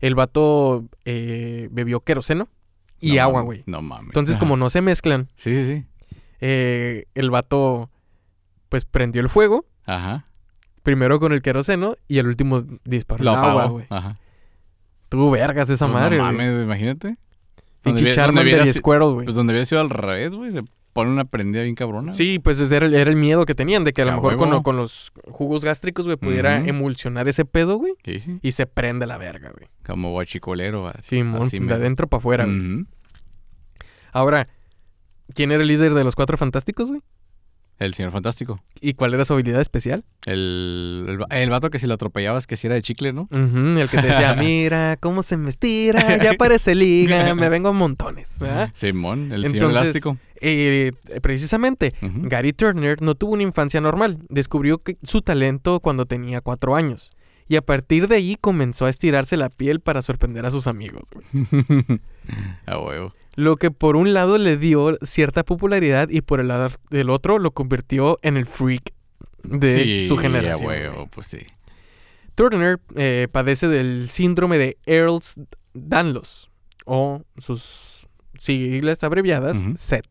El 0.00 0.14
vato 0.14 0.86
bebió 1.04 2.00
queroseno 2.00 2.48
y 3.00 3.16
No 3.16 3.22
agua, 3.22 3.40
güey. 3.42 3.62
No 3.66 3.82
mames. 3.82 4.08
Entonces, 4.08 4.36
Ajá. 4.36 4.40
como 4.40 4.56
no 4.56 4.70
se 4.70 4.82
mezclan, 4.82 5.28
Sí, 5.36 5.54
sí, 5.64 5.64
sí. 5.64 5.84
Eh, 6.40 7.04
el 7.14 7.30
vato 7.30 7.90
pues 8.68 8.84
prendió 8.84 9.22
el 9.22 9.28
fuego, 9.28 9.64
Ajá. 9.86 10.24
primero 10.82 11.20
con 11.20 11.32
el 11.32 11.42
queroseno 11.42 11.96
y 12.08 12.18
el 12.18 12.26
último 12.26 12.62
disparó 12.84 13.22
el 13.22 13.28
agua, 13.28 13.66
güey. 13.66 13.86
Ajá. 13.90 14.16
Tuvo 15.08 15.30
vergas 15.30 15.70
esa 15.70 15.86
Pues 15.86 15.94
madre, 15.94 16.18
No 16.18 16.24
güey. 16.24 16.36
mames, 16.36 16.62
imagínate. 16.64 17.16
Donde 17.84 18.02
Pinche 18.02 18.12
Charmander 18.12 18.66
y 18.66 18.80
güey. 18.80 19.24
Pues 19.26 19.36
donde 19.36 19.52
hubiera 19.52 19.64
sido 19.64 19.80
al 19.80 19.90
revés, 19.90 20.34
güey. 20.34 20.50
Se 20.50 20.62
pone 20.92 21.10
una 21.10 21.24
prendida 21.24 21.62
bien 21.62 21.76
cabrona. 21.76 22.12
Sí, 22.12 22.40
pues 22.40 22.58
ese 22.58 22.74
era 22.76 22.86
el, 22.86 22.94
era 22.94 23.08
el 23.08 23.16
miedo 23.16 23.44
que 23.46 23.54
tenían 23.54 23.84
de 23.84 23.92
que 23.92 24.02
a 24.02 24.06
lo 24.06 24.12
mejor 24.14 24.36
con, 24.62 24.76
los 24.76 25.12
jugos 25.30 25.64
gástricos, 25.64 26.06
güey, 26.06 26.16
pudiera 26.16 26.58
emulsionar 26.58 27.28
ese 27.28 27.44
pedo, 27.44 27.76
güey, 27.76 27.92
Sí, 28.04 28.18
sí. 28.20 28.38
y 28.42 28.52
se 28.52 28.66
prende 28.66 29.06
la 29.06 29.16
verga, 29.18 29.50
güey. 29.56 29.68
Como 29.86 30.10
guachicolero. 30.10 30.82
va. 30.82 30.94
Sí, 31.00 31.22
mon, 31.22 31.42
Así 31.44 31.58
de 31.58 31.66
mero. 31.66 31.76
adentro 31.76 32.08
para 32.08 32.18
afuera, 32.18 32.44
güey. 32.46 32.84
Ahora, 34.12 34.48
¿quién 35.34 35.52
era 35.52 35.62
el 35.62 35.68
líder 35.68 35.94
de 35.94 36.04
los 36.04 36.14
cuatro 36.14 36.36
fantásticos, 36.36 36.88
güey? 36.88 37.00
El 37.78 37.92
señor 37.92 38.10
fantástico. 38.10 38.58
¿Y 38.80 38.94
cuál 38.94 39.12
era 39.12 39.26
su 39.26 39.34
habilidad 39.34 39.60
especial? 39.60 40.02
El, 40.24 41.04
el, 41.28 41.38
el 41.38 41.50
vato 41.50 41.68
que 41.68 41.78
si 41.78 41.86
lo 41.86 41.92
atropellabas 41.92 42.46
que 42.46 42.56
si 42.56 42.66
era 42.68 42.74
de 42.74 42.80
chicle, 42.80 43.12
¿no? 43.12 43.28
El 43.30 43.90
que 43.90 43.98
te 43.98 44.06
decía, 44.06 44.34
mira 44.38 44.96
cómo 44.98 45.22
se 45.22 45.36
me 45.36 45.50
estira, 45.50 46.16
ya 46.16 46.32
parece 46.38 46.74
liga, 46.74 47.34
me 47.34 47.50
vengo 47.50 47.68
a 47.68 47.72
montones. 47.72 48.38
¿verdad? 48.38 48.70
Simón, 48.74 49.30
el 49.30 49.42
señor 49.42 49.56
Entonces, 49.56 49.82
elástico. 49.82 50.16
Eh, 50.40 50.92
precisamente. 51.20 51.92
Gary 52.00 52.54
Turner 52.54 53.02
no 53.02 53.14
tuvo 53.14 53.34
una 53.34 53.42
infancia 53.42 53.80
normal. 53.82 54.20
Descubrió 54.30 54.78
que- 54.78 54.96
su 55.02 55.20
talento 55.20 55.80
cuando 55.80 56.06
tenía 56.06 56.40
cuatro 56.40 56.76
años. 56.76 57.12
Y 57.46 57.56
a 57.56 57.62
partir 57.62 58.08
de 58.08 58.16
ahí 58.16 58.36
comenzó 58.40 58.86
a 58.86 58.90
estirarse 58.90 59.36
la 59.36 59.50
piel 59.50 59.80
para 59.80 60.00
sorprender 60.00 60.46
a 60.46 60.50
sus 60.50 60.66
amigos. 60.66 61.10
güey. 61.12 61.26
a 62.66 62.78
huevo. 62.78 63.12
Lo 63.36 63.56
que 63.56 63.70
por 63.70 63.96
un 63.96 64.14
lado 64.14 64.38
le 64.38 64.56
dio 64.56 64.98
cierta 65.02 65.44
popularidad 65.44 66.08
y 66.08 66.22
por 66.22 66.40
el 66.40 66.48
lado 66.48 66.70
del 66.90 67.10
otro 67.10 67.38
lo 67.38 67.52
convirtió 67.52 68.18
en 68.22 68.36
el 68.36 68.46
freak 68.46 68.92
de 69.44 69.82
sí, 69.82 70.08
su 70.08 70.16
generación. 70.16 70.62
A 70.62 70.64
güey. 70.64 70.80
huevo, 70.80 71.06
pues 71.08 71.26
sí. 71.28 71.38
Turner 72.34 72.80
eh, 72.96 73.28
padece 73.30 73.68
del 73.68 74.08
síndrome 74.08 74.58
de 74.58 74.78
Ehlers-Danlos 74.86 76.50
o 76.84 77.22
sus 77.38 78.06
siglas 78.38 79.04
abreviadas 79.04 79.62
Ujú. 79.62 79.72
SET. 79.76 80.06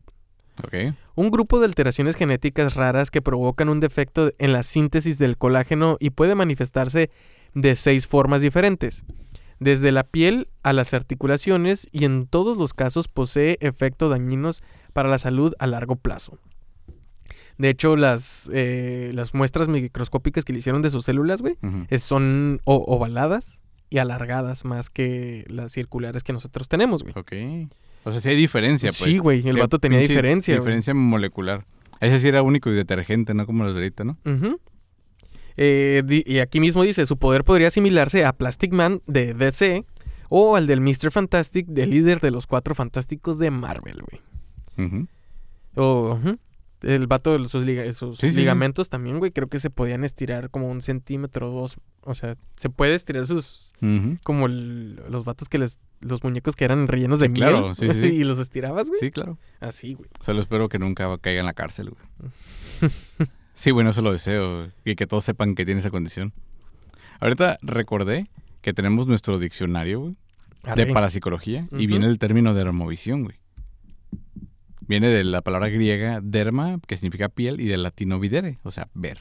Ok. 0.64 0.94
Un 1.14 1.30
grupo 1.30 1.58
de 1.58 1.66
alteraciones 1.66 2.16
genéticas 2.16 2.74
raras 2.74 3.10
que 3.10 3.22
provocan 3.22 3.68
un 3.68 3.80
defecto 3.80 4.32
en 4.38 4.52
la 4.52 4.62
síntesis 4.62 5.18
del 5.18 5.36
colágeno 5.36 5.96
y 6.00 6.10
puede 6.10 6.34
manifestarse 6.34 7.10
de 7.54 7.74
seis 7.74 8.06
formas 8.06 8.42
diferentes, 8.42 9.04
desde 9.58 9.92
la 9.92 10.04
piel 10.04 10.48
a 10.62 10.72
las 10.72 10.94
articulaciones 10.94 11.88
y 11.92 12.04
en 12.04 12.26
todos 12.26 12.56
los 12.56 12.74
casos 12.74 13.08
posee 13.08 13.58
efectos 13.60 14.10
dañinos 14.10 14.62
para 14.92 15.08
la 15.08 15.18
salud 15.18 15.54
a 15.58 15.66
largo 15.66 15.96
plazo. 15.96 16.38
De 17.58 17.70
hecho, 17.70 17.96
las, 17.96 18.50
eh, 18.52 19.12
las 19.14 19.32
muestras 19.32 19.68
microscópicas 19.68 20.44
que 20.44 20.52
le 20.52 20.58
hicieron 20.58 20.82
de 20.82 20.90
sus 20.90 21.06
células, 21.06 21.40
güey, 21.40 21.56
son 21.98 22.60
ovaladas 22.64 23.62
y 23.88 23.98
alargadas 23.98 24.64
más 24.64 24.90
que 24.90 25.44
las 25.48 25.72
circulares 25.72 26.22
que 26.22 26.32
nosotros 26.32 26.68
tenemos, 26.68 27.02
güey. 27.02 27.14
Ok. 27.16 27.32
O 28.04 28.12
sea, 28.12 28.20
sí 28.20 28.28
hay 28.28 28.36
diferencia, 28.36 28.90
pues. 28.90 28.98
Sí, 28.98 29.18
güey, 29.18 29.46
el 29.48 29.56
vato 29.56 29.78
tenía 29.78 29.98
diferencia. 29.98 30.54
Diferencia 30.54 30.92
molecular. 30.94 31.64
Ese 32.00 32.18
sí 32.18 32.28
era 32.28 32.42
único 32.42 32.70
y 32.70 32.74
detergente, 32.74 33.32
¿no? 33.32 33.46
Como 33.46 33.64
los 33.64 33.74
de 33.74 33.80
ahorita, 33.80 34.04
¿no? 34.04 34.18
Ujú. 34.24 34.60
Eh, 35.56 36.02
y 36.26 36.38
aquí 36.38 36.60
mismo 36.60 36.82
dice, 36.82 37.06
su 37.06 37.16
poder 37.16 37.44
podría 37.44 37.68
asimilarse 37.68 38.24
a 38.24 38.32
Plastic 38.32 38.72
Man 38.72 39.00
de 39.06 39.32
DC 39.34 39.84
o 40.28 40.56
al 40.56 40.66
del 40.66 40.80
Mr. 40.80 41.10
Fantastic, 41.10 41.66
del 41.68 41.90
líder 41.90 42.20
de 42.20 42.30
los 42.30 42.46
cuatro 42.46 42.74
fantásticos 42.74 43.38
de 43.38 43.50
Marvel, 43.50 44.02
güey. 44.02 44.86
Ujú. 44.88 45.06
O 45.76 46.18
el 46.82 47.06
vato 47.06 47.36
de 47.38 47.48
sus, 47.48 47.64
liga- 47.64 47.90
sus 47.92 48.18
Sí, 48.18 48.28
sí, 48.28 48.32
sí. 48.34 48.40
ligamentos 48.40 48.88
también, 48.90 49.18
güey, 49.18 49.30
creo 49.32 49.48
que 49.48 49.58
se 49.58 49.70
podían 49.70 50.04
estirar 50.04 50.50
como 50.50 50.68
un 50.70 50.82
centímetro 50.82 51.50
o 51.50 51.60
dos. 51.62 51.76
O 52.02 52.14
sea, 52.14 52.34
se 52.54 52.68
puede 52.68 52.94
estirar 52.94 53.26
sus... 53.26 53.72
Como 54.22 54.46
el- 54.46 54.96
los 55.08 55.24
vatos 55.24 55.48
que 55.48 55.58
les... 55.58 55.78
Los 56.00 56.22
muñecos 56.22 56.54
que 56.54 56.66
eran 56.66 56.86
rellenos 56.88 57.18
de 57.20 57.26
Sí, 57.26 57.32
miel. 57.32 57.74
sí, 57.76 57.88
sí, 57.88 57.94
sí. 57.94 58.06
y 58.16 58.24
los 58.24 58.38
estirabas, 58.38 58.88
güey. 58.88 59.00
Sí, 59.00 59.10
claro. 59.10 59.38
Así, 59.60 59.94
güey. 59.94 60.08
Solo 60.24 60.40
espero 60.42 60.68
que 60.68 60.78
nunca 60.78 61.16
caiga 61.18 61.40
en 61.40 61.46
la 61.46 61.54
cárcel, 61.54 61.90
güey. 61.90 62.30
sí, 63.56 63.72
bueno, 63.72 63.90
eso 63.90 64.02
lo 64.02 64.12
deseo. 64.12 64.70
Y 64.84 64.94
que 64.94 65.08
todos 65.08 65.24
sepan 65.24 65.56
que 65.56 65.64
tiene 65.64 65.80
esa 65.80 65.90
condición. 65.90 66.32
Ahorita 67.18 67.58
recordé 67.62 68.28
que 68.60 68.72
tenemos 68.72 69.08
nuestro 69.08 69.40
diccionario, 69.40 70.00
güey, 70.00 70.16
de 70.76 70.86
parapsicología. 70.86 71.66
Y 71.72 71.88
viene 71.88 72.06
el 72.06 72.20
término 72.20 72.54
dermovisión, 72.54 73.24
güey. 73.24 73.36
Viene 74.86 75.08
de 75.08 75.24
la 75.24 75.42
palabra 75.42 75.68
griega 75.68 76.20
derma, 76.22 76.78
que 76.86 76.96
significa 76.96 77.28
piel, 77.28 77.60
y 77.60 77.66
del 77.66 77.82
latino 77.82 78.20
videre, 78.20 78.58
o 78.62 78.70
sea, 78.70 78.88
ver. 78.94 79.20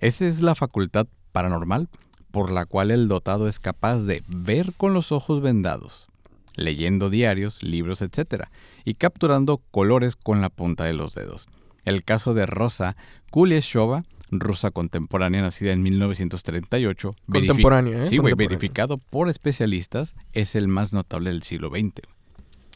Esa 0.00 0.26
es 0.26 0.40
la 0.40 0.54
facultad 0.54 1.06
paranormal 1.32 1.88
por 2.30 2.50
la 2.50 2.66
cual 2.66 2.90
el 2.90 3.08
dotado 3.08 3.48
es 3.48 3.58
capaz 3.58 4.00
de 4.00 4.22
ver 4.26 4.72
con 4.76 4.92
los 4.92 5.12
ojos 5.12 5.40
vendados, 5.40 6.06
leyendo 6.54 7.08
diarios, 7.08 7.62
libros, 7.62 8.02
etc., 8.02 8.44
y 8.84 8.94
capturando 8.94 9.58
colores 9.70 10.16
con 10.16 10.40
la 10.40 10.50
punta 10.50 10.84
de 10.84 10.92
los 10.92 11.14
dedos. 11.14 11.48
El 11.86 12.04
caso 12.04 12.34
de 12.34 12.44
Rosa 12.44 12.96
Kuleshova, 13.30 14.04
rusa 14.30 14.70
contemporánea 14.70 15.40
nacida 15.40 15.72
en 15.72 15.82
1938, 15.82 17.14
verifi- 17.28 17.46
Contemporáneo, 17.48 18.04
¿eh? 18.04 18.08
Sí, 18.08 18.18
güey, 18.18 18.34
verificado 18.34 18.98
por 18.98 19.28
especialistas, 19.30 20.14
es 20.32 20.54
el 20.56 20.68
más 20.68 20.92
notable 20.92 21.30
del 21.30 21.42
siglo 21.42 21.70
XX. 21.70 22.02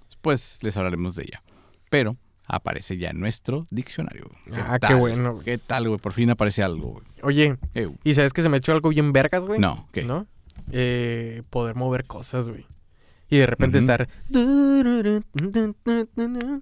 Después 0.09 0.59
les 0.63 0.77
hablaremos 0.77 1.17
de 1.17 1.25
ella. 1.25 1.43
Pero 1.91 2.17
aparece 2.47 2.99
ya 2.99 3.11
en 3.11 3.21
nuestro 3.21 3.67
diccionario. 3.71 4.31
Ah, 4.53 4.79
qué 4.79 4.95
bueno, 4.95 5.33
güey. 5.35 5.45
¿Qué 5.45 5.59
tal, 5.59 5.89
güey? 5.89 6.01
Por 6.01 6.13
fin 6.13 6.31
aparece 6.31 6.63
algo, 6.63 6.93
güey. 6.93 7.05
Oye. 7.23 7.57
¿y 8.05 8.15
sabes 8.15 8.33
que 8.33 8.43
se 8.43 8.49
me 8.49 8.59
echó 8.59 8.73
algo 8.73 8.91
bien 8.91 9.13
vergas, 9.13 9.45
güey? 9.45 9.59
No, 9.59 9.89
¿qué? 9.93 10.05
¿No? 10.05 10.27
Eh, 10.73 11.43
poder 11.51 11.75
mover 11.75 12.05
cosas, 12.05 12.49
güey. 12.49 12.67
Y 13.31 13.39
de 13.39 13.47
repente 13.47 13.79
estar... 13.79 14.09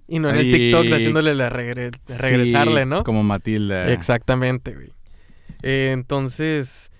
Y 0.07 0.19
no 0.19 0.29
en 0.29 0.35
el. 0.35 0.51
TikTok 0.51 0.85
haciéndole 0.93 1.35
la 1.35 1.49
regre- 1.49 1.91
regresarle, 2.07 2.83
Sí, 2.83 2.89
¿no? 2.89 3.03
Como 3.03 3.23
Matilda. 3.23 3.91
Exactamente, 3.91 4.73
güey. 4.75 4.91
Eh, 5.63 5.91
entonces, 5.93 6.91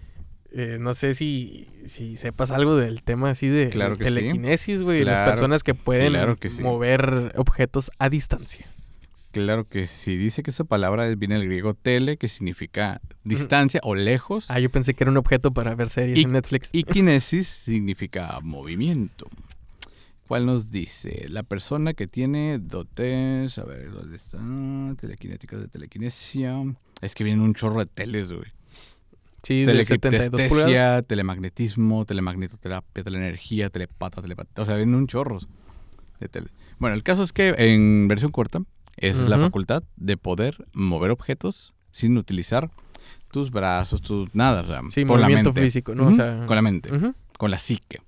Eh, 0.51 0.77
no 0.79 0.95
sé 0.95 1.13
si, 1.13 1.67
si 1.85 2.17
sepas 2.17 2.49
algo 2.49 2.75
del 2.75 3.03
tema 3.03 3.29
así 3.29 3.47
de, 3.47 3.69
Claro 3.69 3.95
de 3.95 4.03
telequinesis, 4.05 4.81
güey. 4.81 5.03
las 5.03 5.17
Claro, 5.17 5.31
personas 5.31 5.61
que 5.61 5.75
pueden 5.75 6.11
claro 6.13 6.37
que 6.37 6.49
sí. 6.49 6.63
mover 6.63 7.33
objetos 7.35 7.91
a 7.99 8.09
distancia. 8.09 8.65
Claro 9.31 9.65
que 9.69 9.85
sí. 9.85 10.17
Dice 10.17 10.41
que 10.41 10.49
esa 10.49 10.63
palabra 10.63 11.05
viene 11.13 11.35
del 11.37 11.45
griego 11.45 11.75
tele, 11.75 12.17
que 12.17 12.27
significa 12.29 12.99
distancia 13.23 13.79
o 13.83 13.93
lejos. 13.93 14.47
Ah, 14.49 14.59
yo 14.59 14.71
pensé 14.71 14.95
que 14.95 15.03
era 15.03 15.11
un 15.11 15.17
objeto 15.17 15.53
para 15.53 15.75
ver 15.75 15.87
series 15.87 16.17
Y- 16.17 16.23
en 16.23 16.31
Netflix. 16.31 16.69
Y 16.73 16.83
kinesis 16.83 17.47
significa 17.47 18.39
movimiento. 18.41 19.29
¿Cuál 20.29 20.45
nos 20.45 20.69
dice? 20.69 21.25
La 21.29 21.41
persona 21.41 21.95
que 21.95 22.05
tiene 22.05 22.59
dotes. 22.59 23.57
A 23.57 23.63
ver, 23.63 23.91
¿dónde 23.91 24.15
está? 24.15 24.37
Telequinéticas 25.01 25.59
de 25.59 25.67
telequinesia. 25.67 26.55
Es 27.01 27.15
que 27.15 27.23
vienen 27.23 27.41
un 27.41 27.55
chorro 27.55 27.79
de 27.79 27.87
teles, 27.87 28.31
güey. 28.31 28.45
sí, 29.41 29.65
de 29.65 29.83
72 29.83 30.29
pulgadas. 30.29 30.51
Telequinesia, 30.51 31.01
telemagnetismo, 31.01 32.05
telemagnetoterapia, 32.05 33.03
teleenergía, 33.03 33.71
telepata, 33.71 34.21
telepatía. 34.21 34.61
O 34.61 34.65
sea, 34.67 34.75
vienen 34.75 34.93
un 34.93 35.07
chorros 35.07 35.47
de 36.19 36.29
teles. 36.29 36.51
Bueno, 36.77 36.95
el 36.95 37.01
caso 37.01 37.23
es 37.23 37.33
que 37.33 37.55
en 37.57 38.07
versión 38.07 38.31
corta 38.31 38.61
es 38.97 39.17
la 39.27 39.39
facultad 39.39 39.81
de 39.95 40.15
poder 40.15 40.63
mover 40.73 41.09
objetos 41.09 41.73
sin 41.89 42.15
utilizar 42.19 42.69
tus 43.31 43.49
brazos, 43.49 43.99
tus 44.03 44.29
nada, 44.35 44.61
o 44.61 44.67
sea, 44.67 44.81
Sí, 44.91 45.05
por 45.05 45.19
la 45.19 45.25
movimiento 45.25 45.49
mente. 45.49 45.61
físico, 45.63 45.95
¿no? 45.95 46.09
O 46.09 46.13
sea- 46.13 46.45
con 46.45 46.55
la 46.55 46.61
mente, 46.61 46.91
con 47.39 47.49
la 47.49 47.57
psique. 47.57 47.99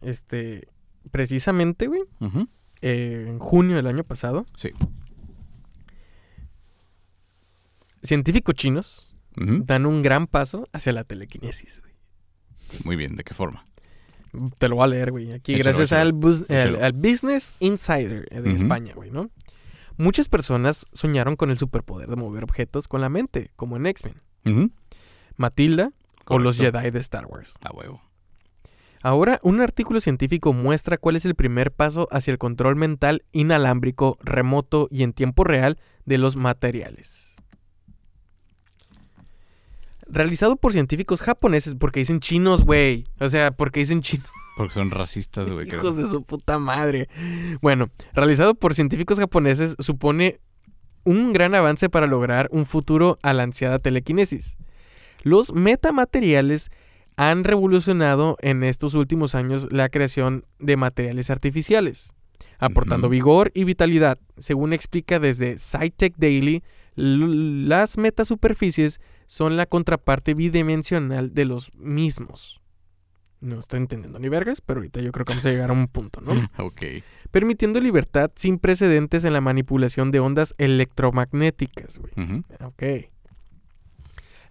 Este, 0.00 0.68
precisamente, 1.10 1.86
güey, 1.86 2.02
eh, 2.82 3.26
en 3.28 3.38
junio 3.38 3.76
del 3.76 3.86
año 3.86 4.04
pasado, 4.04 4.44
Sí. 4.56 4.70
científicos 8.02 8.54
chinos 8.54 9.10
dan 9.36 9.84
un 9.86 10.02
gran 10.02 10.26
paso 10.28 10.68
hacia 10.72 10.92
la 10.92 11.02
telequinesis, 11.04 11.80
güey. 11.80 11.92
Muy 12.84 12.94
bien, 12.96 13.16
¿de 13.16 13.24
qué 13.24 13.34
forma? 13.34 13.64
Te 14.58 14.68
lo 14.68 14.76
voy 14.76 14.84
a 14.84 14.88
leer, 14.88 15.10
güey. 15.10 15.32
Aquí, 15.32 15.52
Échalo, 15.54 15.64
gracias 15.64 15.88
échalo. 15.92 16.00
al, 16.02 16.12
bus- 16.12 16.50
al- 16.50 16.56
Échalo. 16.56 16.84
al 16.84 16.92
Business 16.92 17.52
Insider 17.60 18.28
de. 18.28 18.52
España, 18.52 18.94
güey, 18.94 19.10
¿no? 19.10 19.30
Muchas 19.96 20.28
personas 20.28 20.86
soñaron 20.92 21.36
con 21.36 21.50
el 21.50 21.58
superpoder 21.58 22.08
de 22.08 22.16
mover 22.16 22.42
objetos 22.44 22.88
con 22.88 23.00
la 23.00 23.08
mente, 23.08 23.50
como 23.56 23.76
en 23.76 23.86
X-Men, 23.86 24.72
Matilda 25.36 25.90
o 26.26 26.38
los. 26.38 26.56
Jedi 26.58 26.90
de 26.90 26.98
Star 27.00 27.26
Wars. 27.26 27.54
A 27.62 27.72
huevo. 27.72 28.00
Ahora, 29.04 29.38
un 29.42 29.60
artículo 29.60 30.00
científico 30.00 30.54
muestra 30.54 30.96
cuál 30.96 31.16
es 31.16 31.26
el 31.26 31.34
primer 31.34 31.72
paso 31.72 32.08
hacia 32.10 32.32
el 32.32 32.38
control 32.38 32.74
mental 32.74 33.22
inalámbrico, 33.32 34.16
remoto 34.22 34.88
y 34.90 35.02
en 35.02 35.12
tiempo 35.12 35.44
real 35.44 35.78
de 36.06 36.16
los 36.16 36.36
materiales. 36.36 37.36
Realizado 40.08 40.56
por 40.56 40.72
científicos 40.72 41.20
japoneses, 41.20 41.74
porque 41.74 42.00
dicen 42.00 42.20
chinos, 42.20 42.64
güey. 42.64 43.04
O 43.20 43.28
sea, 43.28 43.50
porque 43.50 43.80
dicen 43.80 44.00
chinos. 44.00 44.32
Porque 44.56 44.72
son 44.72 44.90
racistas, 44.90 45.50
güey. 45.50 45.68
Hijos 45.68 45.96
de 45.96 46.06
su 46.06 46.22
puta 46.22 46.58
madre. 46.58 47.08
Bueno, 47.60 47.90
realizado 48.14 48.54
por 48.54 48.72
científicos 48.72 49.18
japoneses 49.18 49.74
supone 49.80 50.38
un 51.02 51.34
gran 51.34 51.54
avance 51.54 51.90
para 51.90 52.06
lograr 52.06 52.48
un 52.52 52.64
futuro 52.64 53.18
a 53.22 53.34
la 53.34 53.42
ansiada 53.42 53.80
telequinesis. 53.80 54.56
Los 55.24 55.52
metamateriales 55.52 56.70
han 57.16 57.44
revolucionado 57.44 58.36
en 58.40 58.62
estos 58.62 58.94
últimos 58.94 59.34
años 59.34 59.68
la 59.70 59.88
creación 59.88 60.44
de 60.58 60.76
materiales 60.76 61.30
artificiales, 61.30 62.12
aportando 62.58 63.08
vigor 63.08 63.50
y 63.54 63.64
vitalidad. 63.64 64.18
Según 64.36 64.72
explica 64.72 65.18
desde 65.18 65.58
SciTech 65.58 66.16
Daily, 66.16 66.62
las 66.96 67.98
metasuperficies 67.98 69.00
son 69.26 69.56
la 69.56 69.66
contraparte 69.66 70.34
bidimensional 70.34 71.34
de 71.34 71.44
los 71.44 71.70
mismos. 71.76 72.60
No 73.40 73.58
estoy 73.58 73.78
entendiendo 73.78 74.18
ni 74.18 74.30
vergas, 74.30 74.62
pero 74.62 74.80
ahorita 74.80 75.00
yo 75.00 75.12
creo 75.12 75.26
que 75.26 75.32
vamos 75.32 75.44
a 75.44 75.50
llegar 75.50 75.68
a 75.68 75.74
un 75.74 75.86
punto, 75.86 76.20
¿no? 76.22 76.32
Ok. 76.58 76.82
Permitiendo 77.30 77.80
libertad 77.80 78.30
sin 78.36 78.58
precedentes 78.58 79.24
en 79.24 79.34
la 79.34 79.40
manipulación 79.40 80.10
de 80.10 80.20
ondas 80.20 80.54
electromagnéticas, 80.56 81.98
güey. 81.98 82.12
Ok. 82.64 83.10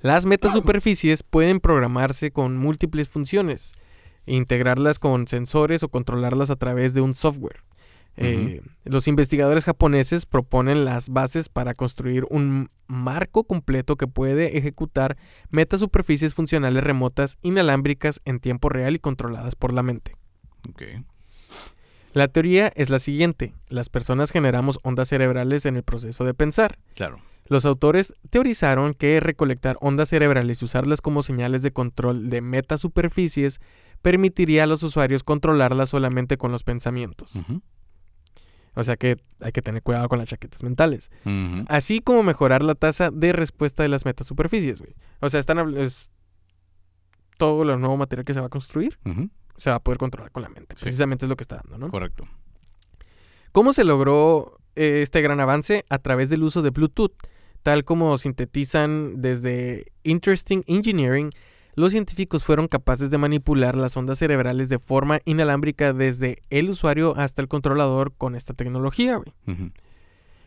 Las 0.03 0.25
metasuperficies 0.25 1.23
pueden 1.23 1.61
programarse 1.61 2.31
con 2.31 2.57
múltiples 2.57 3.07
funciones, 3.07 3.71
e 4.25 4.35
integrarlas 4.35 4.99
con 4.99 5.27
sensores 5.29 5.81
o 5.81 5.87
controlarlas 5.87 6.49
a 6.49 6.57
través 6.57 6.93
de 6.93 6.99
un 6.99 7.15
software. 7.15 7.63
Eh, 8.17 8.61
los 8.83 9.07
investigadores 9.07 9.63
japoneses 9.63 10.25
proponen 10.25 10.83
las 10.83 11.07
bases 11.07 11.47
para 11.47 11.73
construir 11.73 12.25
un 12.29 12.69
marco 12.85 13.45
completo 13.45 13.95
que 13.95 14.07
puede 14.07 14.57
ejecutar 14.57 15.15
metasuperficies 15.51 16.33
funcionales 16.33 16.83
remotas 16.83 17.37
inalámbricas 17.41 18.19
en 18.25 18.41
tiempo 18.41 18.67
real 18.67 18.95
y 18.95 18.99
controladas 18.99 19.55
por 19.55 19.71
la 19.71 19.83
mente. 19.83 20.17
La 22.11 22.27
teoría 22.27 22.73
es 22.75 22.89
la 22.89 22.99
siguiente. 22.99 23.53
Las 23.69 23.87
personas 23.87 24.31
generamos 24.31 24.79
ondas 24.83 25.07
cerebrales 25.07 25.65
en 25.65 25.77
el 25.77 25.83
proceso 25.83 26.25
de 26.25 26.33
pensar. 26.33 26.77
Claro. 26.93 27.21
Los 27.45 27.65
autores 27.65 28.13
teorizaron 28.29 28.93
que 28.93 29.19
recolectar 29.19 29.77
ondas 29.81 30.09
cerebrales 30.09 30.61
y 30.61 30.65
usarlas 30.65 31.01
como 31.01 31.23
señales 31.23 31.61
de 31.61 31.71
control 31.71 32.29
de 32.29 32.41
metasuperficies 32.41 33.59
permitiría 34.01 34.63
a 34.63 34.67
los 34.67 34.83
usuarios 34.83 35.23
controlarlas 35.23 35.89
solamente 35.89 36.37
con 36.37 36.51
los 36.51 36.63
pensamientos. 36.63 37.33
O 38.75 38.83
sea 38.83 38.97
que 38.97 39.17
hay 39.39 39.51
que 39.51 39.61
tener 39.61 39.83
cuidado 39.83 40.09
con 40.09 40.19
las 40.19 40.27
chaquetas 40.27 40.63
mentales. 40.63 41.11
Así 41.67 41.99
como 41.99 42.23
mejorar 42.23 42.63
la 42.63 42.75
tasa 42.75 43.11
de 43.11 43.33
respuesta 43.33 43.83
de 43.83 43.89
las 43.89 44.05
metasuperficies, 44.05 44.79
güey. 44.79 44.95
O 45.19 45.29
sea, 45.29 45.39
están 45.39 45.77
es 45.77 46.09
todo 47.37 47.63
lo 47.65 47.77
nuevo 47.77 47.97
material 47.97 48.25
que 48.25 48.33
se 48.33 48.39
va 48.39 48.47
a 48.47 48.49
construir 48.49 48.97
se 49.57 49.69
va 49.69 49.77
a 49.77 49.83
poder 49.83 49.97
controlar 49.97 50.31
con 50.31 50.43
la 50.43 50.49
mente. 50.49 50.75
Sí. 50.77 50.83
Precisamente 50.83 51.25
es 51.25 51.29
lo 51.29 51.35
que 51.35 51.43
está 51.43 51.57
dando, 51.57 51.77
¿no? 51.77 51.89
Correcto. 51.91 52.27
¿Cómo 53.51 53.73
se 53.73 53.83
logró 53.83 54.57
eh, 54.75 55.01
este 55.01 55.21
gran 55.21 55.39
avance? 55.39 55.85
A 55.89 55.99
través 55.99 56.29
del 56.29 56.43
uso 56.43 56.61
de 56.61 56.71
Bluetooth. 56.71 57.15
Tal 57.63 57.85
como 57.85 58.17
sintetizan 58.17 59.21
desde 59.21 59.85
Interesting 60.03 60.63
Engineering, 60.67 61.31
los 61.75 61.91
científicos 61.91 62.43
fueron 62.43 62.67
capaces 62.67 63.09
de 63.09 63.17
manipular 63.17 63.75
las 63.75 63.97
ondas 63.97 64.19
cerebrales 64.19 64.69
de 64.69 64.79
forma 64.79 65.19
inalámbrica 65.25 65.93
desde 65.93 66.39
el 66.49 66.69
usuario 66.69 67.15
hasta 67.17 67.41
el 67.41 67.47
controlador 67.47 68.13
con 68.15 68.35
esta 68.35 68.53
tecnología, 68.53 69.15
güey. 69.15 69.71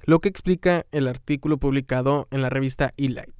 Lo 0.04 0.20
que 0.20 0.28
explica 0.28 0.86
el 0.92 1.08
artículo 1.08 1.58
publicado 1.58 2.28
en 2.30 2.42
la 2.42 2.50
revista 2.50 2.92
eLight. 2.96 3.34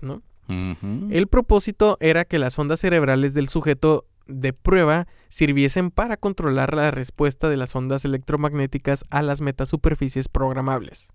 El 1.11 1.27
propósito 1.29 1.97
era 2.01 2.24
que 2.24 2.39
las 2.39 2.59
ondas 2.59 2.81
cerebrales 2.81 3.35
del 3.35 3.49
sujeto 3.49 4.07
de 4.27 4.53
prueba 4.53 5.07
sirviesen 5.29 5.91
para 5.91 6.16
controlar 6.16 6.74
la 6.74 6.91
respuesta 6.91 7.49
de 7.49 7.57
las 7.57 7.77
ondas 7.77 8.05
electromagnéticas 8.05 9.05
a 9.11 9.22
las 9.22 9.41
metasuperficies 9.41 10.29
programables. 10.29 11.09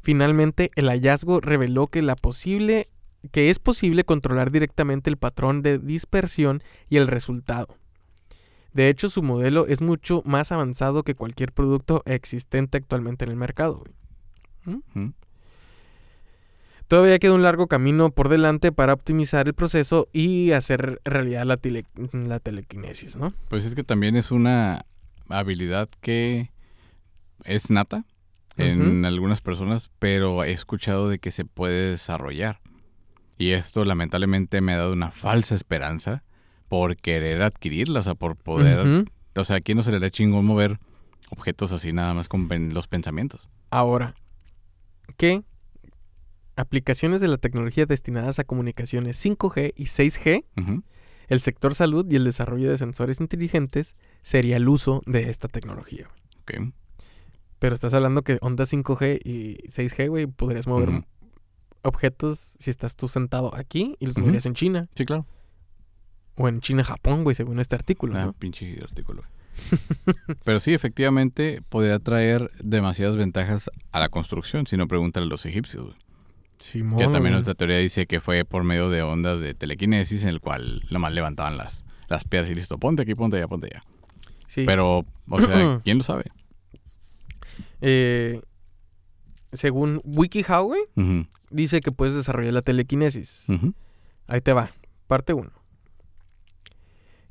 Finalmente, 0.00 0.70
el 0.76 0.88
hallazgo 0.88 1.40
reveló 1.40 1.86
que 1.86 2.02
la 2.02 2.16
posible 2.16 2.88
que 3.32 3.50
es 3.50 3.58
posible 3.58 4.04
controlar 4.04 4.50
directamente 4.50 5.10
el 5.10 5.18
patrón 5.18 5.60
de 5.60 5.78
dispersión 5.78 6.62
y 6.88 6.96
el 6.96 7.06
resultado. 7.06 7.76
De 8.72 8.88
hecho, 8.88 9.10
su 9.10 9.22
modelo 9.22 9.66
es 9.66 9.82
mucho 9.82 10.22
más 10.24 10.52
avanzado 10.52 11.02
que 11.02 11.14
cualquier 11.14 11.52
producto 11.52 12.02
existente 12.06 12.78
actualmente 12.78 13.24
en 13.26 13.30
el 13.32 13.36
mercado. 13.36 13.82
güey. 14.64 14.78
Ujú. 14.78 15.12
Todavía 16.88 17.18
queda 17.20 17.34
un 17.34 17.42
largo 17.42 17.68
camino 17.68 18.10
por 18.10 18.28
delante 18.28 18.72
para 18.72 18.92
optimizar 18.94 19.46
el 19.46 19.54
proceso 19.54 20.08
y 20.12 20.50
hacer 20.52 21.00
realidad 21.04 21.44
la, 21.44 21.56
tele- 21.56 21.84
la 22.12 22.40
telequinesis, 22.40 23.16
¿no? 23.16 23.32
Pues 23.48 23.64
es 23.64 23.74
que 23.76 23.84
también 23.84 24.16
es 24.16 24.30
una 24.32 24.84
habilidad 25.28 25.88
que 26.00 26.50
es 27.44 27.70
nata 27.70 28.04
en 28.56 29.04
algunas 29.04 29.40
personas, 29.40 29.90
pero 29.98 30.44
he 30.44 30.52
escuchado 30.52 31.08
de 31.08 31.18
que 31.18 31.32
se 31.32 31.44
puede 31.44 31.90
desarrollar. 31.90 32.60
Y 33.38 33.52
esto 33.52 33.84
lamentablemente 33.84 34.60
me 34.60 34.74
ha 34.74 34.78
dado 34.78 34.92
una 34.92 35.10
falsa 35.10 35.54
esperanza 35.54 36.24
por 36.68 36.96
querer 36.96 37.42
adquirirla, 37.42 38.00
o 38.00 38.02
sea, 38.02 38.14
por 38.14 38.36
poder... 38.36 39.06
O 39.36 39.44
sea, 39.44 39.56
aquí 39.56 39.74
no 39.74 39.82
se 39.82 39.92
le 39.92 40.00
da 40.00 40.10
chingón 40.10 40.44
mover 40.44 40.78
objetos 41.30 41.72
así 41.72 41.92
nada 41.92 42.12
más 42.14 42.28
con 42.28 42.48
los 42.74 42.88
pensamientos. 42.88 43.48
Ahora, 43.70 44.14
¿qué 45.16 45.42
aplicaciones 46.56 47.20
de 47.20 47.28
la 47.28 47.38
tecnología 47.38 47.86
destinadas 47.86 48.38
a 48.38 48.44
comunicaciones 48.44 49.24
5G 49.24 49.72
y 49.76 49.84
6G, 49.84 50.44
Ujú. 50.60 50.82
el 51.28 51.40
sector 51.40 51.74
salud 51.74 52.06
y 52.10 52.16
el 52.16 52.24
desarrollo 52.24 52.70
de 52.70 52.76
sensores 52.76 53.20
inteligentes 53.20 53.96
sería 54.22 54.56
el 54.56 54.68
uso 54.68 55.00
de 55.06 55.30
esta 55.30 55.48
tecnología? 55.48 56.08
Ok. 56.42 56.72
Pero 57.60 57.74
estás 57.74 57.94
hablando 57.94 58.22
que 58.22 58.38
ondas 58.40 58.72
5G 58.72 59.20
y 59.24 59.58
6G, 59.68 60.08
güey, 60.08 60.26
podrías 60.26 60.66
mover 60.66 61.04
objetos 61.82 62.56
si 62.58 62.70
estás 62.70 62.96
tú 62.96 63.06
sentado 63.08 63.54
aquí 63.54 63.96
y 64.00 64.06
los 64.06 64.18
moverías 64.18 64.46
en 64.46 64.54
China. 64.54 64.88
Sí, 64.96 65.04
claro. 65.04 65.26
O 66.36 66.48
en 66.48 66.60
China-Japón, 66.60 67.22
güey, 67.22 67.34
según 67.36 67.60
este 67.60 67.74
artículo, 67.76 68.16
Ah, 68.16 68.26
¿no? 68.26 68.32
pinche 68.32 68.78
artículo. 68.82 69.22
Pero 70.44 70.58
sí, 70.60 70.72
efectivamente, 70.72 71.60
podría 71.68 71.98
traer 71.98 72.50
demasiadas 72.62 73.16
ventajas 73.16 73.70
a 73.92 74.00
la 74.00 74.08
construcción, 74.08 74.66
si 74.66 74.76
no 74.76 74.88
pregúntale 74.88 75.26
a 75.26 75.28
los 75.28 75.44
egipcios. 75.46 75.84
güey. 75.84 75.96
Simón, 76.58 76.98
Que 76.98 77.04
también 77.04 77.34
güey. 77.34 77.40
otra 77.42 77.54
teoría 77.54 77.78
dice 77.78 78.06
que 78.06 78.20
fue 78.20 78.44
por 78.44 78.64
medio 78.64 78.90
de 78.90 79.02
ondas 79.02 79.40
de 79.40 79.54
telequinesis 79.54 80.22
en 80.22 80.28
el 80.30 80.40
cual 80.40 80.82
nomás 80.90 81.12
levantaban 81.12 81.56
las, 81.56 81.84
las 82.08 82.24
piedras 82.24 82.50
y 82.50 82.54
listo, 82.54 82.78
ponte 82.78 83.02
aquí, 83.02 83.14
ponte 83.14 83.36
allá, 83.38 83.48
ponte 83.48 83.66
allá. 83.66 83.82
Sí. 84.46 84.64
Pero, 84.66 85.04
o 85.28 85.40
sea, 85.40 85.80
¿quién 85.84 85.98
lo 85.98 86.04
sabe? 86.04 86.24
Eh, 87.80 88.40
según 89.52 90.00
WikiHow, 90.04 90.66
güey, 90.66 90.82
dice 91.50 91.80
que 91.80 91.92
puedes 91.92 92.14
desarrollar 92.14 92.52
la 92.52 92.62
telequinesis. 92.62 93.46
Ahí 94.28 94.40
te 94.40 94.52
va. 94.52 94.70
Parte 95.06 95.32
1. 95.34 95.50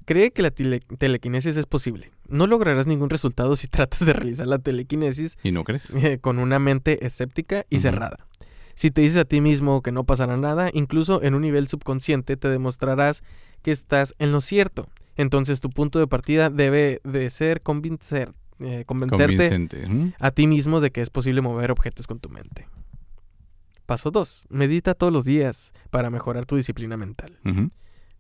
Cree 0.05 0.31
que 0.31 0.41
la 0.41 0.49
tele- 0.51 0.81
telequinesis 0.97 1.55
es 1.55 1.65
posible. 1.65 2.11
No 2.27 2.47
lograrás 2.47 2.87
ningún 2.87 3.09
resultado 3.09 3.55
si 3.55 3.67
tratas 3.69 4.05
de 4.05 4.13
realizar 4.13 4.47
la 4.47 4.59
telequinesis 4.59 5.37
¿Y 5.43 5.51
no 5.51 5.63
crees? 5.63 5.83
eh, 5.95 6.17
con 6.19 6.39
una 6.39 6.59
mente 6.59 7.05
escéptica 7.05 7.65
y 7.69 7.79
cerrada. 7.79 8.27
Si 8.75 8.91
te 8.91 9.01
dices 9.01 9.17
a 9.17 9.25
ti 9.25 9.41
mismo 9.41 9.81
que 9.81 9.91
no 9.91 10.05
pasará 10.05 10.37
nada, 10.37 10.69
incluso 10.73 11.21
en 11.21 11.35
un 11.35 11.41
nivel 11.41 11.67
subconsciente 11.67 12.37
te 12.37 12.47
demostrarás 12.49 13.23
que 13.61 13.71
estás 13.71 14.15
en 14.19 14.31
lo 14.31 14.41
cierto. 14.41 14.87
Entonces 15.17 15.59
tu 15.59 15.69
punto 15.69 15.99
de 15.99 16.07
partida 16.07 16.49
debe 16.49 17.01
de 17.03 17.29
ser 17.29 17.61
convencer, 17.61 18.31
eh, 18.59 18.83
convencerte 18.85 19.49
a 20.19 20.31
ti 20.31 20.47
mismo 20.47 20.79
de 20.81 20.91
que 20.91 21.01
es 21.01 21.09
posible 21.09 21.41
mover 21.41 21.71
objetos 21.71 22.07
con 22.07 22.19
tu 22.19 22.29
mente. 22.29 22.67
Paso 23.85 24.11
2. 24.11 24.47
Medita 24.49 24.93
todos 24.93 25.11
los 25.11 25.25
días 25.25 25.73
para 25.89 26.09
mejorar 26.09 26.45
tu 26.45 26.55
disciplina 26.55 26.95
mental. 26.97 27.39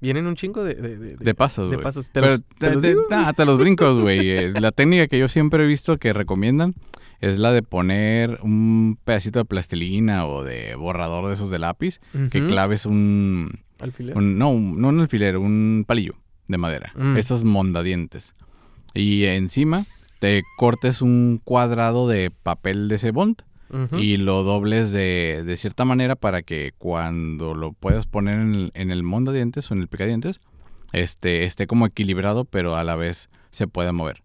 Vienen 0.01 0.27
un 0.27 0.35
chingo 0.35 0.63
de, 0.63 0.75
de, 0.75 0.97
de- 0.97 1.15
De 1.17 1.33
pasos, 1.35 1.69
de 1.69 1.77
pasos. 1.77 2.07
¿Te 2.09 2.21
Pero 2.21 2.31
los- 2.33 2.43
te 2.57 2.73
los 2.73 2.81
te- 2.81 2.95
nah, 3.09 3.33
te 3.33 3.45
los 3.45 3.57
brincos, 3.59 4.01
güey. 4.01 4.29
Eh, 4.31 4.53
La 4.59 4.71
técnica 4.71 5.07
que 5.07 5.19
yo 5.19 5.27
siempre 5.27 5.63
he 5.63 5.67
visto 5.67 5.97
que 5.97 6.13
recomiendan 6.13 6.73
es 7.19 7.37
la 7.37 7.51
de 7.51 7.61
poner 7.63 8.39
un 8.41 8.97
pedacito 9.03 9.39
de 9.39 9.45
plastilina 9.45 10.25
o 10.25 10.43
de 10.45 10.75
borrador 10.75 11.27
de 11.27 11.33
esos 11.33 11.51
de 11.51 11.59
lápiz 11.59 11.99
que 12.31 12.45
claves 12.45 12.85
un, 12.85 13.59
Alfiler. 13.79 14.17
un- 14.17 14.37
no, 14.39 14.49
un- 14.51 14.79
no 14.79 14.87
un 14.87 15.01
alfiler, 15.01 15.37
un 15.37 15.83
palillo 15.85 16.15
de 16.47 16.57
madera. 16.57 16.93
Mm. 16.95 17.17
Esos 17.17 17.43
mondadientes. 17.43 18.35
Y 18.93 19.25
encima 19.25 19.85
te 20.19 20.43
cortes 20.57 21.01
un 21.01 21.41
cuadrado 21.43 22.07
de 22.07 22.31
papel 22.31 22.87
de 22.87 22.95
ese 22.95 23.11
bond 23.11 23.41
y 23.91 24.17
lo 24.17 24.41
dobles 24.41 24.91
de, 24.91 25.43
de 25.45 25.57
cierta 25.57 25.85
manera 25.85 26.15
para 26.15 26.41
que 26.41 26.73
cuando 26.79 27.53
lo 27.53 27.73
puedas 27.73 28.07
poner 28.07 28.35
en 28.35 28.55
el, 28.55 28.71
en 28.73 28.89
el 28.89 29.03
mondadientes 29.03 29.69
o 29.69 29.75
en 29.75 29.81
el 29.81 29.87
picadientes, 29.87 30.39
este, 30.91 31.43
esté 31.43 31.67
como 31.67 31.85
equilibrado, 31.85 32.45
pero 32.45 32.75
a 32.75 32.83
la 32.83 32.95
vez 32.95 33.29
se 33.51 33.67
pueda 33.67 33.91
mover. 33.91 34.23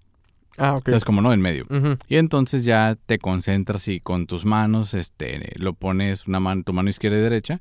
Ah, 0.57 0.75
ok. 0.75 0.89
sea, 0.89 0.97
es 0.97 1.05
como 1.05 1.21
no 1.21 1.33
en 1.33 1.43
medio. 1.43 1.67
Y 2.09 2.17
entonces 2.17 2.65
ya 2.65 2.97
te 3.07 3.19
concentras 3.19 3.89
y 3.89 4.01
con 4.01 4.27
tus 4.27 4.45
manos, 4.45 4.95
este, 4.95 5.53
lo 5.57 5.75
pones 5.75 6.27
una 6.27 6.41
mano, 6.41 6.63
tu 6.63 6.73
mano 6.73 6.89
izquierda 6.89 7.19
y 7.19 7.23
derecha, 7.23 7.61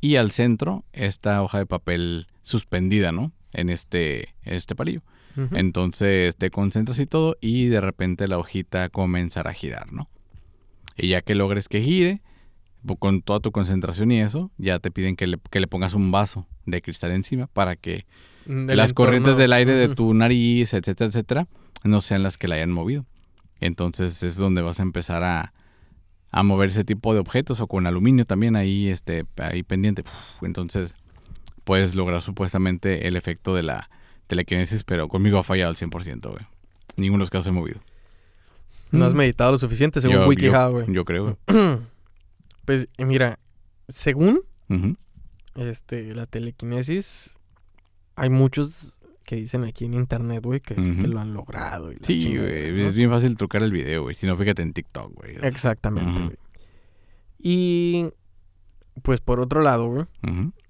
y 0.00 0.16
al 0.16 0.30
centro 0.30 0.84
esta 0.92 1.42
hoja 1.42 1.58
de 1.58 1.66
papel 1.66 2.26
suspendida, 2.42 3.12
¿no? 3.12 3.32
En 3.52 3.68
este, 3.68 4.34
en 4.42 4.54
este 4.54 4.74
palillo. 4.74 5.02
Entonces 5.52 6.36
te 6.36 6.50
concentras 6.50 6.98
y 6.98 7.06
todo, 7.06 7.36
y 7.40 7.66
de 7.66 7.80
repente 7.80 8.28
la 8.28 8.38
hojita 8.38 8.88
comenzará 8.88 9.50
a 9.50 9.54
girar, 9.54 9.92
¿no? 9.92 10.08
Y 10.96 11.08
ya 11.08 11.22
que 11.22 11.34
logres 11.34 11.68
que 11.68 11.80
gire, 11.80 12.20
po- 12.84 12.96
con 12.96 13.22
toda 13.22 13.40
tu 13.40 13.52
concentración 13.52 14.10
y 14.12 14.20
eso, 14.20 14.50
ya 14.58 14.78
te 14.80 14.90
piden 14.90 15.16
que 15.16 15.26
le, 15.26 15.38
que 15.50 15.60
le 15.60 15.66
pongas 15.66 15.94
un 15.94 16.10
vaso 16.10 16.46
de 16.66 16.82
cristal 16.82 17.12
encima 17.12 17.46
para 17.46 17.76
que 17.76 18.06
Del 18.44 18.76
las 18.76 18.92
corrientes 18.92 19.36
del 19.36 19.52
aire 19.52 19.74
de 19.74 19.94
tu 19.94 20.12
nariz, 20.14 20.74
etcétera, 20.74 21.08
etcétera, 21.08 21.48
no 21.84 22.00
sean 22.00 22.22
las 22.22 22.36
que 22.36 22.48
la 22.48 22.56
hayan 22.56 22.72
movido. 22.72 23.06
Entonces 23.60 24.22
es 24.22 24.36
donde 24.36 24.62
vas 24.62 24.80
a 24.80 24.82
empezar 24.82 25.22
a, 25.22 25.52
a 26.30 26.42
mover 26.42 26.70
ese 26.70 26.84
tipo 26.84 27.14
de 27.14 27.20
objetos 27.20 27.60
o 27.60 27.66
con 27.66 27.86
aluminio 27.86 28.24
también 28.24 28.56
ahí, 28.56 28.88
este, 28.88 29.24
ahí 29.36 29.62
pendiente. 29.62 30.02
Uf, 30.02 30.42
Entonces 30.42 30.94
puedes 31.64 31.94
lograr 31.94 32.20
supuestamente 32.22 33.06
el 33.08 33.16
efecto 33.16 33.54
de 33.54 33.62
la 33.62 33.90
telequinesis, 34.30 34.84
pero 34.84 35.08
conmigo 35.08 35.36
ha 35.38 35.42
fallado 35.42 35.70
al 35.70 35.76
100%, 35.76 36.30
güey. 36.30 36.46
Ninguno 36.96 37.18
de 37.18 37.24
los 37.24 37.30
casos 37.30 37.48
he 37.48 37.52
movido. 37.52 37.80
No 38.90 39.04
has 39.04 39.12
Mm. 39.14 39.18
meditado 39.18 39.52
lo 39.52 39.58
suficiente, 39.58 40.00
según 40.00 40.16
Yo- 40.16 40.28
WikiHow, 40.28 40.72
güey. 40.72 40.86
Yo 40.88 41.04
creo. 41.04 41.36
güey. 41.46 41.78
pues, 42.64 42.88
mira, 42.98 43.38
según 43.88 44.42
este, 45.56 46.14
la 46.14 46.26
telequinesis, 46.26 47.36
hay 48.16 48.30
muchos 48.30 49.00
que 49.24 49.36
dicen 49.36 49.64
aquí 49.64 49.84
en 49.84 49.94
internet, 49.94 50.42
güey, 50.44 50.60
que, 50.60 50.74
lo 50.74 51.20
han 51.20 51.34
logrado. 51.34 51.92
y 51.92 51.98
Sí, 52.02 52.36
güey. 52.36 52.72
¿no? 52.72 52.88
Es 52.88 52.94
bien 52.94 53.10
fácil 53.10 53.36
trucar 53.36 53.62
el 53.62 53.70
video, 53.72 54.02
güey. 54.02 54.14
Si 54.16 54.26
no, 54.26 54.36
fíjate 54.36 54.62
en 54.62 54.72
TikTok, 54.72 55.12
güey. 55.14 55.36
Exactamente, 55.42 56.20
güey. 56.22 56.36
Y, 57.38 58.08
pues, 59.02 59.20
por 59.20 59.40
otro 59.40 59.62
lado, 59.62 59.86
güey, 59.86 60.04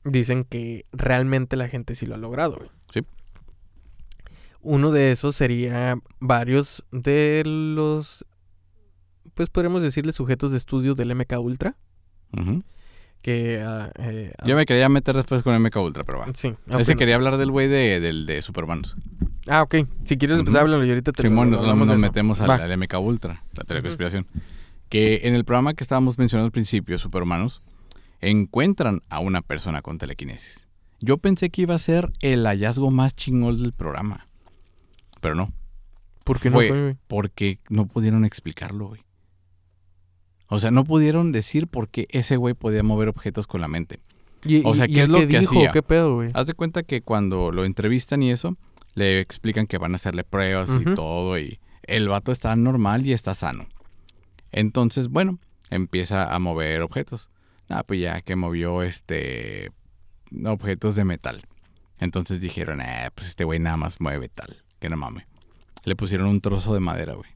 dicen 0.04 0.44
que 0.44 0.84
realmente 0.92 1.56
la 1.56 1.68
gente 1.68 1.94
sí 1.94 2.06
lo 2.06 2.14
ha 2.14 2.18
logrado, 2.18 2.56
güey. 2.58 2.70
Uno 4.62 4.90
de 4.90 5.10
esos 5.12 5.36
sería 5.36 5.96
varios 6.20 6.84
de 6.92 7.42
los, 7.46 8.26
pues 9.34 9.48
podríamos 9.48 9.82
decirle 9.82 10.12
sujetos 10.12 10.50
de 10.50 10.58
estudio 10.58 10.94
del 10.94 11.14
MK 11.14 11.38
Ultra, 11.40 11.76
que... 13.22 13.54
eh, 13.54 14.32
ah, 14.38 14.46
Yo 14.46 14.56
me 14.56 14.66
quería 14.66 14.88
meter 14.88 15.14
después 15.16 15.42
con 15.42 15.60
MK 15.62 15.76
Ultra, 15.76 16.04
pero 16.04 16.18
va. 16.20 16.26
Sí. 16.34 16.54
Ese 16.78 16.92
ok. 16.92 16.98
quería 16.98 17.14
hablar 17.16 17.36
del 17.36 17.50
güey 17.50 17.68
de, 17.68 18.00
del 18.00 18.26
de 18.26 18.42
Supermanos. 18.42 18.96
Ah, 19.46 19.62
ok. 19.62 19.76
Si 20.04 20.16
quieres 20.18 20.38
empezar, 20.38 20.62
Ujú. 20.62 20.66
háblalo 20.74 20.84
y 20.84 20.90
ahorita 20.90 21.12
te 21.12 21.22
Simón, 21.22 21.50
nos, 21.50 21.64
nos 21.86 21.98
metemos 21.98 22.40
al, 22.40 22.50
al 22.50 22.78
MK 22.78 22.94
Ultra, 23.00 23.42
la 23.54 23.64
teoría 23.64 23.82
de 23.82 23.88
conspiración. 23.88 24.26
Que 24.88 25.20
en 25.24 25.34
el 25.34 25.44
programa 25.44 25.74
que 25.74 25.84
estábamos 25.84 26.18
mencionando 26.18 26.46
al 26.46 26.52
principio, 26.52 26.98
Superhumanos, 26.98 27.62
encuentran 28.20 29.02
a 29.08 29.20
una 29.20 29.40
persona 29.40 29.80
con 29.82 29.98
telequinesis. 29.98 30.66
Yo 31.00 31.16
pensé 31.16 31.48
que 31.50 31.62
iba 31.62 31.74
a 31.74 31.78
ser 31.78 32.12
el 32.20 32.44
hallazgo 32.44 32.90
más 32.90 33.14
chingón 33.14 33.62
del 33.62 33.72
programa. 33.72 34.26
Pero 35.20 35.34
no, 35.34 35.52
¿Por 36.24 36.40
qué 36.40 36.48
no 36.50 36.54
fue- 36.56 36.68
fue, 36.68 36.80
güey? 36.82 36.96
porque 37.06 37.58
no 37.68 37.86
pudieron 37.86 38.24
explicarlo, 38.24 38.88
güey. 38.88 39.02
O 40.48 40.58
sea, 40.58 40.70
no 40.70 40.84
pudieron 40.84 41.30
decir 41.32 41.68
por 41.68 41.88
qué 41.88 42.06
ese 42.10 42.36
güey 42.36 42.54
podía 42.54 42.82
mover 42.82 43.08
objetos 43.08 43.46
con 43.46 43.60
la 43.60 43.68
mente. 43.68 44.00
Y, 44.44 44.62
o 44.64 44.74
sea, 44.74 44.86
y 44.88 44.94
¿qué 44.94 45.02
es 45.02 45.08
lo 45.08 45.18
que 45.18 45.28
que 45.28 45.40
dijo? 45.40 45.58
hacía? 45.58 45.70
¿Qué 45.70 45.82
pedo, 45.82 46.16
güey? 46.16 46.30
Haz 46.34 46.46
de 46.46 46.54
cuenta 46.54 46.82
que 46.82 47.02
cuando 47.02 47.52
lo 47.52 47.64
entrevistan 47.64 48.22
y 48.22 48.30
eso, 48.32 48.56
le 48.94 49.20
explican 49.20 49.66
que 49.66 49.78
van 49.78 49.92
a 49.92 49.96
hacerle 49.96 50.24
pruebas 50.24 50.70
y 50.80 50.84
todo, 50.94 51.38
y 51.38 51.60
el 51.84 52.08
vato 52.08 52.32
está 52.32 52.56
normal 52.56 53.06
y 53.06 53.12
está 53.12 53.34
sano. 53.34 53.66
Entonces, 54.50 55.08
bueno, 55.08 55.38
empieza 55.68 56.34
a 56.34 56.38
mover 56.40 56.82
objetos. 56.82 57.30
Ah, 57.68 57.84
pues 57.84 58.00
ya 58.00 58.20
que 58.22 58.34
movió 58.34 58.82
este 58.82 59.70
objetos 60.44 60.96
de 60.96 61.04
metal. 61.04 61.42
Entonces 61.98 62.40
dijeron, 62.40 62.80
eh, 62.80 63.10
pues 63.14 63.28
este 63.28 63.44
güey 63.44 63.60
nada 63.60 63.76
más 63.76 64.00
mueve 64.00 64.28
tal, 64.28 64.56
que 64.80 64.88
no 64.88 64.96
mames. 64.96 65.26
Le 65.84 65.94
pusieron 65.96 66.26
un 66.26 66.40
trozo 66.40 66.74
de 66.74 66.80
madera, 66.80 67.14
güey. 67.14 67.30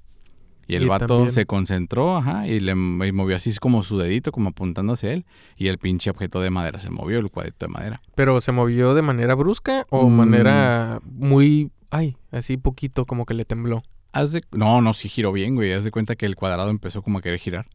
Y 0.67 0.77
el 0.77 0.85
Y 0.85 0.87
vato 0.87 1.07
también- 1.07 1.31
se 1.33 1.45
concentró, 1.45 2.17
ajá, 2.17 2.47
y 2.49 2.59
le 2.59 2.73
y 2.73 2.75
movió 3.13 3.37
así 3.37 3.55
como 3.57 3.83
su 3.83 3.99
dedito, 3.99 4.33
como 4.33 4.49
apuntando 4.49 4.95
hacia 4.95 5.13
él. 5.13 5.27
Y 5.59 5.69
el 5.69 5.77
pinche 5.79 6.09
objeto 6.11 6.41
de 6.41 6.49
madera 6.51 6.79
se 6.79 6.89
movió, 6.91 7.19
el 7.19 7.31
cuadrito 7.31 7.67
de 7.67 7.73
madera. 7.73 8.01
¿Pero 8.15 8.41
se 8.41 8.51
movió 8.51 8.95
de 8.95 9.03
manera 9.03 9.35
brusca 9.35 9.87
o 9.91 10.09
Mm. 10.09 10.13
manera 10.17 11.01
muy... 11.05 11.71
Ay, 11.91 12.17
así 12.33 12.57
poquito 12.57 13.05
como 13.05 13.27
que 13.27 13.35
le 13.35 13.45
tembló? 13.45 13.83
Haz 14.13 14.33
de- 14.33 14.43
No, 14.53 14.81
no, 14.81 14.95
sí 14.95 15.09
giró 15.09 15.33
bien, 15.33 15.55
güey. 15.55 15.73
Haz 15.73 15.85
de 15.85 15.91
cuenta 15.91 16.17
que 16.17 16.25
el 16.25 16.35
cuadrado 16.35 16.71
empezó 16.71 17.03
como 17.03 17.19
a 17.19 17.21
querer 17.23 17.39
girar. 17.39 17.67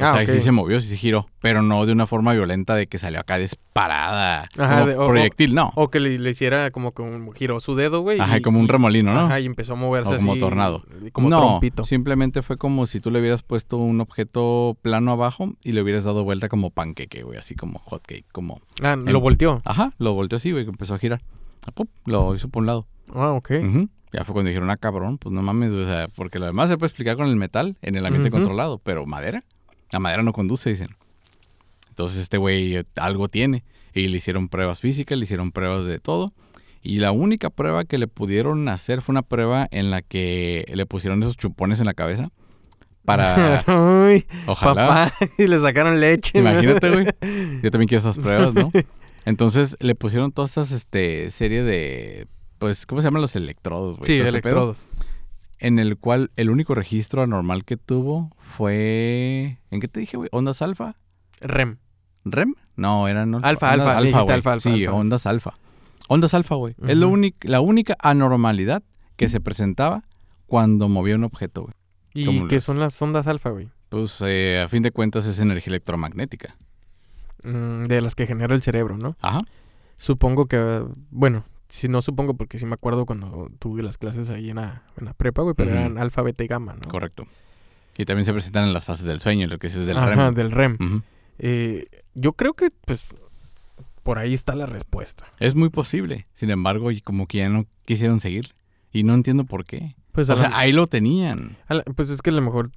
O 0.00 0.04
Ah, 0.04 0.14
sea, 0.14 0.22
ok. 0.24 0.28
sí 0.30 0.40
se 0.40 0.50
movió, 0.50 0.80
sí 0.80 0.88
se 0.88 0.96
giró. 0.96 1.26
Pero 1.40 1.62
no 1.62 1.86
de 1.86 1.92
una 1.92 2.06
forma 2.06 2.32
violenta 2.32 2.74
de 2.74 2.86
que 2.88 2.98
salió 2.98 3.20
acá 3.20 3.38
disparada. 3.38 4.48
Ajá, 4.58 4.78
como 4.80 4.86
de- 4.90 4.96
o- 4.96 5.06
proyectil, 5.06 5.54
no. 5.54 5.72
O 5.76 5.88
que 5.88 6.00
le, 6.00 6.18
le 6.18 6.30
hiciera 6.30 6.70
como 6.70 6.92
que 6.92 7.02
un- 7.02 7.32
giró 7.32 7.60
su 7.60 7.74
dedo, 7.74 8.00
güey. 8.00 8.18
Ajá, 8.20 8.38
y- 8.38 8.42
como 8.42 8.58
un 8.60 8.68
remolino, 8.68 9.12
¿no? 9.14 9.20
Ajá, 9.26 9.40
y 9.40 9.46
empezó 9.46 9.74
a 9.74 9.76
moverse 9.76 10.14
O 10.14 10.18
como 10.18 10.32
así, 10.32 10.40
tornado. 10.40 10.84
Como 11.12 11.28
no, 11.28 11.38
trompito. 11.40 11.84
simplemente 11.84 12.42
fue 12.42 12.56
como 12.56 12.86
si 12.86 13.00
tú 13.00 13.10
le 13.10 13.20
hubieras 13.20 13.42
puesto 13.42 13.76
un 13.76 14.00
objeto 14.00 14.76
plano 14.82 15.12
abajo 15.12 15.52
y 15.62 15.72
le 15.72 15.82
hubieras 15.82 16.04
dado 16.04 16.24
vuelta 16.24 16.48
como 16.48 16.70
panqueque, 16.70 17.22
güey. 17.22 17.38
Así 17.38 17.54
como 17.54 17.78
hotcake, 17.80 18.24
como... 18.32 18.60
Ah, 18.82 18.92
em- 18.92 19.04
lo 19.04 19.20
volteó. 19.20 19.62
Ajá, 19.64 19.92
lo 19.98 20.12
volteó 20.14 20.36
así, 20.36 20.50
güey, 20.52 20.64
que 20.64 20.70
empezó 20.70 20.94
a 20.94 20.98
girar. 20.98 21.22
Ah, 21.66 21.72
¡pup! 21.72 21.88
Lo 22.04 22.34
hizo 22.34 22.48
por 22.48 22.62
un 22.62 22.66
lado. 22.66 22.86
Ah, 23.14 23.30
ok. 23.30 23.50
Ya 24.12 24.22
fue 24.24 24.32
cuando 24.32 24.48
dijeron, 24.48 24.70
ah, 24.70 24.76
cabrón, 24.76 25.18
pues 25.18 25.32
no 25.34 25.42
mames, 25.42 25.72
o 25.72 25.84
sea, 25.84 26.06
porque 26.14 26.38
lo 26.38 26.46
demás 26.46 26.68
se 26.70 26.78
puede 26.78 26.88
explicar 26.88 27.16
con 27.16 27.26
el 27.26 27.34
metal 27.34 27.76
en 27.82 27.96
el 27.96 28.06
ambiente 28.06 28.30
controlado, 28.30 28.78
pero 28.78 29.06
madera, 29.06 29.42
la 29.94 30.00
madera 30.00 30.24
no 30.24 30.32
conduce, 30.32 30.70
dicen. 30.70 30.88
Entonces 31.88 32.20
este 32.22 32.36
güey 32.36 32.74
eh, 32.74 32.84
algo 32.96 33.28
tiene 33.28 33.62
y 33.92 34.08
le 34.08 34.16
hicieron 34.16 34.48
pruebas 34.48 34.80
físicas, 34.80 35.16
le 35.16 35.24
hicieron 35.24 35.52
pruebas 35.52 35.86
de 35.86 36.00
todo. 36.00 36.32
Y 36.82 36.98
la 36.98 37.12
única 37.12 37.48
prueba 37.48 37.84
que 37.84 37.96
le 37.96 38.08
pudieron 38.08 38.68
hacer 38.68 39.02
fue 39.02 39.12
una 39.12 39.22
prueba 39.22 39.68
en 39.70 39.92
la 39.92 40.02
que 40.02 40.66
le 40.74 40.84
pusieron 40.84 41.22
esos 41.22 41.36
chupones 41.36 41.78
en 41.78 41.86
la 41.86 41.94
cabeza 41.94 42.30
para, 43.04 43.62
Ay, 44.08 44.26
ojalá, 44.46 44.74
papá. 44.74 45.14
Y 45.38 45.46
le 45.46 45.58
sacaron 45.60 46.00
leche. 46.00 46.40
imagínate, 46.40 46.90
güey. 46.90 47.06
Yo 47.62 47.70
también 47.70 47.86
quiero 47.86 48.00
esas 48.00 48.18
pruebas, 48.18 48.52
¿no? 48.52 48.72
Entonces 49.24 49.76
le 49.78 49.94
pusieron 49.94 50.32
todas 50.32 50.50
estas 50.50 50.72
este, 50.72 51.30
serie 51.30 51.62
de, 51.62 52.26
pues, 52.58 52.84
¿cómo 52.84 53.00
se 53.00 53.06
llaman 53.06 53.22
los 53.22 53.36
electrodos, 53.36 53.98
güey? 53.98 54.06
Sí, 54.06 54.14
ese 54.14 54.22
pedo 54.22 54.30
electrodos. 54.30 54.86
En 55.64 55.78
el 55.78 55.96
cual 55.96 56.30
el 56.36 56.50
único 56.50 56.74
registro 56.74 57.22
anormal 57.22 57.64
que 57.64 57.78
tuvo 57.78 58.30
fue... 58.36 59.60
¿En 59.70 59.80
qué 59.80 59.88
te 59.88 59.98
dije, 59.98 60.18
güey? 60.18 60.28
¿Ondas 60.30 60.60
alfa? 60.60 60.96
REM. 61.40 61.78
¿REM? 62.26 62.54
No, 62.76 63.08
eran... 63.08 63.34
Alfa, 63.42 63.70
alfa, 63.70 63.98
güey. 63.98 64.12
alfa, 64.12 64.34
alfa, 64.34 64.60
Sí, 64.60 64.84
alfa. 64.84 64.92
ondas 64.92 65.24
alfa. 65.24 65.54
Ondas 66.08 66.34
alfa, 66.34 66.56
güey. 66.56 66.74
Es 66.86 66.98
lo 66.98 67.10
la 67.40 67.62
única 67.62 67.96
anormalidad 68.02 68.82
que 69.16 69.30
se 69.30 69.40
presentaba 69.40 70.04
cuando 70.46 70.90
movía 70.90 71.14
un 71.14 71.24
objeto, 71.24 71.62
güey. 71.62 71.74
¿Y 72.12 72.26
¿Cómo 72.26 72.46
qué 72.46 72.60
son 72.60 72.78
las 72.78 73.00
ondas 73.00 73.26
alfa, 73.26 73.48
güey? 73.48 73.70
Pues 73.88 74.18
eh, 74.20 74.60
a 74.62 74.68
fin 74.68 74.82
de 74.82 74.90
cuentas 74.90 75.24
es 75.24 75.38
energía 75.38 75.70
electromagnética. 75.70 76.58
Mm, 77.42 77.84
de 77.84 78.02
las 78.02 78.14
que 78.14 78.26
genera 78.26 78.54
el 78.54 78.60
cerebro, 78.60 78.98
¿no? 78.98 79.16
Ajá. 79.22 79.40
Supongo 79.96 80.44
que, 80.44 80.84
bueno, 81.10 81.44
si 81.74 81.88
no 81.88 82.00
supongo 82.02 82.34
porque 82.34 82.58
sí 82.58 82.66
me 82.66 82.74
acuerdo 82.74 83.04
cuando 83.06 83.50
tuve 83.58 83.82
las 83.82 83.98
clases 83.98 84.30
ahí 84.30 84.50
en 84.50 84.56
la, 84.56 84.82
en 84.96 85.06
la 85.06 85.14
prepa, 85.14 85.42
güey, 85.42 85.54
pero 85.56 85.70
eran 85.70 85.98
alfa, 85.98 86.22
beta 86.22 86.44
y 86.44 86.46
gamma, 86.46 86.74
¿no? 86.74 86.88
Correcto. 86.88 87.26
Y 87.96 88.04
también 88.04 88.24
se 88.24 88.32
presentan 88.32 88.64
en 88.64 88.72
las 88.72 88.84
fases 88.84 89.04
del 89.06 89.20
sueño, 89.20 89.46
lo 89.48 89.58
que 89.58 89.66
es 89.68 89.74
del 89.74 89.96
Ajá, 89.96 90.06
REM. 90.14 90.34
del 90.34 90.50
REM. 90.50 91.02
Eh, 91.38 91.86
yo 92.14 92.32
creo 92.34 92.54
que, 92.54 92.68
pues, 92.86 93.04
por 94.02 94.18
ahí 94.18 94.34
está 94.34 94.54
la 94.54 94.66
respuesta. 94.66 95.26
Es 95.38 95.54
muy 95.54 95.68
posible. 95.70 96.26
Sin 96.34 96.50
embargo, 96.50 96.90
y 96.90 97.00
como 97.00 97.26
que 97.26 97.38
ya 97.38 97.48
no 97.48 97.66
quisieron 97.84 98.20
seguir. 98.20 98.54
Y 98.92 99.02
no 99.02 99.14
entiendo 99.14 99.44
por 99.44 99.64
qué. 99.64 99.96
Pues, 100.12 100.30
O 100.30 100.36
sea, 100.36 100.50
la- 100.50 100.58
ahí 100.58 100.72
lo 100.72 100.86
tenían. 100.86 101.56
la- 101.68 101.82
pues 101.82 102.10
es 102.10 102.22
que 102.22 102.30
a 102.30 102.34
lo 102.34 102.42
mejor 102.42 102.70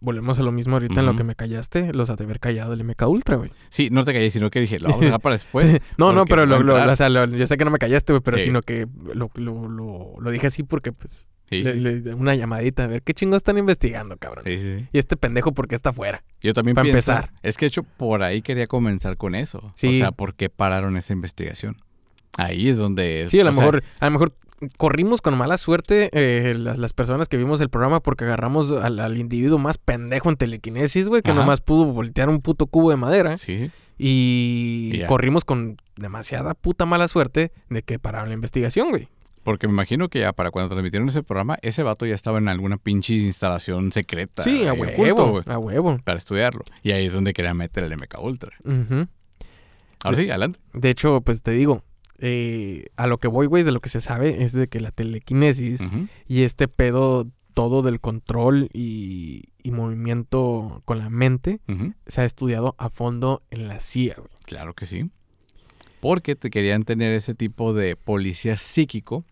volvemos 0.00 0.38
a 0.38 0.42
lo 0.42 0.52
mismo 0.52 0.74
ahorita 0.74 1.00
en 1.00 1.06
lo 1.06 1.16
que 1.16 1.24
me 1.24 1.34
callaste, 1.34 1.92
los 1.92 2.10
ha 2.10 2.16
de 2.16 2.24
haber 2.24 2.40
callado 2.40 2.72
el 2.74 2.84
MK 2.84 3.02
Ultra, 3.08 3.36
güey. 3.36 3.50
Sí, 3.70 3.88
no 3.90 4.04
te 4.04 4.12
callé, 4.12 4.30
sino 4.30 4.50
que 4.50 4.60
dije, 4.60 4.78
lo 4.78 4.86
vamos 4.88 5.02
a 5.02 5.04
dejar 5.06 5.20
para 5.20 5.34
después. 5.36 5.80
no, 5.98 6.12
no, 6.12 6.24
pero 6.26 6.46
lo, 6.46 6.62
lo- 6.62 6.74
o 6.76 6.96
sea, 6.96 7.08
lo- 7.08 7.24
yo 7.26 7.46
sé 7.46 7.56
que 7.56 7.64
no 7.64 7.70
me 7.70 7.78
callaste, 7.78 8.12
güey, 8.12 8.22
pero 8.22 8.38
Sí. 8.38 8.44
sino 8.44 8.62
que 8.62 8.86
lo, 9.14 9.30
lo, 9.34 10.30
dije 10.30 10.48
así 10.48 10.62
porque, 10.62 10.92
pues, 10.92 11.28
Sí, 11.48 11.64
le, 11.64 11.74
le- 11.74 12.14
una 12.14 12.34
llamadita, 12.36 12.84
a 12.84 12.86
ver 12.86 13.02
qué 13.02 13.12
chingo 13.12 13.34
están 13.34 13.58
investigando, 13.58 14.16
cabrón. 14.18 14.44
Sí, 14.46 14.56
sí, 14.58 14.76
sí. 14.78 14.88
Y 14.92 14.98
este 14.98 15.16
pendejo, 15.16 15.52
¿por 15.52 15.66
qué 15.66 15.74
está 15.74 15.90
afuera? 15.90 16.22
Yo 16.40 16.54
también 16.54 16.76
Pa' 16.76 16.82
pienso- 16.82 17.10
empezar. 17.12 17.32
Es 17.42 17.56
que 17.56 17.64
de 17.64 17.68
hecho 17.68 17.82
por 17.82 18.22
ahí 18.22 18.40
quería 18.40 18.68
comenzar 18.68 19.16
con 19.16 19.34
eso. 19.34 19.72
Sí. 19.74 19.88
O 19.88 19.98
sea, 19.98 20.12
¿por 20.12 20.34
qué 20.34 20.48
pararon 20.48 20.96
esa 20.96 21.12
investigación? 21.12 21.76
Ahí 22.38 22.68
es 22.68 22.76
donde... 22.78 23.26
Sí, 23.30 23.40
a 23.40 23.44
lo 23.44 23.52
sea, 23.52 23.60
mejor, 23.62 23.82
a 23.98 24.04
lo 24.04 24.10
mejor 24.12 24.32
corrimos 24.76 25.20
con 25.22 25.36
mala 25.38 25.56
suerte 25.58 26.10
eh, 26.12 26.54
las, 26.54 26.78
las 26.78 26.92
personas 26.92 27.28
que 27.28 27.36
vimos 27.36 27.60
el 27.60 27.70
programa 27.70 28.00
porque 28.00 28.24
agarramos 28.24 28.72
al, 28.72 28.98
al 29.00 29.16
individuo 29.18 29.58
más 29.58 29.78
pendejo 29.78 30.28
en 30.30 30.36
telequinesis, 30.36 31.08
güey, 31.08 31.22
que 31.22 31.30
Ajá. 31.30 31.40
nomás 31.40 31.60
pudo 31.60 31.86
voltear 31.86 32.28
un 32.28 32.40
puto 32.40 32.66
cubo 32.66 32.90
de 32.90 32.96
madera. 32.96 33.38
Sí, 33.38 33.70
Y 33.98 35.02
corrimos 35.06 35.44
con 35.44 35.76
demasiada 35.96 36.54
puta 36.54 36.86
mala 36.86 37.08
suerte 37.08 37.52
de 37.68 37.82
que 37.82 37.98
pararon 37.98 38.28
la 38.28 38.34
investigación, 38.34 38.90
güey. 38.90 39.08
porque 39.42 39.66
me 39.66 39.72
imagino 39.72 40.08
que 40.08 40.20
ya 40.20 40.32
para 40.32 40.50
cuando 40.50 40.68
transmitieron 40.70 41.08
ese 41.08 41.22
programa, 41.22 41.58
ese 41.62 41.82
vato 41.82 42.04
ya 42.06 42.14
estaba 42.14 42.38
en 42.38 42.48
alguna 42.48 42.76
pinche 42.76 43.14
instalación 43.14 43.92
secreta. 43.92 44.42
Sí, 44.42 44.66
a 44.66 44.72
huevo, 44.74 45.24
oculto, 45.24 45.52
a 45.52 45.58
huevo. 45.58 45.98
para 46.04 46.18
estudiarlo. 46.18 46.62
Y 46.82 46.92
ahí 46.92 47.06
es 47.06 47.12
donde 47.14 47.32
querían 47.32 47.56
meter 47.56 47.84
el 47.84 47.96
MK 47.96 48.18
Ultra. 48.22 48.52
Ujú. 48.64 49.06
Ahora 50.04 50.16
sí, 50.16 50.30
adelante. 50.30 50.58
De 50.72 50.90
hecho, 50.90 51.20
pues 51.22 51.42
te 51.42 51.50
digo, 51.52 51.82
eh, 52.20 52.86
a 52.96 53.06
lo 53.06 53.18
que 53.18 53.28
voy, 53.28 53.46
güey, 53.46 53.62
de 53.62 53.72
lo 53.72 53.80
que 53.80 53.88
se 53.88 54.00
sabe 54.00 54.42
es 54.42 54.52
de 54.52 54.68
que 54.68 54.80
la 54.80 54.90
telequinesis 54.90 55.82
y 56.26 56.42
este 56.42 56.68
pedo 56.68 57.26
todo 57.54 57.82
del 57.82 58.00
control 58.00 58.68
y, 58.72 59.44
y 59.62 59.70
movimiento 59.72 60.82
con 60.84 60.98
la 60.98 61.10
mente 61.10 61.60
se 62.06 62.20
ha 62.20 62.24
estudiado 62.24 62.74
a 62.78 62.90
fondo 62.90 63.42
en 63.50 63.68
la 63.68 63.80
CIA, 63.80 64.14
güey. 64.16 64.30
Claro 64.44 64.74
que 64.74 64.86
sí. 64.86 65.10
Porque 66.00 66.36
te 66.36 66.50
querían 66.50 66.84
tener 66.84 67.12
ese 67.12 67.34
tipo 67.34 67.74
de 67.74 67.96
policía 67.96 68.56
psíquico. 68.56 69.24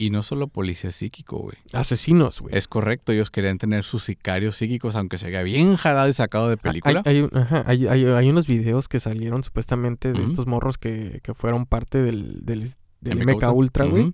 Y 0.00 0.08
no 0.10 0.22
solo 0.22 0.48
policía 0.48 0.90
psíquico, 0.92 1.38
güey. 1.38 1.56
Asesinos, 1.72 2.40
güey. 2.40 2.56
Es 2.56 2.66
correcto, 2.68 3.12
ellos 3.12 3.30
querían 3.30 3.58
tener 3.58 3.84
sus 3.84 4.04
sicarios 4.04 4.56
psíquicos, 4.56 4.96
aunque 4.96 5.18
se 5.18 5.28
vea 5.28 5.42
bien 5.42 5.76
jalado 5.76 6.08
y 6.08 6.12
sacado 6.14 6.48
de 6.48 6.56
película. 6.56 7.02
Hay, 7.04 7.18
hay 7.18 7.28
ajá, 7.32 7.64
hay- 7.66 7.86
hay- 7.86 8.04
hay 8.06 8.30
unos 8.30 8.46
videos 8.46 8.88
que 8.88 8.98
salieron 8.98 9.42
supuestamente 9.42 10.12
de 10.12 10.22
estos 10.22 10.46
morros 10.46 10.78
que, 10.78 11.20
que 11.22 11.34
fueron 11.34 11.66
parte 11.66 12.00
del, 12.02 12.44
del, 12.46 12.70
del 13.02 13.18
MK 13.18 13.30
MK 13.44 13.52
Ultra, 13.52 13.84
güey. 13.84 14.12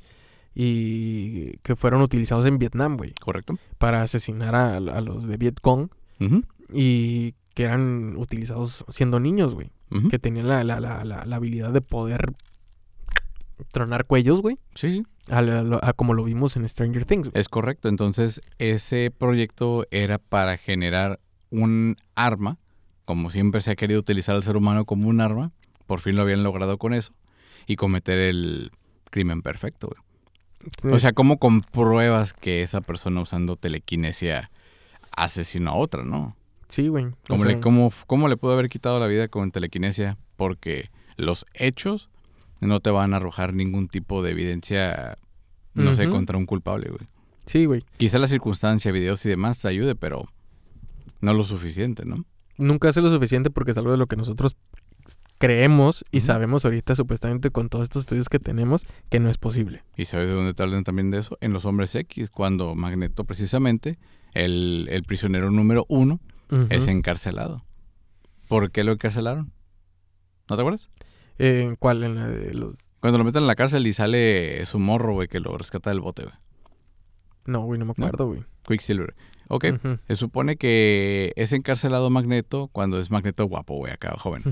Y 0.58 1.58
que 1.58 1.76
fueron 1.76 2.00
utilizados 2.02 2.46
en 2.46 2.58
Vietnam, 2.58 2.96
güey. 2.96 3.12
Correcto. 3.20 3.58
Para 3.78 4.02
asesinar 4.02 4.54
a, 4.54 4.76
a 4.76 5.00
los 5.00 5.26
de 5.26 5.36
Vietcong. 5.36 5.90
Ujú, 6.18 6.42
Y 6.72 7.34
que 7.54 7.64
eran 7.64 8.16
utilizados 8.16 8.84
siendo 8.88 9.20
niños, 9.20 9.54
güey. 9.54 9.70
Que 10.10 10.18
tenían 10.18 10.48
la, 10.48 10.64
la, 10.64 10.80
la, 10.80 11.04
la, 11.04 11.24
la 11.24 11.36
habilidad 11.36 11.72
de 11.72 11.80
poder 11.80 12.34
tronar 13.72 14.06
cuellos, 14.06 14.42
güey. 14.42 14.56
Sí, 14.74 14.90
sí, 14.92 15.06
A, 15.30 15.92
como 15.94 16.14
lo 16.14 16.24
vimos 16.24 16.56
en 16.56 16.68
Stranger 16.68 17.04
Things. 17.04 17.30
es 17.34 17.48
correcto. 17.48 17.88
Entonces, 17.88 18.40
ese 18.58 19.10
proyecto 19.10 19.86
era 19.90 20.18
para 20.18 20.56
generar 20.56 21.20
un 21.50 21.96
arma, 22.14 22.58
como 23.04 23.30
siempre 23.30 23.60
se 23.60 23.72
ha 23.72 23.76
querido 23.76 24.00
utilizar 24.00 24.34
al 24.36 24.42
ser 24.42 24.56
humano 24.56 24.84
como 24.84 25.08
un 25.08 25.20
arma. 25.20 25.52
Por 25.86 26.00
fin 26.00 26.16
lo 26.16 26.22
habían 26.22 26.42
logrado 26.42 26.78
con 26.78 26.94
eso. 26.94 27.12
Y 27.66 27.76
cometer 27.76 28.18
el 28.18 28.70
crimen 29.10 29.42
perfecto. 29.42 29.94
O 30.84 30.98
sea, 30.98 31.12
¿cómo 31.12 31.38
compruebas 31.38 32.32
que 32.32 32.62
esa 32.62 32.80
persona 32.80 33.20
usando 33.20 33.56
telequinesia 33.56 34.50
asesinó 35.16 35.70
a 35.70 35.76
otra, 35.76 36.04
no? 36.04 36.36
sí, 36.68 36.88
güey. 36.88 37.04
O 37.04 37.12
¿Cómo, 37.28 37.44
sea, 37.44 37.52
le, 37.52 37.60
cómo, 37.60 37.92
cómo 38.06 38.28
le 38.28 38.36
pudo 38.36 38.52
haber 38.52 38.68
quitado 38.68 38.98
la 38.98 39.06
vida 39.06 39.28
con 39.28 39.50
telequinesia? 39.52 40.18
Porque 40.36 40.90
los 41.16 41.46
hechos 41.54 42.10
no 42.66 42.80
te 42.80 42.90
van 42.90 43.14
a 43.14 43.16
arrojar 43.18 43.54
ningún 43.54 43.88
tipo 43.88 44.22
de 44.22 44.30
evidencia, 44.32 45.16
no 45.74 45.94
sé, 45.94 46.04
Ujú. 46.06 46.16
contra 46.16 46.36
un 46.38 46.46
culpable, 46.46 46.88
güey. 46.88 47.00
Sí, 47.46 47.64
güey. 47.64 47.84
Quizá 47.96 48.18
la 48.18 48.28
circunstancia, 48.28 48.90
videos 48.92 49.24
y 49.24 49.28
demás 49.28 49.60
te 49.60 49.68
ayude, 49.68 49.94
pero 49.94 50.28
no 51.20 51.32
lo 51.32 51.44
suficiente, 51.44 52.04
¿no? 52.04 52.24
Nunca 52.58 52.88
hace 52.88 53.00
lo 53.02 53.10
suficiente 53.10 53.50
porque 53.50 53.70
es 53.70 53.78
algo 53.78 53.92
de 53.92 53.98
lo 53.98 54.06
que 54.06 54.16
nosotros 54.16 54.56
creemos 55.38 56.04
y 56.10 56.20
sabemos 56.20 56.64
ahorita 56.64 56.94
supuestamente 56.94 57.50
con 57.50 57.68
todos 57.68 57.84
estos 57.84 58.00
estudios 58.00 58.28
que 58.28 58.38
tenemos 58.38 58.86
que 59.10 59.20
no 59.20 59.28
es 59.30 59.38
posible. 59.38 59.82
¿Y 59.96 60.06
sabes 60.06 60.28
de 60.28 60.34
dónde 60.34 60.54
te 60.54 60.62
hablan 60.62 60.84
también 60.84 61.10
de 61.10 61.18
eso? 61.18 61.36
En 61.40 61.52
los 61.52 61.64
hombres 61.64 61.94
X, 61.94 62.30
cuando 62.30 62.74
Magneto 62.74 63.24
precisamente, 63.24 63.98
el, 64.32 64.88
el 64.90 65.02
prisionero 65.04 65.50
número 65.50 65.84
uno, 65.88 66.20
es 66.70 66.88
encarcelado. 66.88 67.64
¿Por 68.48 68.70
qué 68.70 68.84
lo 68.84 68.92
encarcelaron? 68.92 69.52
¿No 70.48 70.56
te 70.56 70.62
acuerdas? 70.62 70.88
Eh, 71.38 71.62
¿En 71.62 71.76
cuál? 71.76 72.02
En 72.04 72.14
la 72.14 72.28
de 72.28 72.54
los... 72.54 72.76
Cuando 73.00 73.18
lo 73.18 73.24
meten 73.24 73.42
en 73.42 73.46
la 73.46 73.54
cárcel 73.56 73.86
y 73.86 73.92
sale 73.92 74.64
su 74.66 74.78
morro, 74.78 75.12
güey, 75.14 75.28
que 75.28 75.38
lo 75.40 75.56
rescata 75.56 75.90
del 75.90 76.00
bote, 76.00 76.22
güey. 76.22 76.34
No, 77.44 77.60
güey, 77.62 77.78
no 77.78 77.84
me 77.84 77.92
¿No? 77.96 78.06
acuerdo, 78.06 78.26
güey. 78.26 78.44
Quicksilver. 78.66 79.14
Ok, 79.48 79.66
se 80.08 80.16
supone 80.16 80.56
que 80.56 81.32
es 81.36 81.52
encarcelado 81.52 82.10
Magneto 82.10 82.68
cuando 82.72 82.98
es 82.98 83.12
Magneto 83.12 83.44
guapo, 83.46 83.76
güey, 83.76 83.92
acá, 83.92 84.16
joven. 84.18 84.42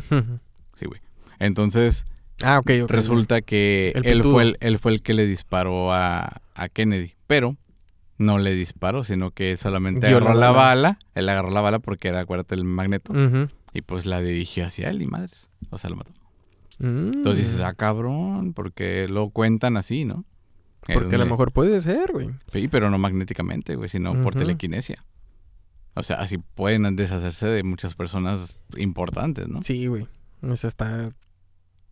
Sí, 0.78 0.86
güey. 0.86 1.00
Entonces, 1.40 2.04
ah, 2.44 2.60
ok, 2.60 2.70
ok. 2.84 2.90
resulta 2.90 3.42
que 3.42 3.90
El 3.96 4.06
él 4.06 4.22
fue 4.22 4.42
el, 4.44 4.56
él 4.60 4.78
fue 4.78 4.92
el 4.92 5.02
que 5.02 5.14
le 5.14 5.26
disparó 5.26 5.92
a, 5.92 6.40
a 6.54 6.68
Kennedy. 6.68 7.14
Pero 7.26 7.56
no 8.18 8.38
le 8.38 8.54
disparó, 8.54 9.02
sino 9.02 9.32
que 9.32 9.56
solamente 9.56 10.06
Dio 10.06 10.18
agarró 10.18 10.34
la 10.34 10.40
la 10.40 10.50
bala. 10.52 10.64
bala. 10.90 10.98
Él 11.16 11.28
agarró 11.28 11.50
la 11.50 11.60
bala 11.60 11.80
porque 11.80 12.06
era, 12.08 12.20
acuérdate, 12.20 12.54
el 12.54 12.62
Magneto. 12.64 13.12
Y 13.72 13.82
pues 13.82 14.06
la 14.06 14.20
dirigió 14.20 14.64
hacia 14.66 14.90
él 14.90 15.02
y 15.02 15.08
madres. 15.08 15.48
O 15.70 15.78
sea, 15.78 15.90
lo 15.90 15.96
mató. 15.96 16.12
Mm. 16.78 17.10
Entonces 17.14 17.46
dices, 17.46 17.60
ah, 17.60 17.74
cabrón, 17.74 18.52
porque 18.52 19.08
lo 19.08 19.30
cuentan 19.30 19.76
así, 19.76 20.04
¿no? 20.04 20.24
Porque 20.92 21.14
a 21.14 21.18
lo 21.18 21.26
mejor 21.26 21.52
puede 21.52 21.80
ser, 21.80 22.12
güey. 22.12 22.30
Sí, 22.52 22.68
pero 22.68 22.90
no 22.90 22.98
magnéticamente, 22.98 23.74
güey, 23.76 23.88
sino 23.88 24.20
por 24.22 24.34
telequinesia. 24.34 25.02
O 25.94 26.02
sea, 26.02 26.16
así 26.16 26.38
pueden 26.38 26.96
deshacerse 26.96 27.46
de 27.46 27.62
muchas 27.62 27.94
personas 27.94 28.58
importantes, 28.76 29.48
¿no? 29.48 29.62
Sí, 29.62 29.86
güey. 29.86 30.06
Eso 30.42 30.68
está 30.68 31.10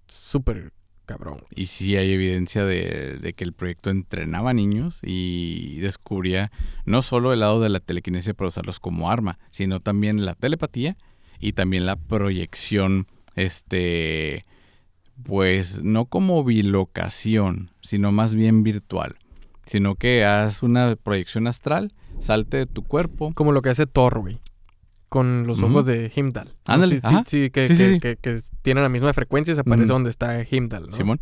súper 0.08 0.72
cabrón. 1.06 1.34
güey. 1.34 1.46
Y 1.54 1.66
sí 1.66 1.96
hay 1.96 2.12
evidencia 2.12 2.64
de, 2.64 3.18
de 3.20 3.32
que 3.32 3.44
el 3.44 3.52
proyecto 3.52 3.90
entrenaba 3.90 4.52
niños 4.52 4.98
y 5.02 5.78
descubría 5.80 6.50
no 6.84 7.00
solo 7.02 7.32
el 7.32 7.40
lado 7.40 7.60
de 7.60 7.68
la 7.70 7.80
telequinesia 7.80 8.34
para 8.34 8.48
usarlos 8.48 8.80
como 8.80 9.10
arma, 9.10 9.38
sino 9.50 9.80
también 9.80 10.24
la 10.26 10.34
telepatía 10.34 10.96
y 11.38 11.52
también 11.54 11.86
la 11.86 11.96
proyección, 11.96 13.06
este, 13.36 14.44
pues 15.22 15.82
no 15.82 16.06
como 16.06 16.42
bilocación, 16.44 17.70
sino 17.82 18.12
más 18.12 18.34
bien 18.34 18.62
virtual. 18.62 19.16
Sino 19.64 19.94
que 19.94 20.24
haz 20.24 20.62
una 20.62 20.96
proyección 20.96 21.46
astral, 21.46 21.92
salte 22.18 22.56
de 22.58 22.66
tu 22.66 22.82
cuerpo. 22.82 23.32
Como 23.34 23.52
lo 23.52 23.62
que 23.62 23.70
hace 23.70 23.86
Thor, 23.86 24.18
güey. 24.20 24.40
Con 25.08 25.46
los 25.46 25.62
ojos 25.62 25.86
de 25.86 26.10
Heimdall. 26.14 26.48
¿no? 26.66 26.74
Ándale, 26.74 26.98
Sí, 27.00 27.06
sí, 27.26 27.50
que, 27.50 27.68
Sí, 27.68 27.76
que, 27.76 27.92
sí. 27.92 28.00
que- 28.00 28.16
que 28.16 28.40
tienen 28.62 28.82
la 28.82 28.88
misma 28.88 29.12
frecuencia 29.12 29.52
y 29.52 29.54
se 29.54 29.60
aparece 29.60 29.84
Ujú. 29.84 29.92
donde 29.94 30.10
está 30.10 30.40
Heimdall, 30.40 30.86
¿no? 30.86 30.92
Simón. 30.92 31.20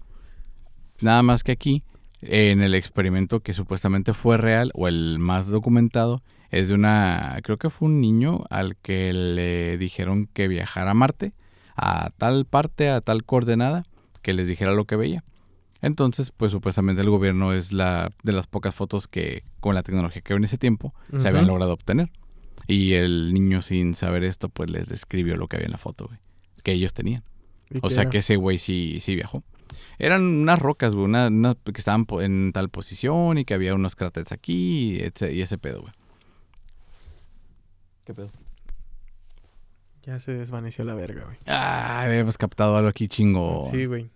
Nada 1.00 1.22
más 1.22 1.42
que 1.42 1.52
aquí, 1.52 1.82
en 2.20 2.62
el 2.62 2.74
experimento 2.74 3.40
que 3.40 3.52
supuestamente 3.52 4.12
fue 4.12 4.36
real 4.36 4.70
o 4.74 4.86
el 4.88 5.18
más 5.18 5.48
documentado, 5.48 6.22
es 6.50 6.68
de 6.68 6.74
una, 6.74 7.38
creo 7.42 7.56
que 7.58 7.70
fue 7.70 7.88
un 7.88 8.00
niño 8.00 8.44
al 8.50 8.76
que 8.76 9.12
le 9.12 9.76
dijeron 9.78 10.28
que 10.32 10.46
viajara 10.48 10.92
a 10.92 10.94
Marte, 10.94 11.32
a 11.76 12.10
tal 12.16 12.44
parte, 12.46 12.90
a 12.90 13.00
tal 13.00 13.24
coordenada, 13.24 13.84
que 14.22 14.32
les 14.32 14.48
dijera 14.48 14.72
lo 14.72 14.84
que 14.84 14.96
veía. 14.96 15.24
Entonces, 15.82 16.30
pues 16.36 16.52
supuestamente 16.52 17.00
el 17.02 17.08
gobierno 17.10 17.52
es 17.54 17.72
la 17.72 18.10
de 18.22 18.32
las 18.32 18.46
pocas 18.46 18.74
fotos 18.74 19.08
que, 19.08 19.44
con 19.60 19.74
la 19.74 19.82
tecnología 19.82 20.20
que 20.20 20.34
en 20.34 20.44
ese 20.44 20.58
tiempo, 20.58 20.94
se 21.18 21.28
habían 21.28 21.46
logrado 21.46 21.72
obtener. 21.72 22.10
Y 22.66 22.92
el 22.92 23.32
niño 23.32 23.62
sin 23.62 23.94
saber 23.94 24.22
esto, 24.22 24.48
pues 24.50 24.70
les 24.70 24.88
describió 24.88 25.36
lo 25.36 25.48
que 25.48 25.56
había 25.56 25.66
en 25.66 25.72
la 25.72 25.78
foto, 25.78 26.06
güey. 26.06 26.18
que 26.62 26.72
ellos 26.72 26.92
tenían. 26.92 27.24
¿Y 27.70 27.78
O 27.82 27.88
sea 27.88 28.02
era? 28.02 28.10
que 28.10 28.18
ese 28.18 28.36
güey 28.36 28.58
sí, 28.58 28.98
sí 29.00 29.14
viajó. 29.14 29.42
Eran 29.98 30.22
unas 30.22 30.58
rocas, 30.58 30.94
güey, 30.94 31.06
una- 31.06 31.30
que 31.54 31.72
estaban 31.78 32.06
en 32.20 32.52
tal 32.52 32.68
posición 32.68 33.38
y 33.38 33.44
que 33.46 33.54
había 33.54 33.74
unos 33.74 33.96
cráteres 33.96 34.30
aquí 34.32 34.96
y 34.96 35.00
ese, 35.00 35.32
y 35.32 35.40
ese 35.40 35.56
pedo, 35.56 35.80
güey. 35.80 35.92
¿Qué 38.04 38.14
pedo? 38.14 38.30
Ya 40.02 40.18
se 40.20 40.32
desvaneció 40.32 40.84
la 40.84 40.94
verga, 40.94 41.24
güey. 41.24 41.36
Ah, 41.46 42.02
habíamos 42.02 42.38
captado 42.38 42.76
algo 42.76 42.88
aquí 42.88 43.08
chingo. 43.08 43.62
Sí, 43.70 43.84
güey. 43.86 44.10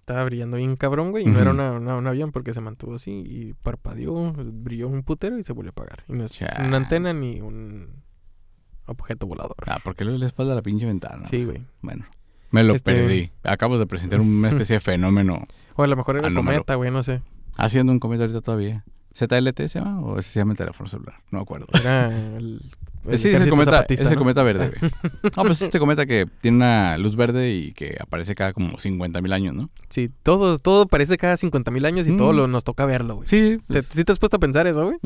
Estaba 0.00 0.24
brillando 0.24 0.58
bien 0.58 0.76
cabrón, 0.76 1.10
güey. 1.10 1.24
Y 1.24 1.28
no 1.28 1.40
era 1.40 1.50
una, 1.50 1.72
una- 1.72 1.96
un 1.96 2.06
avión 2.06 2.30
porque 2.30 2.52
se 2.52 2.60
mantuvo 2.60 2.94
así 2.96 3.10
y 3.26 3.54
parpadeó, 3.54 4.32
brilló 4.34 4.88
un 4.88 5.02
putero 5.02 5.38
y 5.38 5.42
se 5.42 5.52
volvió 5.52 5.70
a 5.70 5.72
apagar. 5.72 6.04
Y 6.08 6.12
no 6.12 6.24
es 6.24 6.40
una 6.58 6.76
antena 6.76 7.12
ni 7.12 7.40
un 7.40 8.02
objeto 8.86 9.26
volador. 9.26 9.56
Ah, 9.66 9.78
¿por 9.82 9.96
qué 9.96 10.04
le 10.04 10.24
espalda 10.26 10.52
a 10.52 10.56
la 10.56 10.62
pinche 10.62 10.84
ventana? 10.84 11.24
Sí, 11.24 11.44
güey. 11.44 11.64
Bueno, 11.80 12.04
me 12.50 12.62
lo 12.62 12.74
Este- 12.74 12.92
perdí. 12.94 13.30
Acabo 13.42 13.78
de 13.78 13.86
presentar 13.86 14.20
una 14.20 14.48
especie 14.68 14.74
de 14.76 14.80
fenómeno. 14.80 15.46
O 15.74 15.82
a 15.82 15.86
lo 15.86 15.96
mejor 15.96 16.16
era 16.18 16.26
Anómalo. 16.28 16.58
cometa, 16.58 16.74
güey, 16.76 16.90
no 16.90 17.02
sé. 17.02 17.22
Haciendo 17.56 17.90
un 17.92 17.98
comentario 17.98 18.34
ahorita 18.34 18.44
todavía. 18.44 18.84
¿ZLT 19.16 19.68
se 19.68 19.78
llama 19.78 20.00
o 20.00 20.18
ese 20.18 20.30
se 20.30 20.40
llama 20.40 20.52
el 20.52 20.58
teléfono 20.58 20.88
celular? 20.88 21.14
No 21.30 21.38
me 21.38 21.42
acuerdo. 21.42 21.66
Era 21.78 22.08
el, 22.36 22.60
el 23.08 23.18
sí, 23.18 23.30
cometa, 23.48 23.70
zapatista, 23.70 24.02
es 24.04 24.08
el 24.08 24.14
¿no? 24.14 24.18
cometa 24.18 24.42
verde, 24.42 24.72
güey. 24.80 24.90
No, 25.36 25.42
pues 25.44 25.56
es 25.58 25.62
este 25.62 25.78
cometa 25.78 26.06
que 26.06 26.26
tiene 26.40 26.56
una 26.56 26.98
luz 26.98 27.14
verde 27.16 27.52
y 27.54 27.72
que 27.72 27.96
aparece 28.00 28.34
cada 28.34 28.52
como 28.52 28.78
50 28.78 29.20
mil 29.20 29.32
años, 29.32 29.54
¿no? 29.54 29.70
Sí, 29.88 30.10
todo, 30.22 30.58
todo 30.58 30.86
parece 30.86 31.16
cada 31.16 31.36
50 31.36 31.70
mil 31.70 31.84
años 31.84 32.06
y 32.08 32.12
Mm. 32.12 32.16
todo 32.16 32.32
lo, 32.32 32.46
nos 32.48 32.64
toca 32.64 32.86
verlo, 32.86 33.16
güey. 33.16 33.28
Sí, 33.28 33.58
¿Te, 33.68 33.82
¿Sí 33.82 34.04
te 34.04 34.12
has 34.12 34.18
puesto 34.18 34.36
a 34.36 34.40
pensar 34.40 34.66
eso, 34.66 34.84
güey? 34.84 34.96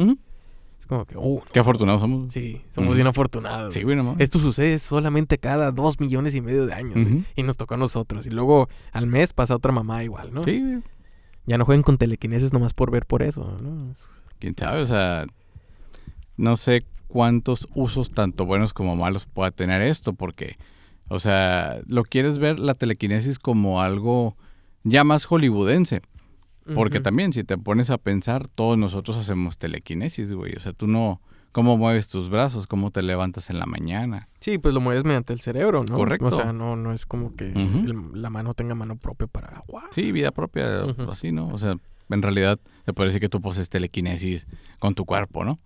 Es 0.79 0.87
como 0.87 1.05
que, 1.05 1.17
uh, 1.19 1.43
Qué 1.53 1.59
afortunados 1.59 2.01
somos. 2.01 2.33
sí, 2.33 2.63
somos 2.71 2.95
bien 2.95 3.09
afortunados. 3.09 3.75
Sí, 3.75 3.83
güey. 3.83 3.97
no 3.97 4.05
mames. 4.05 4.21
Esto 4.21 4.39
sucede 4.39 4.79
solamente 4.79 5.37
cada 5.39 5.73
dos 5.73 5.99
millones 6.01 6.35
y 6.37 6.41
medio 6.41 6.67
de 6.67 6.73
años, 6.75 6.95
güey. 6.95 7.25
Y 7.35 7.43
nos 7.43 7.57
tocó 7.57 7.75
a 7.75 7.77
nosotros. 7.79 8.27
Y 8.27 8.31
luego 8.31 8.69
al 8.93 9.07
mes 9.09 9.33
pasa 9.33 9.57
otra 9.57 9.73
mamá 9.73 10.05
igual, 10.05 10.33
¿no? 10.33 10.45
Sí, 10.45 10.61
güey. 10.61 10.83
Ya 11.49 11.57
no 11.57 11.65
jueguen 11.65 11.83
con 11.83 11.97
telequinesis 11.97 12.53
nomás 12.53 12.75
por 12.75 12.91
ver 12.91 13.07
por 13.07 13.23
eso, 13.23 13.59
¿no? 13.63 13.91
Quién 14.39 14.55
sabe, 14.55 14.83
o 14.83 14.87
sea, 14.87 15.25
no 16.37 16.59
sé 16.59 16.83
cuántos 17.07 17.67
usos 17.75 18.11
tanto 18.11 18.45
buenos 18.45 18.75
como 18.75 18.97
malos 18.97 19.25
pueda 19.25 19.51
tener 19.51 19.81
esto, 19.81 20.13
porque, 20.13 20.59
o 21.09 21.19
sea, 21.19 21.79
lo 21.87 22.05
quieres 22.05 22.39
ver 22.39 22.59
la 22.59 22.75
telequinesis 22.75 23.39
como 23.39 23.81
algo 23.81 24.37
ya 24.85 25.05
más 25.05 25.25
hollywoodense, 25.25 26.03
porque 26.75 27.01
también 27.01 27.33
si 27.33 27.45
te 27.45 27.57
pones 27.57 27.89
a 27.89 27.97
pensar, 27.97 28.47
todos 28.51 28.77
nosotros 28.77 29.17
hacemos 29.17 29.57
telequinesis, 29.57 30.31
güey, 30.35 30.55
o 30.55 30.61
sea, 30.61 30.75
tú 30.75 30.87
no, 30.87 31.23
cómo 31.53 31.77
mueves 31.77 32.09
tus 32.09 32.29
brazos, 32.31 32.67
cómo 32.67 32.91
te 32.91 33.03
levantas 33.03 33.51
en 33.51 33.59
la 33.59 33.67
mañana. 33.67 34.29
Sí, 34.41 34.59
pues 34.59 34.75
lo 34.75 34.81
mueves 34.81 35.05
mediante 35.05 35.33
el 35.33 35.41
cerebro, 35.41 35.85
¿no? 35.89 35.97
Correcto. 35.97 36.27
O 36.27 36.31
sea, 36.31 36.53
no, 36.53 36.77
no 36.77 36.93
es 36.93 37.07
como 37.07 37.35
que 37.35 37.47
el- 37.53 38.11
la 38.23 38.31
mano 38.31 38.55
tenga 38.55 38.75
mano 38.75 38.97
propia 38.97 39.27
para... 39.27 39.63
¡guau! 39.67 39.85
Sí, 39.91 40.13
vida 40.13 40.31
propia, 40.31 40.83
así, 41.11 41.33
¿no? 41.33 41.49
O 41.49 41.59
sea, 41.59 41.77
en 42.11 42.23
realidad 42.23 42.59
se 42.85 42.93
puede 42.93 43.09
decir 43.09 43.21
que 43.21 43.29
tú 43.29 43.41
poses 43.41 43.69
telequinesis 43.69 44.47
con 44.79 44.95
tu 44.95 45.05
cuerpo, 45.05 45.45
¿no? 45.45 45.59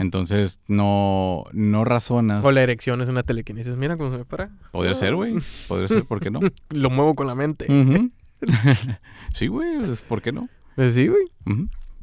Entonces, 0.00 0.60
no, 0.68 1.44
no 1.52 1.84
razonas. 1.84 2.44
O 2.44 2.52
la 2.52 2.62
erección 2.62 3.00
es 3.00 3.08
una 3.08 3.24
telequinesis. 3.24 3.74
Mira 3.76 3.96
cómo 3.96 4.12
se 4.12 4.18
me 4.18 4.24
para. 4.24 4.50
Podría 4.70 4.94
ser, 4.94 5.16
güey. 5.16 5.34
Podría 5.66 5.88
ser, 5.88 6.04
¿por 6.04 6.20
qué 6.20 6.30
no? 6.30 6.38
Lo 6.70 6.88
muevo 6.88 7.14
con 7.16 7.26
la 7.26 7.34
mente. 7.34 7.66
Sí, 9.34 9.48
güey, 9.48 9.78
pues, 9.78 10.00
¿por 10.02 10.22
qué 10.22 10.30
no? 10.32 10.48
Pues 10.76 10.94
sí, 10.94 11.08
güey. 11.08 11.24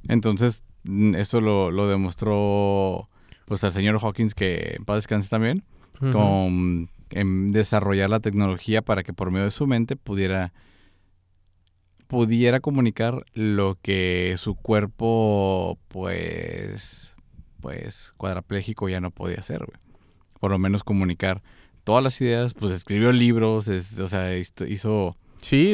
Entonces, 0.09 0.63
mm, 0.85 1.15
eso 1.15 1.41
lo, 1.41 1.71
lo 1.71 1.87
demostró 1.87 3.09
pues 3.45 3.63
al 3.63 3.73
señor 3.73 3.99
Hawkins, 4.01 4.33
que 4.33 4.75
en 4.77 4.85
paz 4.85 4.95
descanse 4.97 5.29
también, 5.29 5.63
con 6.11 6.89
en 7.11 7.47
desarrollar 7.49 8.09
la 8.09 8.19
tecnología 8.19 8.81
para 8.81 9.03
que 9.03 9.13
por 9.13 9.29
medio 9.31 9.45
de 9.45 9.51
su 9.51 9.67
mente 9.67 9.95
pudiera 9.95 10.51
pudiera 12.07 12.59
comunicar 12.59 13.25
lo 13.33 13.77
que 13.81 14.35
su 14.37 14.55
cuerpo 14.55 15.77
pues 15.87 17.13
pues 17.61 18.13
cuadrapléjico 18.17 18.89
ya 18.89 19.01
no 19.01 19.09
podía 19.09 19.37
hacer. 19.39 19.65
Por 20.39 20.51
lo 20.51 20.59
menos 20.59 20.83
comunicar 20.83 21.41
todas 21.83 22.03
las 22.03 22.21
ideas, 22.21 22.53
pues 22.53 22.71
escribió 22.71 23.11
libros, 23.11 23.67
es- 23.67 23.99
o 23.99 24.07
sea, 24.07 24.35
hizo- 24.37 25.17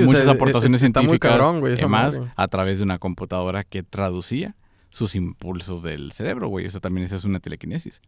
o 0.02 0.06
muchas 0.06 0.24
sea, 0.24 0.32
aportaciones 0.34 0.82
es- 0.82 0.88
está 0.88 1.02
muy 1.02 1.08
científicas 1.10 1.32
cabrón, 1.38 1.60
güey, 1.60 1.74
esa 1.74 1.86
y 1.86 1.90
más 1.90 2.18
madre. 2.18 2.32
a 2.38 2.48
través 2.48 2.78
de 2.78 2.84
una 2.86 2.98
computadora 3.00 3.64
que 3.66 3.84
traducía 3.84 4.56
sus 4.92 5.16
impulsos 5.16 5.82
del 5.82 6.12
cerebro, 6.12 6.48
güey. 6.50 6.66
Eso 6.68 6.80
también 6.80 7.06
esa 7.06 7.16
es 7.16 7.24
una 7.24 7.40
telequinesis. 7.40 8.00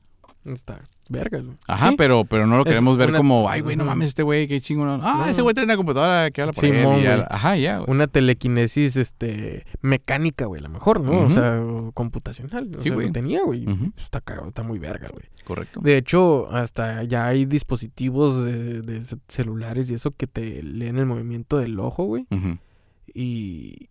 Está 0.45 0.81
verga, 1.07 1.39
güey. 1.39 1.55
Ajá, 1.69 1.89
Sí, 1.91 1.95
pero, 1.97 2.25
pero 2.25 2.45
no 2.45 2.57
lo 2.57 2.63
Es 2.63 2.69
queremos 2.71 2.97
ver 2.97 3.09
una- 3.09 3.17
como, 3.19 3.49
ay, 3.49 3.61
güey, 3.61 3.77
no 3.77 3.85
mames, 3.85 4.09
este 4.09 4.23
güey, 4.23 4.45
qué 4.49 4.59
chingón. 4.59 4.99
Ah, 5.01 5.15
No. 5.19 5.25
ese 5.27 5.41
güey 5.41 5.53
tiene 5.53 5.65
una 5.65 5.77
computadora 5.77 6.31
que 6.31 6.41
habla 6.41 6.51
por 6.51 6.65
Simón, 6.65 6.95
él. 6.95 6.99
y 6.99 7.03
ya- 7.03 7.15
güey. 7.15 7.27
Ajá, 7.29 7.55
ya, 7.55 7.77
güey. 7.77 7.89
Una 7.89 8.07
telequinesis, 8.07 8.97
este, 8.97 9.65
mecánica, 9.81 10.45
güey, 10.45 10.59
a 10.59 10.63
lo 10.63 10.69
mejor, 10.69 10.99
¿no? 11.01 11.17
O 11.21 11.29
sea, 11.29 11.61
o 11.61 11.93
computacional. 11.93 12.69
O 12.77 12.81
Sí, 12.81 12.89
sea, 12.89 12.93
güey. 12.93 13.07
lo 13.07 13.13
tenía, 13.13 13.41
güey. 13.45 13.65
Está 13.97 14.19
cagado, 14.19 14.49
está 14.49 14.63
muy 14.63 14.79
verga, 14.79 15.07
güey. 15.13 15.23
Correcto. 15.45 15.79
De 15.81 15.95
hecho, 15.97 16.49
hasta 16.51 17.03
ya 17.03 17.25
hay 17.27 17.45
dispositivos 17.45 18.43
de, 18.43 18.81
de 18.81 19.01
ce- 19.01 19.17
celulares 19.29 19.89
y 19.91 19.93
eso 19.93 20.11
que 20.11 20.27
te 20.27 20.61
leen 20.61 20.97
el 20.97 21.05
movimiento 21.05 21.57
del 21.57 21.79
ojo, 21.79 22.03
güey. 22.03 22.27
Ujú. 22.31 22.57
Y, 23.13 23.89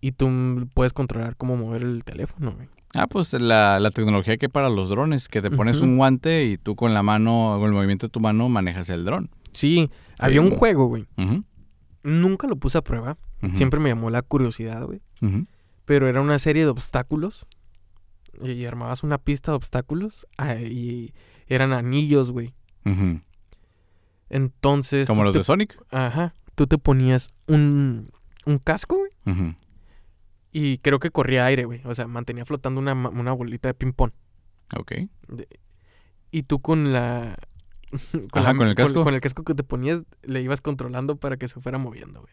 y 0.00 0.12
tú 0.12 0.68
puedes 0.74 0.92
controlar 0.92 1.36
cómo 1.36 1.56
mover 1.56 1.82
el 1.82 2.04
teléfono, 2.04 2.52
güey. 2.52 2.68
Ah, 2.94 3.06
pues 3.06 3.32
la, 3.34 3.78
la 3.80 3.90
tecnología 3.90 4.38
que 4.38 4.48
para 4.48 4.70
los 4.70 4.88
drones, 4.88 5.28
que 5.28 5.42
te 5.42 5.50
pones 5.50 5.76
un 5.76 5.98
guante 5.98 6.46
y 6.46 6.56
tú 6.56 6.74
con 6.74 6.94
la 6.94 7.02
mano, 7.02 7.56
con 7.58 7.68
el 7.68 7.74
movimiento 7.74 8.06
de 8.06 8.10
tu 8.10 8.18
mano, 8.20 8.48
manejas 8.48 8.88
el 8.88 9.04
dron. 9.04 9.30
Sí, 9.52 9.90
había 10.18 10.40
un 10.40 10.50
juego, 10.50 10.86
güey. 10.86 11.06
Ujú, 11.18 11.44
Nunca 12.02 12.46
lo 12.46 12.56
puse 12.56 12.78
a 12.78 12.82
prueba. 12.82 13.18
Siempre 13.52 13.78
me 13.78 13.90
llamó 13.90 14.08
la 14.10 14.22
curiosidad, 14.22 14.84
güey. 14.84 15.00
Pero 15.84 16.08
era 16.08 16.20
una 16.22 16.38
serie 16.38 16.62
de 16.64 16.70
obstáculos. 16.70 17.46
Y 18.42 18.64
armabas 18.64 19.02
una 19.02 19.18
pista 19.18 19.52
de 19.52 19.56
obstáculos. 19.56 20.26
y 20.70 21.12
eran 21.46 21.72
anillos, 21.74 22.30
güey. 22.30 22.54
Entonces. 24.30 25.08
Como 25.08 25.24
los 25.24 25.32
te- 25.32 25.38
de 25.40 25.44
Sonic. 25.44 25.78
Ajá. 25.90 26.34
Tú 26.54 26.66
te 26.66 26.78
ponías 26.78 27.30
un, 27.46 28.10
un 28.46 28.58
casco, 28.58 28.96
güey. 28.98 29.56
Y 30.52 30.78
creo 30.78 30.98
que 30.98 31.10
corría 31.10 31.44
aire, 31.46 31.64
güey. 31.64 31.80
O 31.84 31.94
sea, 31.94 32.06
mantenía 32.06 32.44
flotando 32.44 32.80
una, 32.80 32.94
una 32.94 33.32
bolita 33.32 33.68
de 33.68 33.74
ping-pong. 33.74 34.12
Ok. 34.76 34.92
Y 36.30 36.42
tú 36.44 36.60
con 36.60 36.92
la. 36.92 37.36
Ajá, 38.32 38.54
con 38.54 38.66
el 38.66 38.74
casco. 38.74 39.04
Con, 39.04 39.14
el 39.14 39.20
casco 39.20 39.44
que 39.44 39.54
te 39.54 39.62
ponías, 39.62 40.04
le 40.22 40.42
ibas 40.42 40.60
controlando 40.60 41.16
para 41.16 41.36
que 41.36 41.48
se 41.48 41.60
fuera 41.60 41.78
moviendo, 41.78 42.20
güey. 42.20 42.32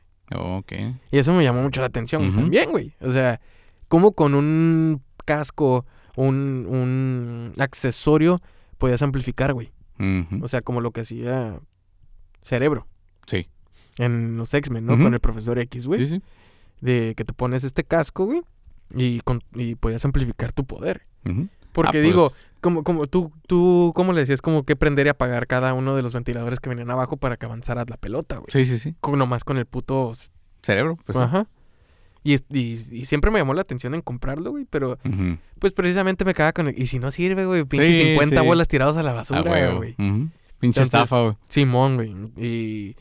Ok. 0.58 0.74
Y 1.12 1.18
eso 1.18 1.34
me 1.34 1.44
llamó 1.44 1.62
mucho 1.62 1.82
la 1.82 1.88
atención 1.88 2.36
también, 2.36 2.72
güey. 2.72 2.94
O 3.00 3.12
sea, 3.12 3.40
como 3.88 4.14
con 4.14 4.34
un 4.34 5.02
casco, 5.26 5.86
un, 6.16 6.66
un 6.68 7.54
accesorio, 7.60 8.42
podías 8.78 9.02
amplificar, 9.02 9.54
güey. 9.54 9.72
O 10.42 10.48
sea, 10.48 10.62
como 10.62 10.82
lo 10.82 10.92
que 10.92 11.02
hacía 11.02 11.60
Cerebro 12.42 12.86
Sí. 13.28 13.48
en 13.98 14.36
los 14.36 14.54
X-Men, 14.54 14.86
¿no? 14.86 14.98
Con 15.02 15.14
el 15.14 15.20
profesor 15.22 15.58
X, 15.60 15.88
güey. 15.88 16.06
Sí, 16.06 16.16
sí. 16.16 16.22
De 16.82 17.14
que 17.16 17.26
te 17.26 17.34
pones 17.34 17.64
este 17.64 17.84
casco, 17.84 18.26
güey. 18.26 18.42
Y, 18.96 19.20
con, 19.22 19.42
y 19.56 19.76
podías 19.76 20.06
amplificar 20.06 20.54
tu 20.54 20.66
poder. 20.66 21.02
Porque 21.72 21.98
Ah, 21.98 22.02
digo, 22.02 22.30
pues, 22.30 22.46
como, 22.62 22.84
como 22.84 23.08
tú, 23.08 23.32
tú, 23.48 23.92
¿cómo 23.96 24.14
le 24.14 24.22
decías? 24.22 24.42
Como 24.42 24.64
que 24.64 24.76
prender 24.76 25.08
y 25.08 25.10
apagar 25.10 25.48
cada 25.48 25.74
uno 25.74 25.96
de 25.96 26.02
los 26.04 26.14
ventiladores 26.14 26.60
que 26.60 26.70
venían 26.70 26.90
abajo 26.92 27.18
para 27.18 27.36
que 27.38 27.46
avanzara 27.46 27.84
la 27.88 27.98
pelota, 27.98 28.38
güey. 28.38 28.48
Sí, 28.50 28.66
sí, 28.66 28.80
sí. 28.80 28.96
Con, 29.02 29.18
nomás 29.20 29.44
con 29.44 29.58
el 29.58 29.66
puto... 29.66 30.14
Cerebro, 30.64 30.98
pues. 31.06 31.18
Ajá. 31.18 31.48
Y, 32.24 32.36
y, 32.50 32.72
y 32.74 33.06
siempre 33.06 33.30
me 33.30 33.38
llamó 33.40 33.54
la 33.54 33.62
atención 33.62 33.94
en 33.94 34.02
comprarlo, 34.02 34.50
güey, 34.52 34.66
pero 34.68 34.98
pues 35.60 35.74
precisamente 35.74 36.26
me 36.26 36.34
caga 36.34 36.54
con 36.54 36.68
el... 36.70 36.80
Y 36.80 36.88
si 36.88 36.98
no 36.98 37.12
sirve, 37.12 37.46
güey, 37.46 37.66
pinche 37.66 37.86
Sí, 37.94 38.02
50 38.14 38.42
sí. 38.42 38.48
bolas 38.48 38.68
tirados 38.68 38.98
a 38.98 39.04
la 39.04 39.14
basura, 39.14 39.44
huevo. 39.44 39.78
güey. 39.78 39.94
Pinche 39.96 40.32
Entonces, 40.62 40.84
estafa, 40.86 41.22
güey. 41.22 41.36
Simón, 41.50 41.96
güey. 41.98 42.16
Y... 42.38 42.96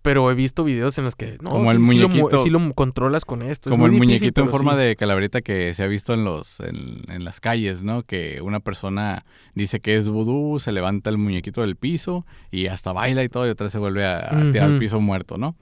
Pero 0.00 0.30
he 0.30 0.34
visto 0.34 0.62
videos 0.64 0.96
en 0.98 1.04
los 1.04 1.16
que... 1.16 1.38
No, 1.42 1.50
Como 1.50 1.70
sí, 1.72 1.76
el 1.76 1.84
sí 1.84 1.94
lo 1.98 2.08
mu- 2.08 2.14
muñequito- 2.16 2.42
sí 2.44 2.50
lo, 2.50 2.72
controlas 2.74 3.24
con 3.24 3.42
esto. 3.42 3.68
es 3.68 3.72
Como 3.72 3.86
el 3.86 3.92
difícil, 3.92 4.08
muñequito 4.08 4.40
en 4.42 4.48
forma 4.48 4.76
de 4.76 4.94
calaverita 4.96 5.40
que 5.42 5.74
se 5.74 5.82
ha 5.82 5.86
visto 5.88 6.14
en 6.14 6.24
los 6.24 6.60
en, 6.60 7.02
en 7.08 7.24
las 7.24 7.40
calles, 7.40 7.82
¿no? 7.82 8.04
Que 8.04 8.40
una 8.40 8.60
persona 8.60 9.24
dice 9.54 9.80
que 9.80 9.96
es 9.96 10.08
vudú, 10.08 10.60
se 10.60 10.70
levanta 10.72 11.10
el 11.10 11.18
muñequito 11.18 11.62
del 11.62 11.74
piso 11.76 12.24
y 12.52 12.68
hasta 12.68 12.92
baila 12.92 13.24
y 13.24 13.28
todo 13.28 13.46
y 13.46 13.50
otra 13.50 13.68
se 13.70 13.78
vuelve 13.78 14.06
a, 14.06 14.18
a 14.20 14.52
tirar 14.52 14.70
al 14.70 14.78
piso 14.78 15.00
muerto, 15.00 15.36
¿no? 15.36 15.56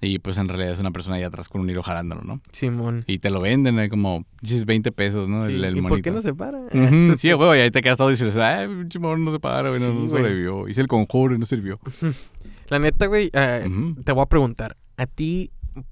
Y 0.00 0.20
pues 0.20 0.36
en 0.36 0.46
realidad 0.48 0.70
es 0.72 0.78
una 0.78 0.92
persona 0.92 1.16
ahí 1.16 1.24
atrás 1.24 1.48
con 1.48 1.60
un 1.62 1.70
hilo 1.70 1.82
jalándolo, 1.82 2.22
¿no? 2.22 2.40
Simón. 2.52 3.02
Y 3.08 3.18
te 3.18 3.30
lo 3.30 3.40
venden 3.40 3.80
¿eh? 3.80 3.88
como 3.88 4.24
pinches 4.40 4.64
20 4.64 4.92
pesos, 4.92 5.28
¿no? 5.28 5.44
Sí, 5.46 5.54
El, 5.54 5.64
el 5.64 5.76
¿Y 5.78 5.82
por 5.82 6.00
qué 6.02 6.12
no 6.12 6.20
se 6.20 6.34
para? 6.34 6.60
Sí, 7.18 7.32
güey, 7.32 7.58
y 7.58 7.62
ahí 7.62 7.70
te 7.72 7.80
quedas 7.82 7.96
todo 7.96 8.10
y 8.10 8.12
dices, 8.12 8.32
mono 9.00 9.16
no 9.16 9.32
se 9.32 9.40
para, 9.40 9.70
güey, 9.70 9.80
no, 9.80 9.86
Sí, 9.86 9.92
no 9.92 10.08
sobrevivió. 10.10 10.68
Hice 10.68 10.82
el 10.82 10.86
conjuro 10.88 11.34
y 11.34 11.38
no 11.38 11.46
sirvió. 11.46 11.80
La 12.68 12.78
neta, 12.78 13.06
güey, 13.06 13.30
eh, 13.32 13.68
te 14.04 14.12
voy 14.12 14.22
a 14.22 14.26
preguntar. 14.26 14.76
¿A 14.96 15.06
ti 15.06 15.50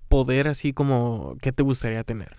poder 0.09 0.49
así 0.49 0.73
como... 0.73 1.37
¿Qué 1.41 1.53
te 1.53 1.63
gustaría 1.63 2.05
tener? 2.05 2.37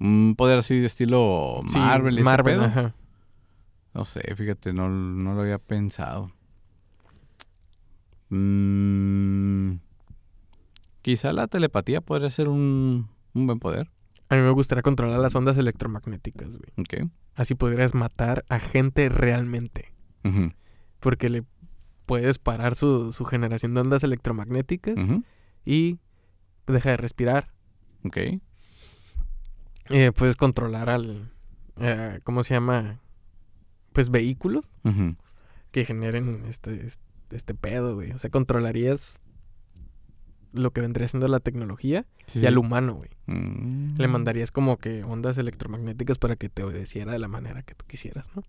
Un 0.00 0.34
poder 0.36 0.58
así 0.58 0.78
de 0.78 0.86
estilo 0.86 1.60
Marvel 1.74 2.20
Marvel, 2.22 2.56
pedo. 2.56 2.64
ajá. 2.64 2.94
No 3.94 4.04
sé, 4.04 4.22
fíjate, 4.34 4.72
no, 4.72 4.88
no 4.88 5.34
lo 5.34 5.42
había 5.42 5.58
pensado. 5.58 6.32
Mm, 8.30 9.76
quizá 11.02 11.32
la 11.32 11.46
telepatía 11.46 12.00
podría 12.00 12.30
ser 12.30 12.48
un, 12.48 13.08
un 13.34 13.46
buen 13.46 13.60
poder. 13.60 13.90
A 14.28 14.34
mí 14.34 14.42
me 14.42 14.50
gustaría 14.50 14.82
controlar 14.82 15.20
las 15.20 15.36
ondas 15.36 15.56
electromagnéticas, 15.58 16.56
güey. 16.56 16.72
Ok. 16.76 17.08
Así 17.36 17.54
podrías 17.54 17.94
matar 17.94 18.44
a 18.48 18.58
gente 18.58 19.08
realmente. 19.08 19.92
Porque 21.00 21.28
le 21.28 21.44
puedes 22.06 22.38
parar 22.38 22.74
su, 22.74 23.12
su 23.12 23.24
generación 23.24 23.74
de 23.74 23.80
ondas 23.80 24.04
electromagnéticas 24.04 24.96
y 25.64 25.98
deja 26.66 26.90
de 26.90 26.96
respirar. 26.96 27.50
Ok. 28.04 28.16
Eh, 29.90 30.12
puedes 30.16 30.36
controlar 30.36 30.88
al... 30.90 31.30
eh, 31.78 32.20
¿Cómo 32.24 32.42
se 32.44 32.54
llama? 32.54 33.00
Pues 33.92 34.10
vehículos 34.10 34.70
que 35.70 35.84
generen 35.84 36.44
este, 36.48 36.86
este, 36.86 37.02
este 37.36 37.54
pedo, 37.54 37.94
güey. 37.94 38.12
O 38.12 38.18
sea, 38.18 38.30
controlarías 38.30 39.20
lo 40.52 40.70
que 40.72 40.80
vendría 40.80 41.08
siendo 41.08 41.26
la 41.26 41.40
tecnología 41.40 42.06
Sí, 42.26 42.40
y 42.40 42.46
al 42.46 42.58
humano, 42.58 42.94
güey. 42.94 43.10
Mm. 43.26 43.96
Le 43.96 44.08
mandarías 44.08 44.50
como 44.52 44.76
que 44.78 45.02
ondas 45.04 45.36
electromagnéticas 45.36 46.18
para 46.18 46.36
que 46.36 46.48
te 46.48 46.62
obedeciera 46.62 47.10
de 47.12 47.18
la 47.18 47.28
manera 47.28 47.62
que 47.62 47.74
tú 47.74 47.84
quisieras, 47.86 48.30
¿no? 48.36 48.42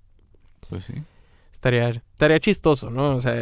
Pues 0.69 0.85
sí. 0.85 0.93
Estaría, 1.65 1.89
estaría 1.89 2.39
chistoso, 2.39 2.91
¿no? 2.91 3.15
O 3.15 3.21
sea, 3.21 3.35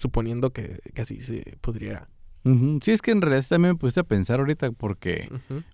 suponiendo 0.00 0.50
que, 0.54 0.78
que 0.94 1.02
así 1.02 1.20
se 1.20 1.58
podría. 1.60 2.08
Ujú. 2.44 2.78
Sí, 2.82 2.90
es 2.92 3.02
que 3.02 3.10
en 3.10 3.20
realidad 3.20 3.44
también 3.46 3.74
me 3.74 3.78
pusiste 3.78 4.00
a 4.00 4.04
pensar 4.04 4.40
ahorita 4.40 4.70
porque 4.72 5.28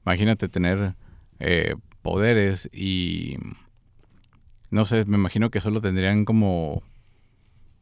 imagínate 0.05 0.49
tener 0.49 0.97
eh, 1.39 1.77
poderes 2.03 2.69
y 2.73 3.37
no 4.71 4.85
sé, 4.85 5.05
me 5.05 5.17
imagino 5.17 5.51
que 5.51 5.61
solo 5.61 5.81
tendrían 5.81 6.25
como 6.25 6.83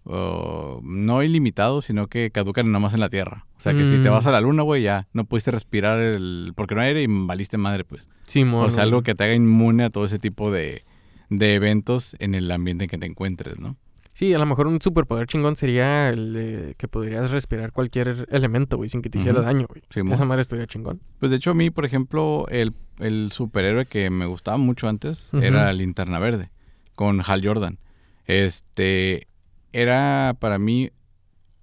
uh, 0.05 0.81
no 0.83 1.23
ilimitados, 1.23 1.87
sino 1.87 2.09
que 2.09 2.31
caducan 2.31 2.67
nada 2.71 2.81
más 2.81 2.93
en 2.93 3.01
la 3.01 3.09
Tierra. 3.09 3.47
O 3.57 3.61
sea, 3.63 3.73
que 3.73 3.87
si 3.87 4.03
te 4.03 4.11
Mm. 4.11 4.13
vas 4.13 4.27
a 4.27 4.31
la 4.33 4.43
Luna, 4.43 4.65
güey, 4.65 4.83
ya 4.83 5.09
no 5.15 5.25
pudiste 5.25 5.51
respirar 5.51 5.99
el 5.99 6.53
porque 6.55 6.75
no 6.75 6.83
hay 6.83 6.89
aire 6.89 7.03
y 7.05 7.07
valiste 7.09 7.57
madre, 7.57 7.85
pues. 7.85 8.07
Simón, 8.27 8.67
o 8.67 8.71
sea, 8.71 8.83
algo 8.83 9.03
que 9.03 9.15
te 9.15 9.25
haga 9.25 9.33
inmune 9.35 9.85
a 9.85 9.91
todo 9.91 10.05
ese 10.05 10.19
tipo 10.19 10.51
de, 10.51 10.85
de 11.29 11.55
eventos 11.55 12.17
en 12.19 12.35
el 12.35 12.51
ambiente 12.51 12.85
en 12.85 12.91
que 12.91 12.99
te 12.99 13.07
encuentres, 13.07 13.59
¿no? 13.59 13.77
Sí, 14.13 14.35
a 14.35 14.39
lo 14.39 14.47
mejor 14.47 14.67
un 14.67 14.81
superpoder 14.81 15.29
chingón 15.29 15.55
sería 15.55 16.09
el 16.11 16.75
que 16.77 16.89
podrías 16.89 17.31
respirar 17.31 17.71
cualquier 17.71 18.27
elemento, 18.31 18.77
güey, 18.77 18.89
sin 18.89 19.01
que 19.01 19.11
te 19.11 19.19
hiciera 19.19 19.41
daño, 19.43 19.69
güey. 19.69 19.83
Esa 20.13 20.25
madre 20.25 20.43
estaría 20.43 20.67
chingón. 20.67 21.01
Pues 21.21 21.31
de 21.31 21.37
hecho 21.37 21.53
a 21.53 21.55
mí, 21.55 21.71
por 21.71 21.85
ejemplo, 21.85 22.47
el, 22.49 22.73
el 22.99 23.31
superhéroe 23.31 23.87
que 23.87 24.11
me 24.11 24.27
gustaba 24.27 24.57
mucho 24.57 24.89
antes 24.89 25.29
Ujú. 25.33 25.43
era 25.45 25.73
Linterna 25.73 26.19
Verde, 26.19 26.51
con 26.97 27.21
Hal 27.25 27.47
Jordan. 27.47 27.79
Este, 28.27 29.29
era 29.73 30.37
para 30.41 30.59
mí 30.59 30.91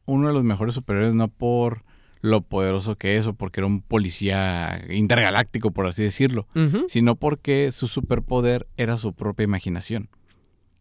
uno 0.06 0.30
de 0.30 0.34
los 0.34 0.44
mejores 0.44 0.76
superhéroes, 0.76 1.14
no 1.14 1.28
por 1.28 1.84
lo 2.26 2.42
poderoso 2.42 2.96
que 2.98 3.18
es 3.18 3.28
o 3.28 3.34
porque 3.34 3.60
era 3.60 3.68
un 3.68 3.82
policía 3.82 4.84
intergaláctico, 4.90 5.72
por 5.72 5.86
así 5.88 6.04
decirlo, 6.04 6.48
sino 6.90 7.16
porque 7.16 7.72
su 7.72 7.88
superpoder 7.88 8.68
era 8.78 8.98
su 8.98 9.14
propia 9.14 9.44
imaginación, 9.44 10.10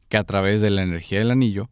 que 0.08 0.16
a 0.16 0.24
través 0.24 0.60
de 0.60 0.70
la 0.70 0.82
energía 0.82 1.18
del 1.18 1.30
anillo 1.30 1.70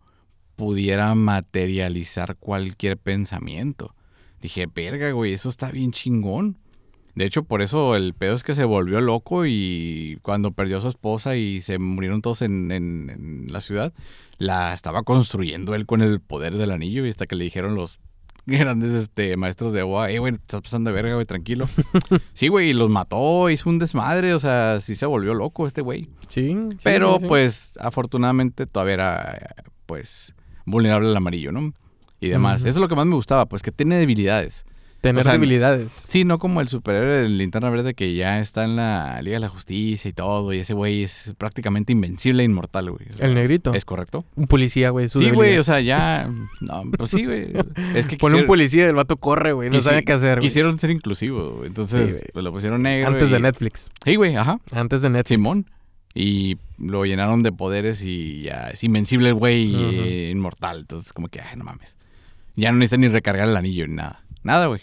pudiera 0.57 1.15
materializar 1.15 2.37
cualquier 2.37 2.99
pensamiento. 2.99 3.95
Dije, 4.41 4.67
verga, 4.73 5.11
güey, 5.13 5.33
eso 5.33 5.49
está 5.49 5.71
bien 5.71 5.93
chingón. 5.93 6.59
De 7.15 7.27
hecho, 7.27 7.45
por 7.45 7.61
eso 7.63 7.95
el 7.95 8.15
pedo 8.15 8.35
es 8.35 8.43
que 8.43 8.55
se 8.55 8.65
volvió 8.65 9.01
loco 9.01 9.45
y 9.47 10.19
cuando 10.23 10.53
perdió 10.53 10.79
a 10.79 10.81
su 10.81 10.89
esposa 10.89 11.37
y 11.37 11.61
se 11.61 11.79
murieron 11.79 12.23
todos 12.23 12.41
en, 12.43 12.71
en- 12.73 13.11
en 13.11 13.53
la 13.53 13.61
ciudad, 13.61 13.93
la 14.39 14.73
estaba 14.75 15.03
construyendo 15.03 15.75
él 15.75 15.85
con 15.87 16.01
el 16.03 16.21
poder 16.21 16.57
del 16.57 16.71
anillo 16.71 17.05
y 17.05 17.11
hasta 17.11 17.27
que 17.27 17.37
le 17.37 17.45
dijeron 17.45 17.75
los 17.75 18.01
grandes 18.47 18.93
este, 18.93 19.37
maestros 19.37 19.73
de 19.73 19.81
agua, 19.81 20.11
eh, 20.11 20.19
güey, 20.19 20.33
te 20.33 20.39
estás 20.39 20.63
pasando 20.63 20.91
de 20.91 20.95
verga, 20.95 21.15
güey, 21.15 21.27
tranquilo. 21.27 21.67
sí, 22.35 22.49
güey, 22.49 22.71
y 22.71 22.73
los 22.73 22.91
mató, 22.91 23.51
hizo 23.51 23.69
un 23.69 23.79
desmadre, 23.79 24.35
o 24.35 24.39
sea, 24.39 24.81
sí 24.81 24.97
se 24.97 25.07
volvió 25.07 25.35
loco 25.35 25.67
este 25.67 25.81
güey. 25.81 26.09
Sí, 26.29 26.57
sí, 26.71 26.77
Pero 26.83 27.15
sí, 27.15 27.21
sí. 27.21 27.27
pues 27.27 27.73
afortunadamente 27.79 28.67
todavía 28.67 28.95
era 28.95 29.55
pues 29.87 30.35
vulnerable 30.65 31.09
al 31.09 31.17
amarillo, 31.17 31.53
¿no? 31.53 31.73
Y 32.21 32.29
demás. 32.29 32.61
Eso 32.61 32.71
es 32.71 32.77
lo 32.77 32.89
que 32.89 32.95
más 32.95 33.07
me 33.07 33.17
gustaba, 33.17 33.47
pues 33.47 33.63
que 33.63 33.73
tiene 33.73 33.97
debilidades. 33.99 34.65
Tener 35.03 35.23
o 35.23 35.25
sea, 35.25 35.33
debilidades. 35.33 36.05
Sí, 36.07 36.25
no 36.25 36.39
como 36.39 36.61
el 36.61 36.69
superhéroe 36.69 37.23
del 37.23 37.37
Linterna 37.37 37.71
Verde 37.71 37.93
que 37.93 38.15
ya 38.15 38.39
está 38.39 38.63
en 38.63 38.77
la 38.77 39.21
Liga 39.21 39.35
de 39.35 39.41
la 39.41 39.49
Justicia 39.49 40.09
y 40.09 40.13
todo, 40.13 40.53
y 40.53 40.61
ese 40.61 40.75
güey 40.75 41.03
es 41.03 41.35
prácticamente 41.37 41.91
invencible 41.93 42.45
e 42.45 42.47
inmortal, 42.47 42.89
güey. 42.93 43.09
O 43.13 43.17
sea, 43.17 43.27
El 43.27 43.35
negrito. 43.35 43.75
¿Es 43.75 43.85
correcto? 43.85 44.25
Un 44.37 44.47
policía, 44.47 44.91
güey. 44.91 45.09
Sí, 45.09 45.31
güey, 45.31 45.59
o 45.59 45.65
sea, 45.65 45.81
ya... 45.81 46.31
No, 46.61 46.85
pues 46.97 47.11
sí, 47.11 47.27
güey. 47.27 47.53
Es 47.97 48.07
que 48.07 48.17
Pone 48.17 48.37
un 48.37 48.47
policía 48.47 48.85
y 48.85 48.89
el 48.91 48.95
vato 48.95 49.17
corre, 49.17 49.53
güey. 49.53 49.71
No 49.71 49.81
sabe 49.81 50.05
qué 50.05 50.13
hacer, 50.13 50.39
güey. 50.39 50.49
Quisieron 50.49 50.79
ser 50.79 50.91
inclusivos, 50.91 51.57
güey. 51.57 51.67
Entonces, 51.67 52.19
Sí, 52.19 52.31
pues 52.33 52.45
lo 52.45 52.53
pusieron 52.53 52.83
negro. 52.83 53.09
Antes 53.09 53.33
de 53.33 53.41
Netflix. 53.41 53.91
Sí, 54.05 54.15
güey, 54.15 54.37
ajá. 54.37 54.61
Antes 54.71 55.03
de 55.03 55.11
Netflix. 55.11 55.29
Simón. 55.31 55.67
Y 56.15 56.59
lo 56.79 57.05
llenaron 57.07 57.43
de 57.43 57.51
poderes 57.51 58.05
y 58.05 58.43
ya 58.43 58.69
es 58.69 58.85
invencible 58.85 59.31
el 59.31 59.35
güey 59.35 60.31
inmortal. 60.31 60.79
Entonces, 60.79 61.13
como 61.13 61.27
que, 61.27 61.41
ay, 61.41 61.57
no 61.57 61.65
mames. 61.65 61.97
Ya 62.55 62.71
no 62.71 62.79
necesita 62.79 62.99
ni 62.99 63.09
recargar 63.09 63.49
el 63.49 63.57
anillo 63.57 63.89
ni 63.89 63.95
nada. 63.95 64.23
Nada, 64.45 64.67
güey. 64.67 64.83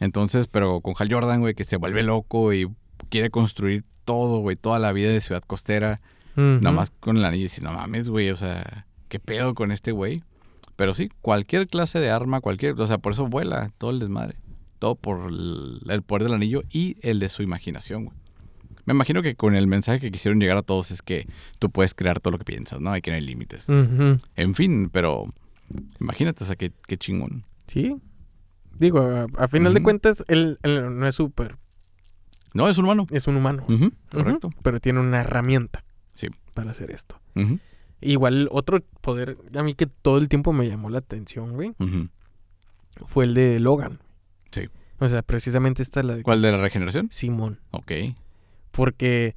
Entonces, 0.00 0.46
pero 0.46 0.80
con 0.80 0.94
Hal 0.98 1.12
Jordan, 1.12 1.40
güey, 1.40 1.54
que 1.54 1.64
se 1.64 1.76
vuelve 1.76 2.02
loco 2.02 2.52
y 2.52 2.68
quiere 3.10 3.30
construir 3.30 3.84
todo, 4.04 4.38
güey, 4.38 4.56
toda 4.56 4.78
la 4.78 4.92
vida 4.92 5.10
de 5.10 5.20
Ciudad 5.20 5.42
Costera, 5.46 6.00
Ujú. 6.36 6.58
nomás 6.62 6.90
con 7.00 7.16
el 7.16 7.24
anillo. 7.24 7.40
Y 7.42 7.44
dices, 7.44 7.64
no 7.64 7.72
mames, 7.72 8.08
güey, 8.08 8.30
o 8.30 8.36
sea, 8.36 8.86
¿qué 9.08 9.18
pedo 9.18 9.54
con 9.54 9.72
este 9.72 9.92
güey? 9.92 10.22
Pero 10.76 10.94
sí, 10.94 11.10
cualquier 11.20 11.66
clase 11.66 11.98
de 11.98 12.10
arma, 12.10 12.40
cualquier, 12.40 12.80
o 12.80 12.86
sea, 12.86 12.98
por 12.98 13.12
eso 13.12 13.26
vuela 13.26 13.72
todo 13.78 13.90
el 13.90 13.98
desmadre. 13.98 14.36
Todo 14.78 14.94
por 14.94 15.28
el, 15.32 16.02
poder 16.06 16.22
del 16.22 16.34
anillo 16.34 16.62
y 16.70 16.96
el 17.02 17.18
de 17.18 17.28
su 17.28 17.42
imaginación, 17.42 18.04
güey. 18.04 18.16
Me 18.84 18.94
imagino 18.94 19.20
que 19.22 19.34
con 19.34 19.54
el 19.56 19.66
mensaje 19.66 19.98
que 20.00 20.10
quisieron 20.12 20.40
llegar 20.40 20.56
a 20.56 20.62
todos 20.62 20.92
es 20.92 21.02
que 21.02 21.26
tú 21.58 21.68
puedes 21.68 21.92
crear 21.94 22.20
todo 22.20 22.30
lo 22.30 22.38
que 22.38 22.44
piensas, 22.44 22.80
¿no? 22.80 22.90
Hay 22.92 23.02
que 23.02 23.10
no 23.10 23.16
hay 23.16 23.22
límites. 23.22 23.66
En 23.68 24.54
fin, 24.54 24.88
pero 24.88 25.26
imagínate, 26.00 26.44
o 26.44 26.46
sea, 26.46 26.56
qué, 26.56 26.72
qué 26.86 26.96
chingón. 26.96 27.44
Sí. 27.66 27.96
Digo, 28.78 29.00
a, 29.00 29.26
a 29.36 29.48
final 29.48 29.74
de 29.74 29.82
cuentas, 29.82 30.24
él, 30.28 30.58
él 30.62 30.98
no 30.98 31.06
es 31.06 31.14
súper, 31.14 31.56
No, 32.54 32.68
es 32.68 32.78
un 32.78 32.84
humano. 32.84 33.06
es 33.10 33.26
un 33.26 33.36
humano. 33.36 33.66
Correcto. 34.10 34.50
Pero 34.62 34.80
tiene 34.80 35.00
una 35.00 35.20
herramienta. 35.20 35.84
Sí. 36.14 36.28
Para 36.54 36.70
hacer 36.72 36.90
esto. 36.90 37.20
Igual, 38.00 38.48
otro 38.52 38.80
poder, 39.00 39.36
a 39.54 39.62
mí 39.62 39.74
que 39.74 39.86
todo 39.86 40.18
el 40.18 40.28
tiempo 40.28 40.52
me 40.52 40.68
llamó 40.68 40.88
la 40.90 40.98
atención, 40.98 41.52
güey, 41.54 41.74
fue 43.06 43.24
el 43.24 43.34
de 43.34 43.58
Logan. 43.60 44.00
Sí. 44.50 44.68
O 45.00 45.06
sea, 45.08 45.22
precisamente 45.22 45.82
esta 45.82 46.00
es 46.00 46.06
la 46.06 46.16
de... 46.16 46.22
¿Cuál 46.22 46.42
de 46.42 46.50
la 46.52 46.58
regeneración? 46.58 47.08
Simón. 47.10 47.60
Ok. 47.70 47.92
Porque 48.70 49.36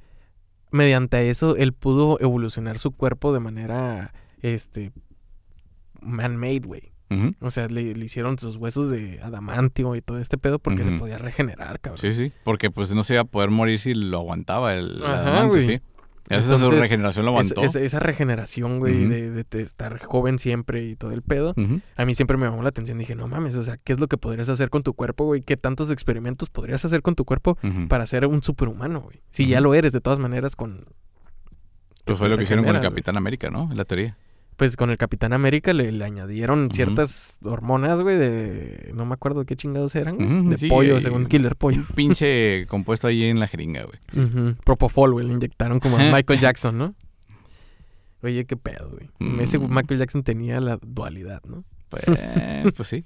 mediante 0.70 1.28
eso 1.30 1.56
él 1.56 1.72
pudo 1.72 2.18
evolucionar 2.20 2.78
su 2.78 2.92
cuerpo 2.92 3.32
de 3.32 3.40
manera, 3.40 4.12
este, 4.40 4.92
man-made, 6.00 6.60
güey. 6.66 6.91
O 7.40 7.50
sea, 7.50 7.68
le, 7.68 7.94
le 7.94 8.04
hicieron 8.04 8.38
sus 8.38 8.56
huesos 8.56 8.90
de 8.90 9.20
adamantio 9.22 9.94
y 9.96 10.02
todo 10.02 10.18
este 10.18 10.38
pedo 10.38 10.58
porque 10.58 10.84
se 10.84 10.92
podía 10.92 11.18
regenerar, 11.18 11.80
cabrón. 11.80 11.98
Sí, 11.98 12.12
sí. 12.12 12.32
Porque 12.44 12.70
pues 12.70 12.92
no 12.92 13.04
se 13.04 13.14
iba 13.14 13.22
a 13.22 13.24
poder 13.26 13.50
morir 13.50 13.78
si 13.80 13.94
lo 13.94 14.18
aguantaba 14.18 14.74
el 14.74 15.02
Ajá, 15.02 15.18
adamante, 15.22 15.48
güey. 15.48 15.66
sí. 15.66 15.80
Esa 16.30 16.56
su 16.58 16.70
regeneración 16.70 17.24
lo 17.26 17.32
aguantó. 17.32 17.62
es- 17.62 17.74
esa 17.74 17.98
regeneración, 17.98 18.78
güey, 18.78 19.06
de, 19.06 19.30
de- 19.30 19.44
de 19.44 19.60
estar 19.62 19.98
joven 20.02 20.38
siempre 20.38 20.84
y 20.84 20.96
todo 20.96 21.10
el 21.10 21.20
pedo, 21.20 21.52
a 21.96 22.04
mí 22.06 22.14
siempre 22.14 22.36
me 22.38 22.46
llamó 22.46 22.62
la 22.62 22.68
atención. 22.70 22.96
Dije, 22.96 23.14
no 23.16 23.26
mames, 23.28 23.56
o 23.56 23.62
sea, 23.62 23.76
¿qué 23.76 23.92
es 23.92 24.00
lo 24.00 24.06
que 24.06 24.16
podrías 24.16 24.48
hacer 24.48 24.70
con 24.70 24.82
tu 24.82 24.94
cuerpo, 24.94 25.24
güey? 25.24 25.42
¿Qué 25.42 25.56
tantos 25.56 25.90
experimentos 25.90 26.48
podrías 26.48 26.82
hacer 26.84 27.02
con 27.02 27.16
tu 27.16 27.24
cuerpo 27.24 27.58
para 27.88 28.06
ser 28.06 28.24
un 28.26 28.42
superhumano, 28.42 29.00
güey? 29.00 29.20
Si 29.30 29.46
ya 29.46 29.60
lo 29.60 29.74
eres, 29.74 29.92
de 29.92 30.00
todas 30.00 30.20
maneras, 30.20 30.54
con... 30.56 30.86
Pues 32.04 32.18
fue 32.18 32.28
lo 32.28 32.36
que 32.36 32.44
hicieron 32.44 32.64
con 32.64 32.76
el. 32.76 32.82
Capitán 32.82 33.16
América, 33.16 33.50
¿no? 33.50 33.70
En 33.70 33.76
la 33.76 33.84
teoría. 33.84 34.16
Pues 34.62 34.76
con 34.76 34.90
el 34.90 34.96
Capitán 34.96 35.32
América 35.32 35.72
le, 35.72 35.90
le 35.90 36.04
añadieron 36.04 36.70
ciertas 36.70 37.40
hormonas, 37.44 38.00
güey, 38.00 38.16
de... 38.16 38.92
No 38.94 39.04
me 39.04 39.14
acuerdo 39.14 39.44
qué 39.44 39.56
chingados 39.56 39.96
eran, 39.96 40.48
De 40.50 40.56
sí, 40.56 40.68
pollo, 40.68 40.98
eh, 40.98 41.02
según 41.02 41.26
Killer 41.26 41.56
Pollo. 41.56 41.80
Un 41.80 41.86
pinche 41.96 42.64
compuesto 42.68 43.08
ahí 43.08 43.24
en 43.24 43.40
la 43.40 43.48
jeringa, 43.48 43.82
güey. 43.82 44.24
Ujú. 44.24 44.54
Propofol, 44.64 45.14
güey, 45.14 45.26
le 45.26 45.32
inyectaron 45.32 45.80
como 45.80 45.98
a 45.98 46.12
Michael 46.12 46.38
Jackson, 46.38 46.78
¿no? 46.78 46.94
Oye, 48.22 48.44
qué 48.44 48.56
pedo, 48.56 48.88
güey. 48.90 49.10
Ese 49.42 49.58
Mm. 49.58 49.74
Michael 49.74 49.98
Jackson 49.98 50.22
tenía 50.22 50.60
la 50.60 50.78
dualidad, 50.80 51.42
¿no? 51.44 51.64
Pues, 51.88 52.04
pues 52.76 52.88
sí. 52.88 53.04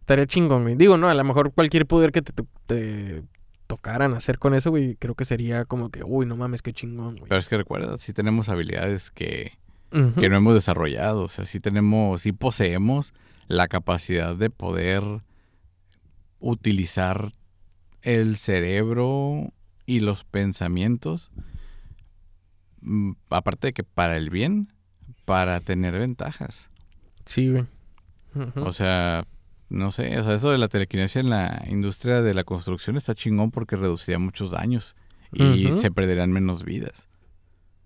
Estaría 0.00 0.26
chingón, 0.26 0.64
güey. 0.64 0.74
Digo, 0.74 0.98
no, 0.98 1.08
a 1.08 1.14
lo 1.14 1.24
mejor 1.24 1.54
cualquier 1.54 1.86
poder 1.86 2.12
que 2.12 2.20
te, 2.20 2.34
te- 2.34 2.44
te 2.66 3.22
tocaran 3.66 4.12
hacer 4.12 4.38
con 4.38 4.52
eso, 4.52 4.68
güey, 4.68 4.94
creo 4.96 5.14
que 5.14 5.24
sería 5.24 5.64
como 5.64 5.88
que, 5.90 6.04
uy, 6.04 6.26
no 6.26 6.36
mames, 6.36 6.60
qué 6.60 6.74
chingón, 6.74 7.16
güey. 7.16 7.30
Pero 7.30 7.38
es 7.38 7.48
que 7.48 7.56
recuerda, 7.56 7.96
sí 7.96 8.12
tenemos 8.12 8.50
habilidades 8.50 9.10
que, 9.10 9.52
Que 9.90 10.28
no 10.28 10.36
hemos 10.36 10.54
desarrollado. 10.54 11.22
O 11.22 11.28
sea, 11.28 11.44
sí 11.44 11.60
tenemos, 11.60 12.22
sí 12.22 12.32
poseemos 12.32 13.14
la 13.46 13.68
capacidad 13.68 14.36
de 14.36 14.50
poder 14.50 15.02
utilizar 16.40 17.34
el 18.02 18.36
cerebro 18.36 19.52
y 19.86 20.00
los 20.00 20.24
pensamientos. 20.24 21.30
mm, 22.80 23.12
Aparte 23.30 23.68
de 23.68 23.72
que 23.72 23.84
para 23.84 24.16
el 24.16 24.30
bien, 24.30 24.72
para 25.24 25.60
tener 25.60 25.98
ventajas. 25.98 26.68
Sí, 27.24 27.50
güey. 27.50 27.64
O 28.56 28.72
sea, 28.72 29.26
no 29.68 29.90
sé, 29.90 30.18
o 30.18 30.24
sea, 30.24 30.34
eso 30.34 30.50
de 30.50 30.58
la 30.58 30.68
telequinesia 30.68 31.20
en 31.20 31.30
la 31.30 31.64
industria 31.68 32.22
de 32.22 32.34
la 32.34 32.44
construcción 32.44 32.96
está 32.96 33.14
chingón 33.14 33.50
porque 33.50 33.76
reduciría 33.76 34.18
muchos 34.18 34.50
daños 34.50 34.96
y 35.32 35.74
se 35.76 35.90
perderían 35.90 36.32
menos 36.32 36.64
vidas. 36.64 37.08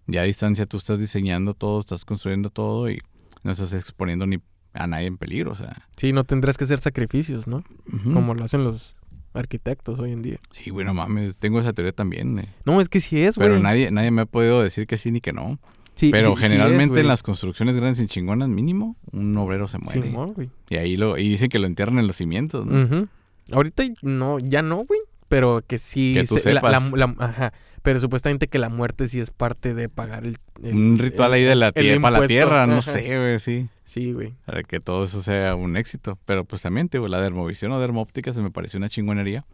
Ya 0.07 0.23
a 0.23 0.25
distancia 0.25 0.67
tú 0.67 0.77
estás 0.79 0.99
diseñando 0.99 1.55
todo, 1.55 1.81
estás 1.81 2.05
construyendo 2.05 2.51
todo 2.51 2.91
y 2.91 3.01
no 3.45 3.53
estás 3.53 3.73
exponiendo 3.73 4.27
ni 4.27 4.39
a 4.75 4.87
nadie 4.87 5.07
en 5.07 5.19
peligro, 5.19 5.53
o 5.53 5.55
sea. 5.55 5.87
Sí, 5.97 6.13
no 6.13 6.25
tendrás 6.25 6.57
que 6.59 6.65
hacer 6.65 6.81
sacrificios, 6.81 7.47
¿no? 7.47 7.63
Como 8.05 8.35
lo 8.35 8.45
hacen 8.45 8.65
los 8.65 8.97
arquitectos 9.35 9.99
hoy 9.99 10.13
en 10.13 10.23
día. 10.23 10.39
Sí, 10.51 10.71
güey, 10.71 10.85
no 10.87 10.93
mames, 10.95 11.39
tengo 11.39 11.61
esa 11.61 11.73
teoría 11.73 11.93
también. 11.93 12.39
eh. 12.39 12.49
No, 12.65 12.81
es 12.81 12.89
que 12.89 13.01
sí 13.01 13.23
es, 13.23 13.37
güey. 13.37 13.49
Pero 13.49 13.61
nadie, 13.63 13.91
nadie 13.91 14.11
me 14.11 14.23
ha 14.23 14.27
podido 14.27 14.63
decir 14.63 14.87
que 14.87 14.99
sí 14.99 15.11
ni 15.11 15.21
que 15.21 15.33
no. 15.33 15.59
Sí, 15.95 16.11
Pero 16.11 16.31
sí- 16.31 16.37
sí 16.39 16.45
es, 16.45 16.51
generalmente 16.51 17.01
en 17.01 17.07
las 17.07 17.23
construcciones 17.23 17.77
grandes 17.77 18.01
y 18.01 18.07
chingonas, 18.07 18.49
mínimo, 18.49 18.97
un 19.13 19.37
obrero 19.37 19.69
se 19.69 19.79
muere. 19.79 20.03
Simón, 20.03 20.33
güey. 20.33 20.51
y 20.71 20.77
ahí 20.77 20.97
lo, 20.97 21.19
y 21.19 21.29
dicen 21.29 21.49
que 21.51 21.59
lo 21.59 21.67
entierran 21.67 21.99
en 21.99 22.07
los 22.07 22.17
cimientos, 22.17 22.65
¿no? 22.67 22.85
Ujú. 22.85 23.09
Ahorita 23.53 23.85
no, 24.03 24.39
ya 24.39 24.63
no, 24.63 24.85
güey. 24.85 25.01
Pero 25.29 25.63
que 25.67 25.79
sí. 25.79 26.15
Que 26.15 26.25
tú 26.27 26.37
se- 26.39 26.53
la- 26.53 26.61
la- 26.61 26.81
la- 26.95 27.15
ajá. 27.19 27.53
Pero 27.83 27.99
supuestamente 27.99 28.47
que 28.47 28.59
la 28.61 28.69
muerte 28.69 29.09
sí 29.09 29.19
es 29.19 29.31
parte 29.31 29.75
de 29.75 29.89
pagar 29.89 30.25
el. 30.25 30.37
el- 30.63 30.75
Un 30.75 30.99
ritual 30.99 31.31
el- 31.31 31.35
ahí 31.35 31.43
de 31.45 31.55
la 31.57 31.73
tierra, 31.73 32.01
para 32.01 32.21
la 32.21 32.27
tierra, 32.27 32.67
no 32.67 32.75
Ajá. 32.79 32.93
sé, 32.93 33.19
güey, 33.19 33.41
sí. 33.41 33.69
Sí, 33.85 34.13
güey. 34.13 34.35
Para 34.47 34.63
que 34.63 34.79
todo 34.81 35.03
eso 35.05 35.21
sea 35.21 35.55
un 35.57 35.77
éxito. 35.77 36.17
Pero 36.25 36.45
pues 36.45 36.63
también, 36.63 36.89
te 36.89 36.99
digo, 36.99 37.09
la 37.09 37.21
dermovisión 37.21 37.73
o 37.73 37.81
dermóptica 37.81 38.33
se 38.33 38.41
me 38.41 38.51
pareció 38.53 38.79
una 38.79 38.89
chingonería. 38.89 39.45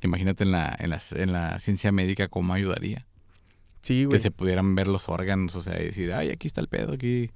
Imagínate 0.00 0.44
en 0.44 0.52
la, 0.52 0.76
en 0.78 0.90
la, 0.90 1.00
en 1.14 1.32
la 1.32 1.58
ciencia 1.60 1.90
médica 1.92 2.28
cómo 2.28 2.54
ayudaría. 2.54 3.06
Sí, 3.82 4.02
Que 4.02 4.06
güey. 4.06 4.20
se 4.20 4.30
pudieran 4.30 4.74
ver 4.76 4.86
los 4.86 5.08
órganos, 5.08 5.56
o 5.56 5.60
sea, 5.62 5.80
y 5.82 5.86
decir, 5.86 6.12
ay, 6.12 6.30
aquí 6.30 6.46
está 6.46 6.60
el 6.60 6.68
pedo, 6.68 6.92
aquí, 6.92 7.30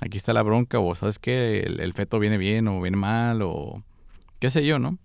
aquí 0.00 0.16
está 0.16 0.32
la 0.32 0.42
bronca, 0.42 0.78
o 0.78 0.94
sabes 0.94 1.18
qué, 1.18 1.60
el, 1.60 1.80
el 1.80 1.92
feto 1.92 2.20
viene 2.20 2.38
bien 2.38 2.68
o 2.68 2.80
viene 2.80 2.96
mal, 2.96 3.40
o 3.42 3.82
qué 4.38 4.50
sé 4.52 4.64
yo, 4.64 4.78
¿no? 4.78 4.96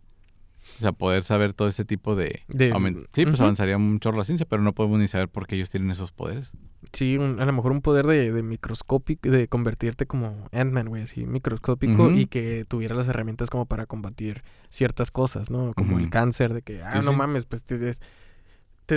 O 0.77 0.81
sea, 0.81 0.91
poder 0.93 1.23
saber 1.23 1.53
todo 1.53 1.67
ese 1.67 1.85
tipo 1.85 2.15
de... 2.15 2.41
De- 2.47 2.73
aument- 2.73 3.05
sí, 3.13 3.25
pues 3.25 3.39
avanzaría 3.39 3.77
mucho 3.77 4.11
la 4.11 4.23
ciencia, 4.25 4.45
pero 4.47 4.61
no 4.63 4.73
podemos 4.73 4.99
ni 4.99 5.07
saber 5.07 5.29
por 5.29 5.45
qué 5.47 5.55
ellos 5.55 5.69
tienen 5.69 5.91
esos 5.91 6.11
poderes. 6.11 6.51
Sí, 6.93 7.17
un- 7.17 7.39
a 7.39 7.45
lo 7.45 7.53
mejor 7.53 7.71
un 7.71 7.81
poder 7.81 8.07
de, 8.07 8.31
de 8.31 8.41
microscópico, 8.43 9.29
de 9.29 9.47
convertirte 9.47 10.07
como 10.07 10.47
Ant-Man, 10.51 10.89
güey, 10.89 11.03
así, 11.03 11.25
microscópico 11.25 12.09
y 12.11 12.25
que 12.25 12.65
tuviera 12.67 12.95
las 12.95 13.07
herramientas 13.07 13.49
como 13.51 13.65
para 13.67 13.85
combatir 13.85 14.43
ciertas 14.69 15.11
cosas, 15.11 15.49
¿no? 15.51 15.73
Como 15.75 15.99
el 15.99 16.09
cáncer, 16.09 16.53
de 16.53 16.61
que, 16.63 16.81
ah, 16.81 16.91
Sí, 16.93 16.99
no 17.05 17.11
sí. 17.11 17.17
mames, 17.17 17.45
pues 17.45 17.63
te, 17.63 17.77
des- 17.77 17.99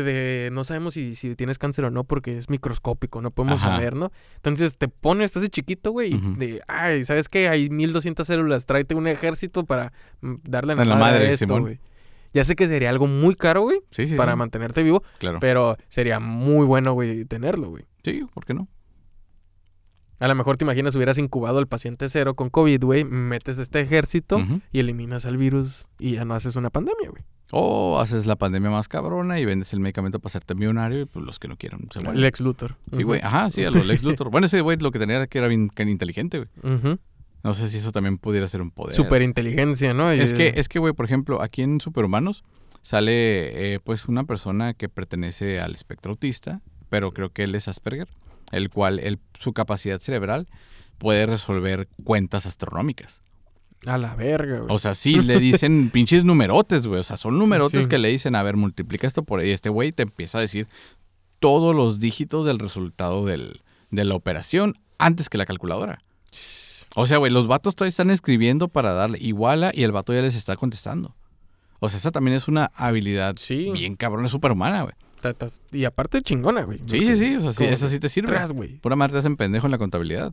de, 0.03 0.49
no 0.53 0.65
sabemos 0.65 0.95
si, 0.95 1.15
si 1.15 1.35
tienes 1.37 1.59
cáncer 1.59 1.85
o 1.85 1.91
no 1.91 2.05
porque 2.05 2.37
es 2.39 2.49
microscópico, 2.51 3.21
no 3.21 3.31
podemos 3.31 3.63
Ajá. 3.63 3.73
saber, 3.73 3.95
¿no? 3.95 4.11
Entonces 4.37 4.77
te 4.79 4.89
pones, 4.89 5.27
estás 5.27 5.43
de 5.43 5.49
chiquito, 5.51 5.91
güey, 5.93 6.15
Ujú. 6.15 6.35
de, 6.37 6.61
ay, 6.69 7.05
¿sabes 7.05 7.29
qué? 7.29 7.49
Hay 7.49 7.71
1200 7.71 8.27
células, 8.27 8.67
tráete 8.67 8.95
un 8.95 9.07
ejército 9.07 9.65
para 9.65 9.93
mm, 10.21 10.35
darle 10.43 10.73
En 10.73 10.79
la 10.81 10.85
la 10.87 10.95
madre, 10.97 11.13
madre, 11.19 11.29
a 11.29 11.33
esto, 11.33 11.47
Simón. 11.47 11.63
güey. 11.63 11.81
Ya 12.33 12.43
sé 12.43 12.57
que 12.57 12.67
sería 12.67 12.91
algo 12.91 13.07
muy 13.07 13.37
caro, 13.37 13.63
güey, 13.63 13.79
Sí, 13.93 14.09
sí. 14.09 14.17
para 14.17 14.33
sí, 14.33 14.39
mantenerte 14.39 14.83
vivo, 14.83 15.05
Claro. 15.19 15.39
pero 15.41 15.77
sería 15.89 16.19
muy 16.19 16.67
bueno, 16.67 16.93
güey, 16.93 17.25
tenerlo, 17.27 17.69
güey. 17.69 17.85
Sí, 18.03 18.23
¿por 18.35 18.45
qué 18.45 18.55
no? 18.55 18.67
A 20.25 20.29
lo 20.29 20.35
mejor 20.35 20.57
te 20.57 20.65
imaginas 20.65 20.95
hubieras 20.97 21.19
incubado 21.19 21.59
al 21.59 21.67
paciente 21.67 22.09
cero 22.09 22.35
con 22.35 22.49
COVID, 22.49 22.83
güey, 22.83 23.05
metes 23.05 23.59
este 23.59 23.81
ejército 23.81 24.43
y 24.73 24.79
eliminas 24.79 25.27
al 25.27 25.37
virus 25.37 25.85
y 25.99 26.13
ya 26.13 26.25
no 26.25 26.35
haces 26.35 26.57
una 26.57 26.71
pandemia, 26.71 27.11
güey. 27.11 27.23
O 27.51 28.01
haces 28.01 28.25
la 28.25 28.37
pandemia 28.37 28.71
más 28.71 28.89
cabrona 28.89 29.39
y 29.39 29.45
vendes 29.45 29.73
el 29.75 29.81
medicamento 29.81 30.19
para 30.19 30.31
hacerte 30.31 30.55
millonario 30.55 31.03
y 31.03 31.05
pues 31.05 31.25
los 31.25 31.39
que 31.39 31.47
no 31.47 31.57
quieran 31.57 31.87
se 31.93 32.01
mueren. 32.01 32.23
Lex 32.23 32.41
Luthor. 32.41 32.77
Sí, 32.97 33.03
güey. 33.03 33.21
Ajá, 33.23 33.51
sí, 33.51 33.63
a 33.65 33.71
los 33.71 33.85
Lex 33.87 34.03
Luthor. 34.03 34.31
bueno, 34.31 34.47
ese 34.47 34.63
güey 34.63 34.79
lo 34.79 34.91
que 34.93 34.99
tenía 34.99 35.17
era 35.17 35.27
que 35.27 35.39
era 35.39 35.47
bien 35.47 35.71
inteligente, 35.79 36.39
güey. 36.63 36.99
No 37.43 37.53
sé 37.53 37.69
si 37.69 37.77
eso 37.77 37.93
también 37.93 38.17
pudiera 38.17 38.49
ser 38.49 38.63
un 38.63 38.71
poder. 38.71 38.95
Super 38.97 39.21
inteligencia, 39.21 39.93
¿no? 39.93 40.13
Y- 40.15 40.21
Es 40.21 40.33
que, 40.33 40.55
es 40.57 40.69
que, 40.69 40.79
güey, 40.79 40.95
por 40.95 41.05
ejemplo, 41.05 41.43
aquí 41.43 41.61
en 41.61 41.79
Superhumanos 41.83 42.43
sale, 42.81 43.75
eh, 43.75 43.81
pues, 43.85 44.07
una 44.07 44.25
persona 44.25 44.73
que 44.73 44.89
pertenece 44.89 45.61
al 45.61 45.75
espectro 45.75 46.13
autista, 46.13 46.63
pero 46.89 47.13
creo 47.13 47.31
que 47.31 47.45
él 47.45 47.55
es 47.55 47.69
Asperger, 47.69 48.09
el 48.55 48.71
cual 48.71 48.99
el- 49.01 49.19
su 49.39 49.53
capacidad 49.53 49.99
cerebral 50.01 50.49
puede 50.99 51.27
resolver 51.27 51.89
cuentas 52.05 52.47
astronómicas. 52.47 53.21
A 53.87 53.99
la 53.99 54.15
verga, 54.15 54.61
güey. 54.61 54.75
O 54.75 54.79
sea, 54.79 54.95
sí, 54.95 55.21
le 55.21 55.39
dicen 55.41 55.91
pinches 55.93 56.25
numerotes, 56.25 56.87
güey. 56.87 57.01
O 57.01 57.03
sea, 57.05 57.17
son 57.19 57.39
numerotes 57.39 57.83
Sí. 57.83 57.89
que 57.89 57.99
le 57.99 58.09
dicen, 58.09 58.35
a 58.35 58.43
ver, 58.43 58.57
multiplica 58.57 59.07
esto 59.07 59.25
por 59.25 59.41
ahí. 59.41 59.51
Este 59.51 59.69
güey 59.69 59.93
te 59.93 60.03
empieza 60.05 60.39
a 60.39 60.41
decir 60.41 60.69
todos 61.39 61.75
los 61.75 61.99
dígitos 62.01 62.47
del 62.47 62.59
resultado 62.59 63.27
del, 63.27 63.61
de 63.91 64.05
la 64.05 64.15
operación 64.15 64.75
antes 64.99 65.29
que 65.29 65.37
la 65.37 65.45
calculadora. 65.45 66.03
O 66.97 67.07
sea, 67.07 67.19
güey, 67.19 67.31
los 67.33 67.49
vatos 67.49 67.75
todavía 67.75 67.91
están 67.91 68.11
escribiendo 68.11 68.69
para 68.69 68.93
darle 68.93 69.19
iguala 69.21 69.73
y 69.75 69.83
el 69.83 69.93
vato 69.93 70.15
ya 70.15 70.23
les 70.23 70.37
está 70.37 70.57
contestando. 70.57 71.15
O 71.81 71.89
sea, 71.91 71.99
esa 71.99 72.13
también 72.13 72.37
es 72.37 72.49
una 72.49 72.71
habilidad 72.77 73.35
Sí. 73.37 73.71
bien 73.73 73.97
cabrona, 73.97 74.29
superhumana, 74.29 74.83
güey. 74.83 74.95
Y 75.73 75.85
aparte 75.85 76.23
chingona, 76.23 76.63
güey. 76.63 76.79
Sí, 76.87 76.99
sí, 77.01 77.17
sí. 77.17 77.37
O 77.37 77.43
sea, 77.43 77.53
sí, 77.53 77.65
esa 77.65 77.89
sí 77.89 77.99
te 78.01 78.09
sirve. 78.09 78.29
Tras, 78.29 78.53
güey. 78.53 78.79
Pura 78.81 78.97
madre 78.97 79.13
te 79.15 79.19
hacen 79.21 79.37
pendejo 79.37 79.67
en 79.67 79.71
la 79.71 79.79
contabilidad. 79.79 80.33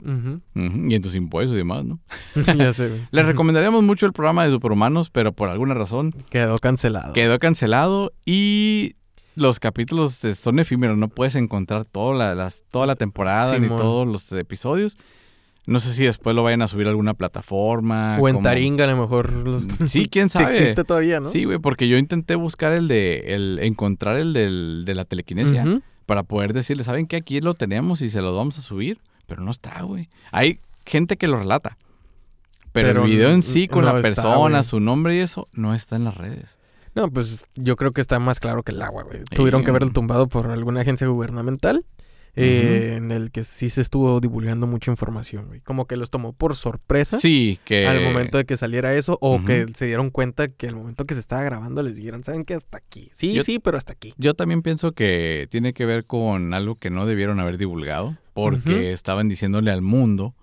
Y 0.55 0.95
en 0.95 1.01
tus 1.01 1.15
impuestos 1.15 1.53
y 1.55 1.57
demás, 1.57 1.85
¿no? 1.85 1.99
ya 2.57 2.73
sé, 2.73 2.89
güey. 2.89 3.07
Les 3.11 3.25
recomendaríamos 3.25 3.83
mucho 3.83 4.05
el 4.05 4.13
programa 4.13 4.45
de 4.45 4.51
Superhumanos, 4.51 5.09
pero 5.09 5.31
por 5.33 5.49
alguna 5.49 5.73
razón 5.73 6.13
Quedó 6.29 6.57
cancelado. 6.57 7.13
quedó 7.13 7.39
cancelado 7.39 8.11
y 8.25 8.95
los 9.35 9.59
capítulos 9.59 10.19
son 10.35 10.59
efímeros. 10.59 10.97
No 10.97 11.07
puedes 11.07 11.35
encontrar 11.35 11.85
toda 11.85 12.15
la, 12.17 12.35
las, 12.35 12.63
toda 12.69 12.85
la 12.85 12.95
temporada 12.95 13.57
ni 13.59 13.67
todos 13.67 14.07
los 14.07 14.31
episodios. 14.33 14.97
No 15.68 15.80
sé 15.80 15.93
si 15.93 16.03
después 16.05 16.36
lo 16.36 16.41
vayan 16.43 16.62
a 16.64 16.68
subir 16.68 16.88
a 16.88 16.89
alguna 16.89 17.14
plataforma. 17.14 18.18
O 18.20 18.28
en 18.28 18.36
como- 18.36 18.43
Taringa, 18.43 18.86
a 18.86 18.88
lo 18.88 18.97
mejor. 18.97 19.32
Los... 19.32 19.66
Sí, 19.88 20.07
quién 20.09 20.30
Sí 20.30 20.39
sabe. 20.39 20.49
existe 20.49 20.84
todavía, 20.84 21.20
¿no? 21.20 21.30
Sí, 21.32 21.45
güey, 21.45 21.59
porque 21.59 21.88
yo 21.88 21.97
intenté 21.97 22.36
buscar 22.36 22.72
el 22.72 22.88
de, 22.88 23.36
el, 23.36 23.59
encontrar 23.62 24.18
el 24.18 24.34
del, 24.34 24.84
de 24.86 24.95
la 24.95 25.05
telequinesia 25.05 25.82
para 26.05 26.24
poder 26.24 26.53
decirle, 26.53 26.84
¿saben 26.84 27.05
qué? 27.07 27.18
Aquí 27.18 27.41
lo 27.41 27.53
tenemos 27.53 28.01
y 28.01 28.09
se 28.09 28.22
los 28.22 28.36
vamos 28.36 28.57
a 28.57 28.62
subir, 28.62 28.99
pero 29.28 29.43
no 29.43 29.51
está, 29.51 29.82
güey. 29.84 30.09
Hay 30.32 30.59
gente 30.86 31.16
que 31.16 31.28
lo 31.28 31.38
relata, 31.38 31.78
pero, 32.74 32.88
Pero 32.88 33.05
el 33.05 33.12
video 33.12 33.30
en 33.32 33.43
sí 33.43 33.68
con 33.68 33.86
no 33.86 33.91
la 33.93 33.99
está, 33.99 34.24
persona, 34.24 34.64
su 34.64 34.80
nombre 34.80 35.16
y 35.16 35.20
eso, 35.20 35.47
no 35.53 35.76
está 35.76 35.95
en 35.95 36.05
las 36.05 36.16
redes. 36.18 36.57
No, 36.95 37.09
pues 37.09 37.47
yo 37.55 37.76
creo 37.78 37.91
que 37.91 38.01
está 38.01 38.20
más 38.20 38.39
claro 38.39 38.64
que 38.64 38.72
el 38.72 38.82
agua, 38.82 39.03
güey. 39.03 39.24
Tuvieron 39.26 39.64
que 39.64 39.70
haberlo 39.70 39.91
tumbado 39.91 40.28
por 40.28 40.47
alguna 40.47 40.82
agencia 40.82 41.07
gubernamental. 41.07 41.86
Eh, 42.36 42.93
En 42.97 43.11
el 43.11 43.32
que 43.32 43.43
sí 43.43 43.69
se 43.69 43.82
estuvo 43.82 44.19
divulgando 44.19 44.67
mucha 44.67 44.91
información, 44.91 45.47
güey. 45.47 45.61
Como 45.61 45.86
que 45.86 45.97
los 45.97 46.09
tomó 46.09 46.34
por 46.34 46.55
sorpresa 46.55 47.17
Sí, 47.19 47.59
que... 47.65 47.88
al 47.88 48.01
momento 48.01 48.38
de 48.38 48.45
que 48.45 48.57
saliera 48.57 48.93
eso. 48.93 49.17
O 49.21 49.43
que 49.43 49.65
se 49.75 49.86
dieron 49.86 50.09
cuenta 50.11 50.47
que 50.47 50.67
al 50.67 50.75
momento 50.75 51.05
que 51.05 51.13
se 51.13 51.19
estaba 51.19 51.43
grabando 51.43 51.84
les 51.84 51.95
dijeron, 51.95 52.23
¿saben 52.23 52.45
qué? 52.45 52.53
Hasta 52.53 52.77
aquí. 52.77 53.09
Sí, 53.11 53.34
Yo- 53.34 53.43
sí, 53.43 53.59
pero 53.59 53.77
hasta 53.77 53.93
aquí. 53.93 54.13
Yo 54.17 54.34
también 54.34 54.61
pienso 54.61 54.91
que 54.93 55.47
tiene 55.51 55.73
que 55.73 55.86
ver 55.86 56.05
con 56.05 56.53
algo 56.53 56.75
que 56.75 56.89
no 56.89 57.05
debieron 57.05 57.39
haber 57.39 57.57
divulgado, 57.57 58.17
porque 58.34 58.93
estaban 58.93 59.27
diciéndole 59.29 59.71
al 59.71 59.82
mundo 59.82 60.36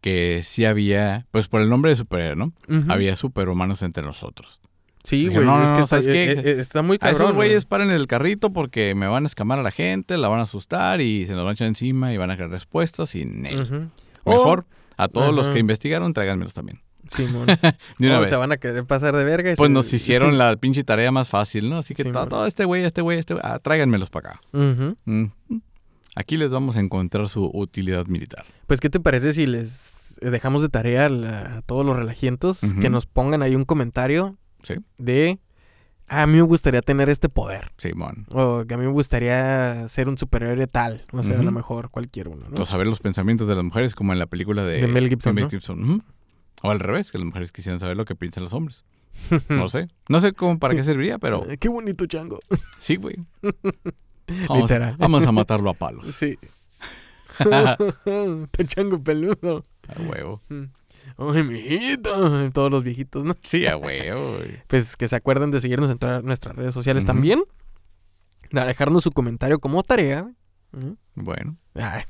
que 0.00 0.42
sí 0.44 0.64
había, 0.64 1.26
pues 1.32 1.48
por 1.48 1.60
el 1.60 1.68
nombre 1.68 1.90
de 1.90 1.96
superhéroe, 1.96 2.36
¿no? 2.36 2.52
Había 2.88 3.16
superhumanos 3.16 3.82
entre 3.82 4.02
nosotros. 4.04 4.60
Sí, 5.06 5.28
güey. 5.28 5.44
no, 5.46 5.62
es 5.62 5.70
no, 5.70 5.76
que 5.76 5.78
no, 5.78 5.84
está, 5.84 6.00
¿sabes 6.00 6.06
qué? 6.08 6.32
eh, 6.32 6.42
eh, 6.44 6.56
está 6.58 6.82
muy 6.82 6.96
A 6.96 6.98
cabrón. 6.98 7.14
esos 7.16 7.26
güey. 7.34 7.48
güeyes 7.48 7.64
paren 7.64 7.90
el 7.92 8.08
carrito 8.08 8.50
porque 8.52 8.94
me 8.96 9.06
van 9.06 9.22
a 9.22 9.26
escamar 9.26 9.58
a 9.58 9.62
la 9.62 9.70
gente, 9.70 10.16
la 10.18 10.26
van 10.28 10.40
a 10.40 10.42
asustar 10.42 11.00
y 11.00 11.26
se 11.26 11.32
nos 11.32 11.42
van 11.42 11.50
a 11.50 11.52
echar 11.52 11.68
encima 11.68 12.12
y 12.12 12.16
van 12.16 12.30
a 12.32 12.36
querer 12.36 12.50
respuestas 12.50 13.14
y. 13.14 13.22
Ujú. 13.24 13.88
Mejor 14.24 14.64
a 14.96 15.06
todos 15.08 15.32
los 15.32 15.48
que 15.48 15.60
investigaron, 15.60 16.12
tráiganmelos 16.12 16.54
también. 16.54 16.80
Simón. 17.08 17.46
De 17.98 18.06
una 18.08 18.18
O 18.18 18.20
vez. 18.22 18.30
se 18.30 18.34
van 18.34 18.50
a 18.50 18.56
querer 18.56 18.84
pasar 18.84 19.14
de 19.14 19.22
verga. 19.22 19.52
y 19.52 19.54
Pues 19.54 19.68
se- 19.68 19.72
nos 19.72 19.92
hicieron 19.92 20.38
la 20.38 20.56
pinche 20.56 20.82
tarea 20.82 21.12
más 21.12 21.28
fácil, 21.28 21.70
¿no? 21.70 21.78
Así 21.78 21.94
que 21.94 22.02
todo, 22.04 22.46
este 22.48 22.64
güey, 22.64 22.82
este 22.84 23.00
güey, 23.00 23.20
este 23.20 23.34
güey, 23.34 23.44
ah, 23.46 23.60
tráiganmelos 23.60 24.10
para 24.10 24.30
acá. 24.30 24.40
Mm. 25.04 25.26
Aquí 26.16 26.36
les 26.36 26.50
vamos 26.50 26.74
a 26.76 26.80
encontrar 26.80 27.28
su 27.28 27.48
utilidad 27.52 28.06
militar. 28.06 28.44
Pues, 28.66 28.80
¿qué 28.80 28.88
te 28.90 28.98
parece 29.00 29.32
si 29.34 29.46
les 29.46 30.16
dejamos 30.20 30.62
de 30.62 30.68
tarea 30.70 31.06
a, 31.06 31.08
la- 31.10 31.56
a 31.58 31.62
todos 31.62 31.84
los 31.84 31.94
relajientos 31.94 32.60
que 32.80 32.88
nos 32.90 33.06
pongan 33.06 33.42
ahí 33.42 33.54
un 33.54 33.64
comentario 33.64 34.36
Sí. 34.66 34.74
de 34.98 35.38
"Ah, 36.08 36.22
a 36.22 36.26
mí 36.26 36.34
me 36.36 36.42
gustaría 36.42 36.82
tener 36.82 37.08
este 37.08 37.28
poder 37.28 37.72
Simón. 37.78 38.26
o 38.30 38.64
que 38.66 38.74
a 38.74 38.76
mí 38.78 38.84
me 38.84 38.90
gustaría 38.92 39.88
ser 39.88 40.08
un 40.08 40.18
superhéroe 40.18 40.66
tal, 40.66 41.04
o 41.12 41.22
sea, 41.22 41.38
a 41.38 41.42
lo 41.42 41.52
mejor 41.52 41.90
cualquier 41.90 42.28
uno, 42.28 42.48
¿no? 42.48 42.62
O 42.62 42.66
saber 42.66 42.86
los 42.86 43.00
pensamientos 43.00 43.46
de 43.48 43.54
las 43.54 43.64
mujeres 43.64 43.94
como 43.94 44.12
en 44.12 44.18
la 44.18 44.26
película 44.26 44.64
de, 44.64 44.80
De 44.82 44.86
Mel 44.88 45.08
Gibson, 45.08 45.34
de 45.36 45.42
¿no? 45.42 45.48
Ujú. 45.48 46.02
O 46.62 46.70
al 46.70 46.80
revés, 46.80 47.12
que 47.12 47.18
las 47.18 47.26
mujeres 47.26 47.52
quisieran 47.52 47.78
saber 47.80 47.96
lo 47.96 48.04
que 48.06 48.14
piensan 48.16 48.42
los 48.44 48.52
hombres. 48.52 48.84
No 49.48 49.68
sé. 49.68 49.88
No 50.08 50.20
sé 50.20 50.32
cómo 50.32 50.58
para 50.58 50.74
qué 50.74 50.84
serviría, 50.84 51.18
pero 51.18 51.48
Eh, 51.50 51.58
Qué 51.58 51.68
bonito 51.68 52.06
chango. 52.06 52.38
sí, 52.80 52.96
güey. 52.96 53.16
Vamos, 54.48 54.62
Literal. 54.70 54.96
vamos 54.98 55.24
a 55.24 55.30
matarlo 55.32 55.70
a 55.70 55.74
palos. 55.74 56.12
Sí. 56.14 56.36
Te 58.50 58.66
chango 58.66 59.00
peludo. 59.02 59.64
A 59.88 60.02
huevo. 60.02 60.40
Ay, 61.18 61.42
mijito. 61.42 62.50
Todos 62.52 62.70
los 62.70 62.84
viejitos, 62.84 63.24
¿no? 63.24 63.34
Sí, 63.42 63.66
a 63.66 63.76
huevo. 63.76 64.38
Pues 64.66 64.96
que 64.96 65.08
se 65.08 65.16
acuerden 65.16 65.50
de 65.50 65.60
seguirnos 65.60 65.90
en 65.90 65.98
todas 65.98 66.22
nuestras 66.22 66.56
redes 66.56 66.74
sociales 66.74 67.04
también. 67.04 67.42
De 68.50 68.64
dejarnos 68.64 69.04
su 69.04 69.10
comentario 69.10 69.58
como 69.58 69.82
tarea. 69.82 70.30
Ujú. 70.72 70.96
Bueno, 71.14 71.56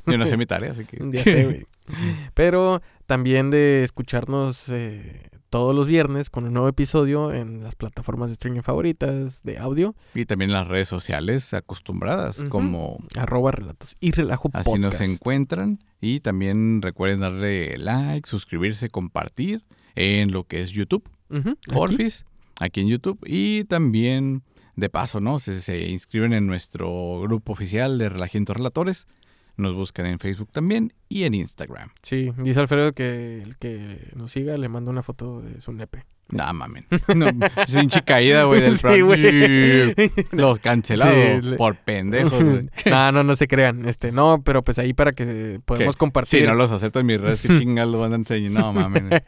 yo 0.07 0.19
no 0.19 0.27
sé 0.27 0.37
mi 0.37 0.47
tarea, 0.47 0.73
así 0.73 0.85
que... 0.85 0.99
ya 1.11 1.23
sé, 1.23 1.45
güey. 1.45 1.67
Pero 2.35 2.83
también 3.07 3.51
de 3.51 3.85
escucharnos 3.85 4.69
eh, 4.69 5.31
todos 5.51 5.75
los 5.75 5.87
viernes 5.87 6.31
con 6.31 6.45
un 6.45 6.53
nuevo 6.53 6.69
episodio 6.69 7.33
en 7.33 7.63
las 7.63 7.75
plataformas 7.75 8.31
de 8.31 8.35
streaming 8.35 8.63
favoritas 8.63 9.43
de 9.43 9.59
audio, 9.59 9.95
y 10.15 10.27
también 10.27 10.53
las 10.53 10.67
redes 10.69 10.89
sociales 10.89 11.55
acostumbradas, 11.55 12.45
como 12.45 12.99
arroba 13.17 13.51
relatos 13.51 13.97
y 14.01 14.11
relajo 14.11 14.51
así 14.53 14.79
nos 14.79 15.01
encuentran. 15.01 15.81
Y 16.01 16.21
también 16.21 16.83
recuerden 16.83 17.21
darle 17.21 17.79
like, 17.79 18.29
suscribirse, 18.29 18.91
compartir 18.91 19.65
en 19.95 20.31
lo 20.31 20.45
que 20.45 20.63
es 20.63 20.71
YouTube. 20.71 21.09
Aquí. 21.31 21.57
Porfis, 21.73 22.25
aquí 22.61 22.81
en 22.81 22.89
YouTube. 22.89 23.19
Y 23.25 23.65
también, 23.65 24.43
de 24.77 24.91
paso, 24.91 25.21
¿no? 25.21 25.39
Se, 25.39 25.61
se 25.61 25.89
inscriben 25.89 26.33
en 26.33 26.47
nuestro 26.47 27.21
grupo 27.23 27.53
oficial 27.53 27.99
de 27.99 28.11
Relajientos 28.11 28.57
Relatores. 28.57 29.09
Nos 29.57 29.75
buscan 29.75 30.07
en 30.07 30.19
Facebook 30.19 30.51
también 30.53 30.93
y 31.09 31.25
en 31.25 31.35
Instagram. 31.35 31.91
Sí, 32.03 32.31
dice 32.39 32.61
Alfredo 32.61 32.93
que 32.93 33.43
el 33.43 33.57
que 33.57 34.11
nos 34.15 34.31
siga 34.33 34.57
le 34.59 34.69
manda 34.69 34.91
una 34.91 35.03
foto 35.03 35.41
de 35.41 35.61
su 35.61 35.73
nepe. 35.73 36.05
Nah, 36.29 36.53
mamen. 36.53 36.85
No, 37.15 37.27
es 37.67 37.75
hinche 37.75 38.03
caída, 38.03 38.43
güey, 38.45 38.61
del 38.61 38.73
Sí, 38.77 39.01
güey. 39.01 39.95
Los 40.33 40.59
cancelados 40.59 41.45
Sí, 41.45 41.53
por 41.57 41.77
pendejos, 41.77 42.43
güey. 42.43 42.69
no, 42.87 43.13
no, 43.13 43.23
no 43.23 43.37
se 43.37 43.47
crean. 43.47 43.89
Este, 43.89 44.11
no, 44.11 44.43
pero 44.45 44.63
pues 44.65 44.79
ahí 44.81 44.93
para 44.93 45.13
que 45.13 45.61
podemos 45.65 45.95
¿Qué? 45.95 45.99
compartir. 46.01 46.41
Si 46.41 46.47
no 46.47 46.55
los 46.57 46.71
acepto 46.73 46.99
en 46.99 47.07
mis 47.07 47.21
redes, 47.21 47.41
que 47.43 47.49
chingas 47.59 47.87
lo 47.89 48.01
van 48.01 48.13
a 48.13 48.17
enseñar. 48.17 48.51
No, 48.53 48.73
mames. 48.73 49.23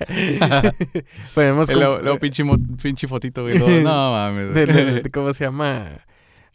podemos 1.35 1.69
luego, 1.73 2.01
luego 2.01 2.19
pinche, 2.19 2.45
pinche 2.83 3.07
fotito, 3.09 3.43
güey. 3.43 3.59
No 3.59 4.13
mames. 4.13 4.53
de- 4.55 4.67
de- 4.67 4.85
de- 5.03 5.11
¿Cómo 5.11 5.33
se 5.33 5.45
llama? 5.45 5.87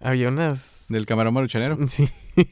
Había 0.03 0.27
unas. 0.29 0.85
Del 0.89 1.05
camarón 1.05 1.33
maruchanero. 1.33 1.77
Sí. 1.87 2.07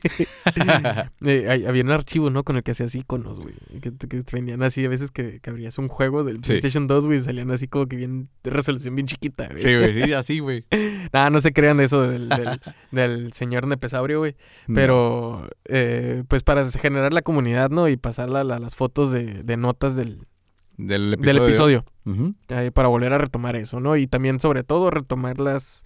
Eh, 1.23 1.65
había 1.67 1.83
un 1.83 1.91
archivo, 1.91 2.29
¿no? 2.29 2.43
Con 2.43 2.55
el 2.55 2.63
que 2.63 2.71
hacías 2.71 2.93
iconos, 2.95 3.39
güey. 3.39 3.53
Que, 3.81 3.91
que 4.07 4.23
venían 4.31 4.63
así, 4.63 4.85
a 4.85 4.89
veces 4.89 5.11
que, 5.11 5.39
que 5.39 5.49
abrías 5.49 5.77
un 5.77 5.87
juego 5.87 6.23
del 6.23 6.37
Sí. 6.37 6.41
PlayStation 6.49 6.87
2, 6.87 7.05
güey, 7.07 7.19
salían 7.19 7.51
así 7.51 7.67
como 7.67 7.87
que 7.87 7.95
bien, 7.95 8.29
de 8.43 8.51
resolución 8.51 8.95
bien 8.95 9.07
chiquita, 9.07 9.47
güey. 9.47 9.61
Sí, 9.61 9.75
güey, 9.75 10.03
sí, 10.03 10.13
así, 10.13 10.39
güey. 10.39 10.65
Nah, 11.13 11.29
no 11.29 11.41
se 11.41 11.51
crean 11.53 11.77
de 11.77 11.85
eso 11.85 12.01
del, 12.07 12.29
del, 12.29 12.59
del 12.91 13.33
señor 13.33 13.67
Nepesaurio, 13.67 14.19
güey. 14.19 14.35
Pero, 14.73 15.49
eh, 15.65 16.23
pues 16.27 16.43
para 16.43 16.63
generar 16.65 17.13
la 17.13 17.21
comunidad, 17.21 17.69
¿no? 17.69 17.87
Y 17.87 17.97
pasar 17.97 18.29
la- 18.29 18.43
la- 18.43 18.59
las 18.59 18.75
fotos 18.75 19.11
de, 19.11 19.43
de 19.43 19.57
notas 19.57 19.95
del, 19.95 20.19
Del 20.77 21.11
del 21.11 21.37
episodio. 21.37 21.45
episodio. 21.47 21.85
Ujú. 22.05 22.35
eh, 22.49 22.71
para 22.73 22.87
volver 22.87 23.13
a 23.13 23.17
retomar 23.19 23.55
eso, 23.55 23.79
¿no? 23.79 23.95
Y 23.95 24.07
también, 24.07 24.39
sobre 24.39 24.63
todo, 24.63 24.89
retomar 24.89 25.39
las 25.39 25.83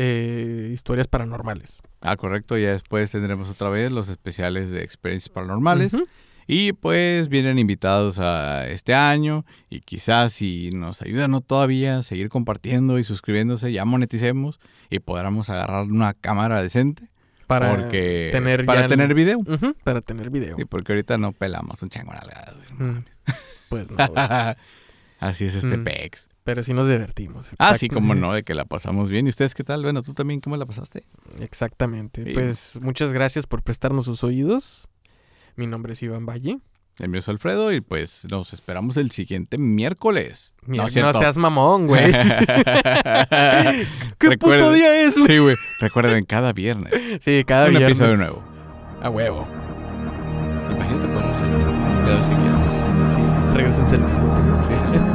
eh, 0.00 0.70
historias 0.72 1.08
paranormales. 1.08 1.80
Ah, 2.00 2.16
correcto. 2.16 2.56
Ya 2.56 2.70
después 2.72 3.10
tendremos 3.10 3.50
otra 3.50 3.68
vez 3.68 3.90
los 3.90 4.08
especiales 4.08 4.70
de 4.70 4.82
experiencias 4.84 5.28
paranormales. 5.28 5.92
Y 6.46 6.72
pues 6.72 7.28
vienen 7.28 7.58
invitados 7.58 8.18
a 8.18 8.66
este 8.68 8.94
año. 8.94 9.44
Y 9.68 9.80
quizás 9.80 10.32
si 10.32 10.70
nos 10.70 11.02
ayudan 11.02 11.32
¿no? 11.32 11.40
todavía 11.42 11.98
a 11.98 12.02
seguir 12.02 12.28
compartiendo 12.30 12.98
y 12.98 13.04
suscribiéndose, 13.04 13.70
ya 13.72 13.84
moneticemos 13.84 14.58
y 14.88 15.00
podamos 15.00 15.50
agarrar 15.50 15.82
una 15.84 16.14
cámara 16.14 16.62
decente. 16.62 17.08
Para 17.48 17.74
porque 17.74 18.28
tener 18.30 18.64
para 18.66 18.80
ya 18.80 18.84
el- 18.84 18.90
tener 18.90 19.14
video. 19.14 19.40
Para 19.82 20.00
tener 20.00 20.30
video. 20.30 20.56
Sí, 20.56 20.64
porque 20.64 20.92
ahorita 20.92 21.18
no 21.18 21.32
pelamos 21.32 21.82
un 21.82 21.90
chango 21.90 22.12
no 22.14 22.84
Mm. 22.86 23.04
Pues 23.68 23.90
no. 23.90 23.96
Así 25.18 25.46
es 25.46 25.54
este 25.54 25.76
Mm. 25.78 25.84
pex. 25.84 26.27
Pero 26.48 26.62
sí 26.62 26.72
nos 26.72 26.88
divertimos. 26.88 27.50
Ah, 27.58 27.76
sí, 27.76 27.90
como 27.90 28.14
no, 28.14 28.32
de 28.32 28.42
que 28.42 28.54
la 28.54 28.64
pasamos 28.64 29.10
bien. 29.10 29.26
¿Y 29.26 29.28
ustedes 29.28 29.54
qué 29.54 29.64
tal? 29.64 29.82
Bueno, 29.82 30.00
tú 30.00 30.14
también, 30.14 30.40
¿cómo 30.40 30.56
la 30.56 30.64
pasaste? 30.64 31.04
Exactamente. 31.40 32.24
Sí. 32.24 32.32
Pues 32.32 32.78
muchas 32.80 33.12
gracias 33.12 33.46
por 33.46 33.62
prestarnos 33.62 34.06
sus 34.06 34.24
oídos. 34.24 34.88
Mi 35.56 35.66
nombre 35.66 35.92
es 35.92 36.02
Iván 36.02 36.24
Valle. 36.24 36.58
El 37.00 37.10
mío 37.10 37.18
es 37.18 37.28
Alfredo 37.28 37.70
y 37.70 37.82
pues 37.82 38.26
nos 38.30 38.54
esperamos 38.54 38.96
el 38.96 39.10
siguiente 39.10 39.58
miércoles. 39.58 40.54
Mira, 40.62 40.84
no, 40.84 41.12
seas 41.12 41.36
mamón, 41.36 41.86
güey. 41.86 42.12
¿Qué 44.18 44.38
puto 44.38 44.72
día 44.72 45.02
es, 45.02 45.18
güey? 45.18 45.28
Sí, 45.28 45.36
güey. 45.36 45.56
Recuerden, 45.80 46.24
cada 46.24 46.54
viernes. 46.54 46.94
Sí, 47.20 47.44
cada 47.46 47.66
un 47.66 47.72
viernes. 47.72 47.90
episodio 47.90 48.16
nuevo. 48.16 48.42
A 49.02 49.10
huevo. 49.10 49.46
Imagínate 50.70 51.08
que 51.08 51.12
quieran. 51.12 51.36
Sí, 53.10 53.18
regresense 53.54 53.96
al 53.96 54.00
presente. 54.00 55.07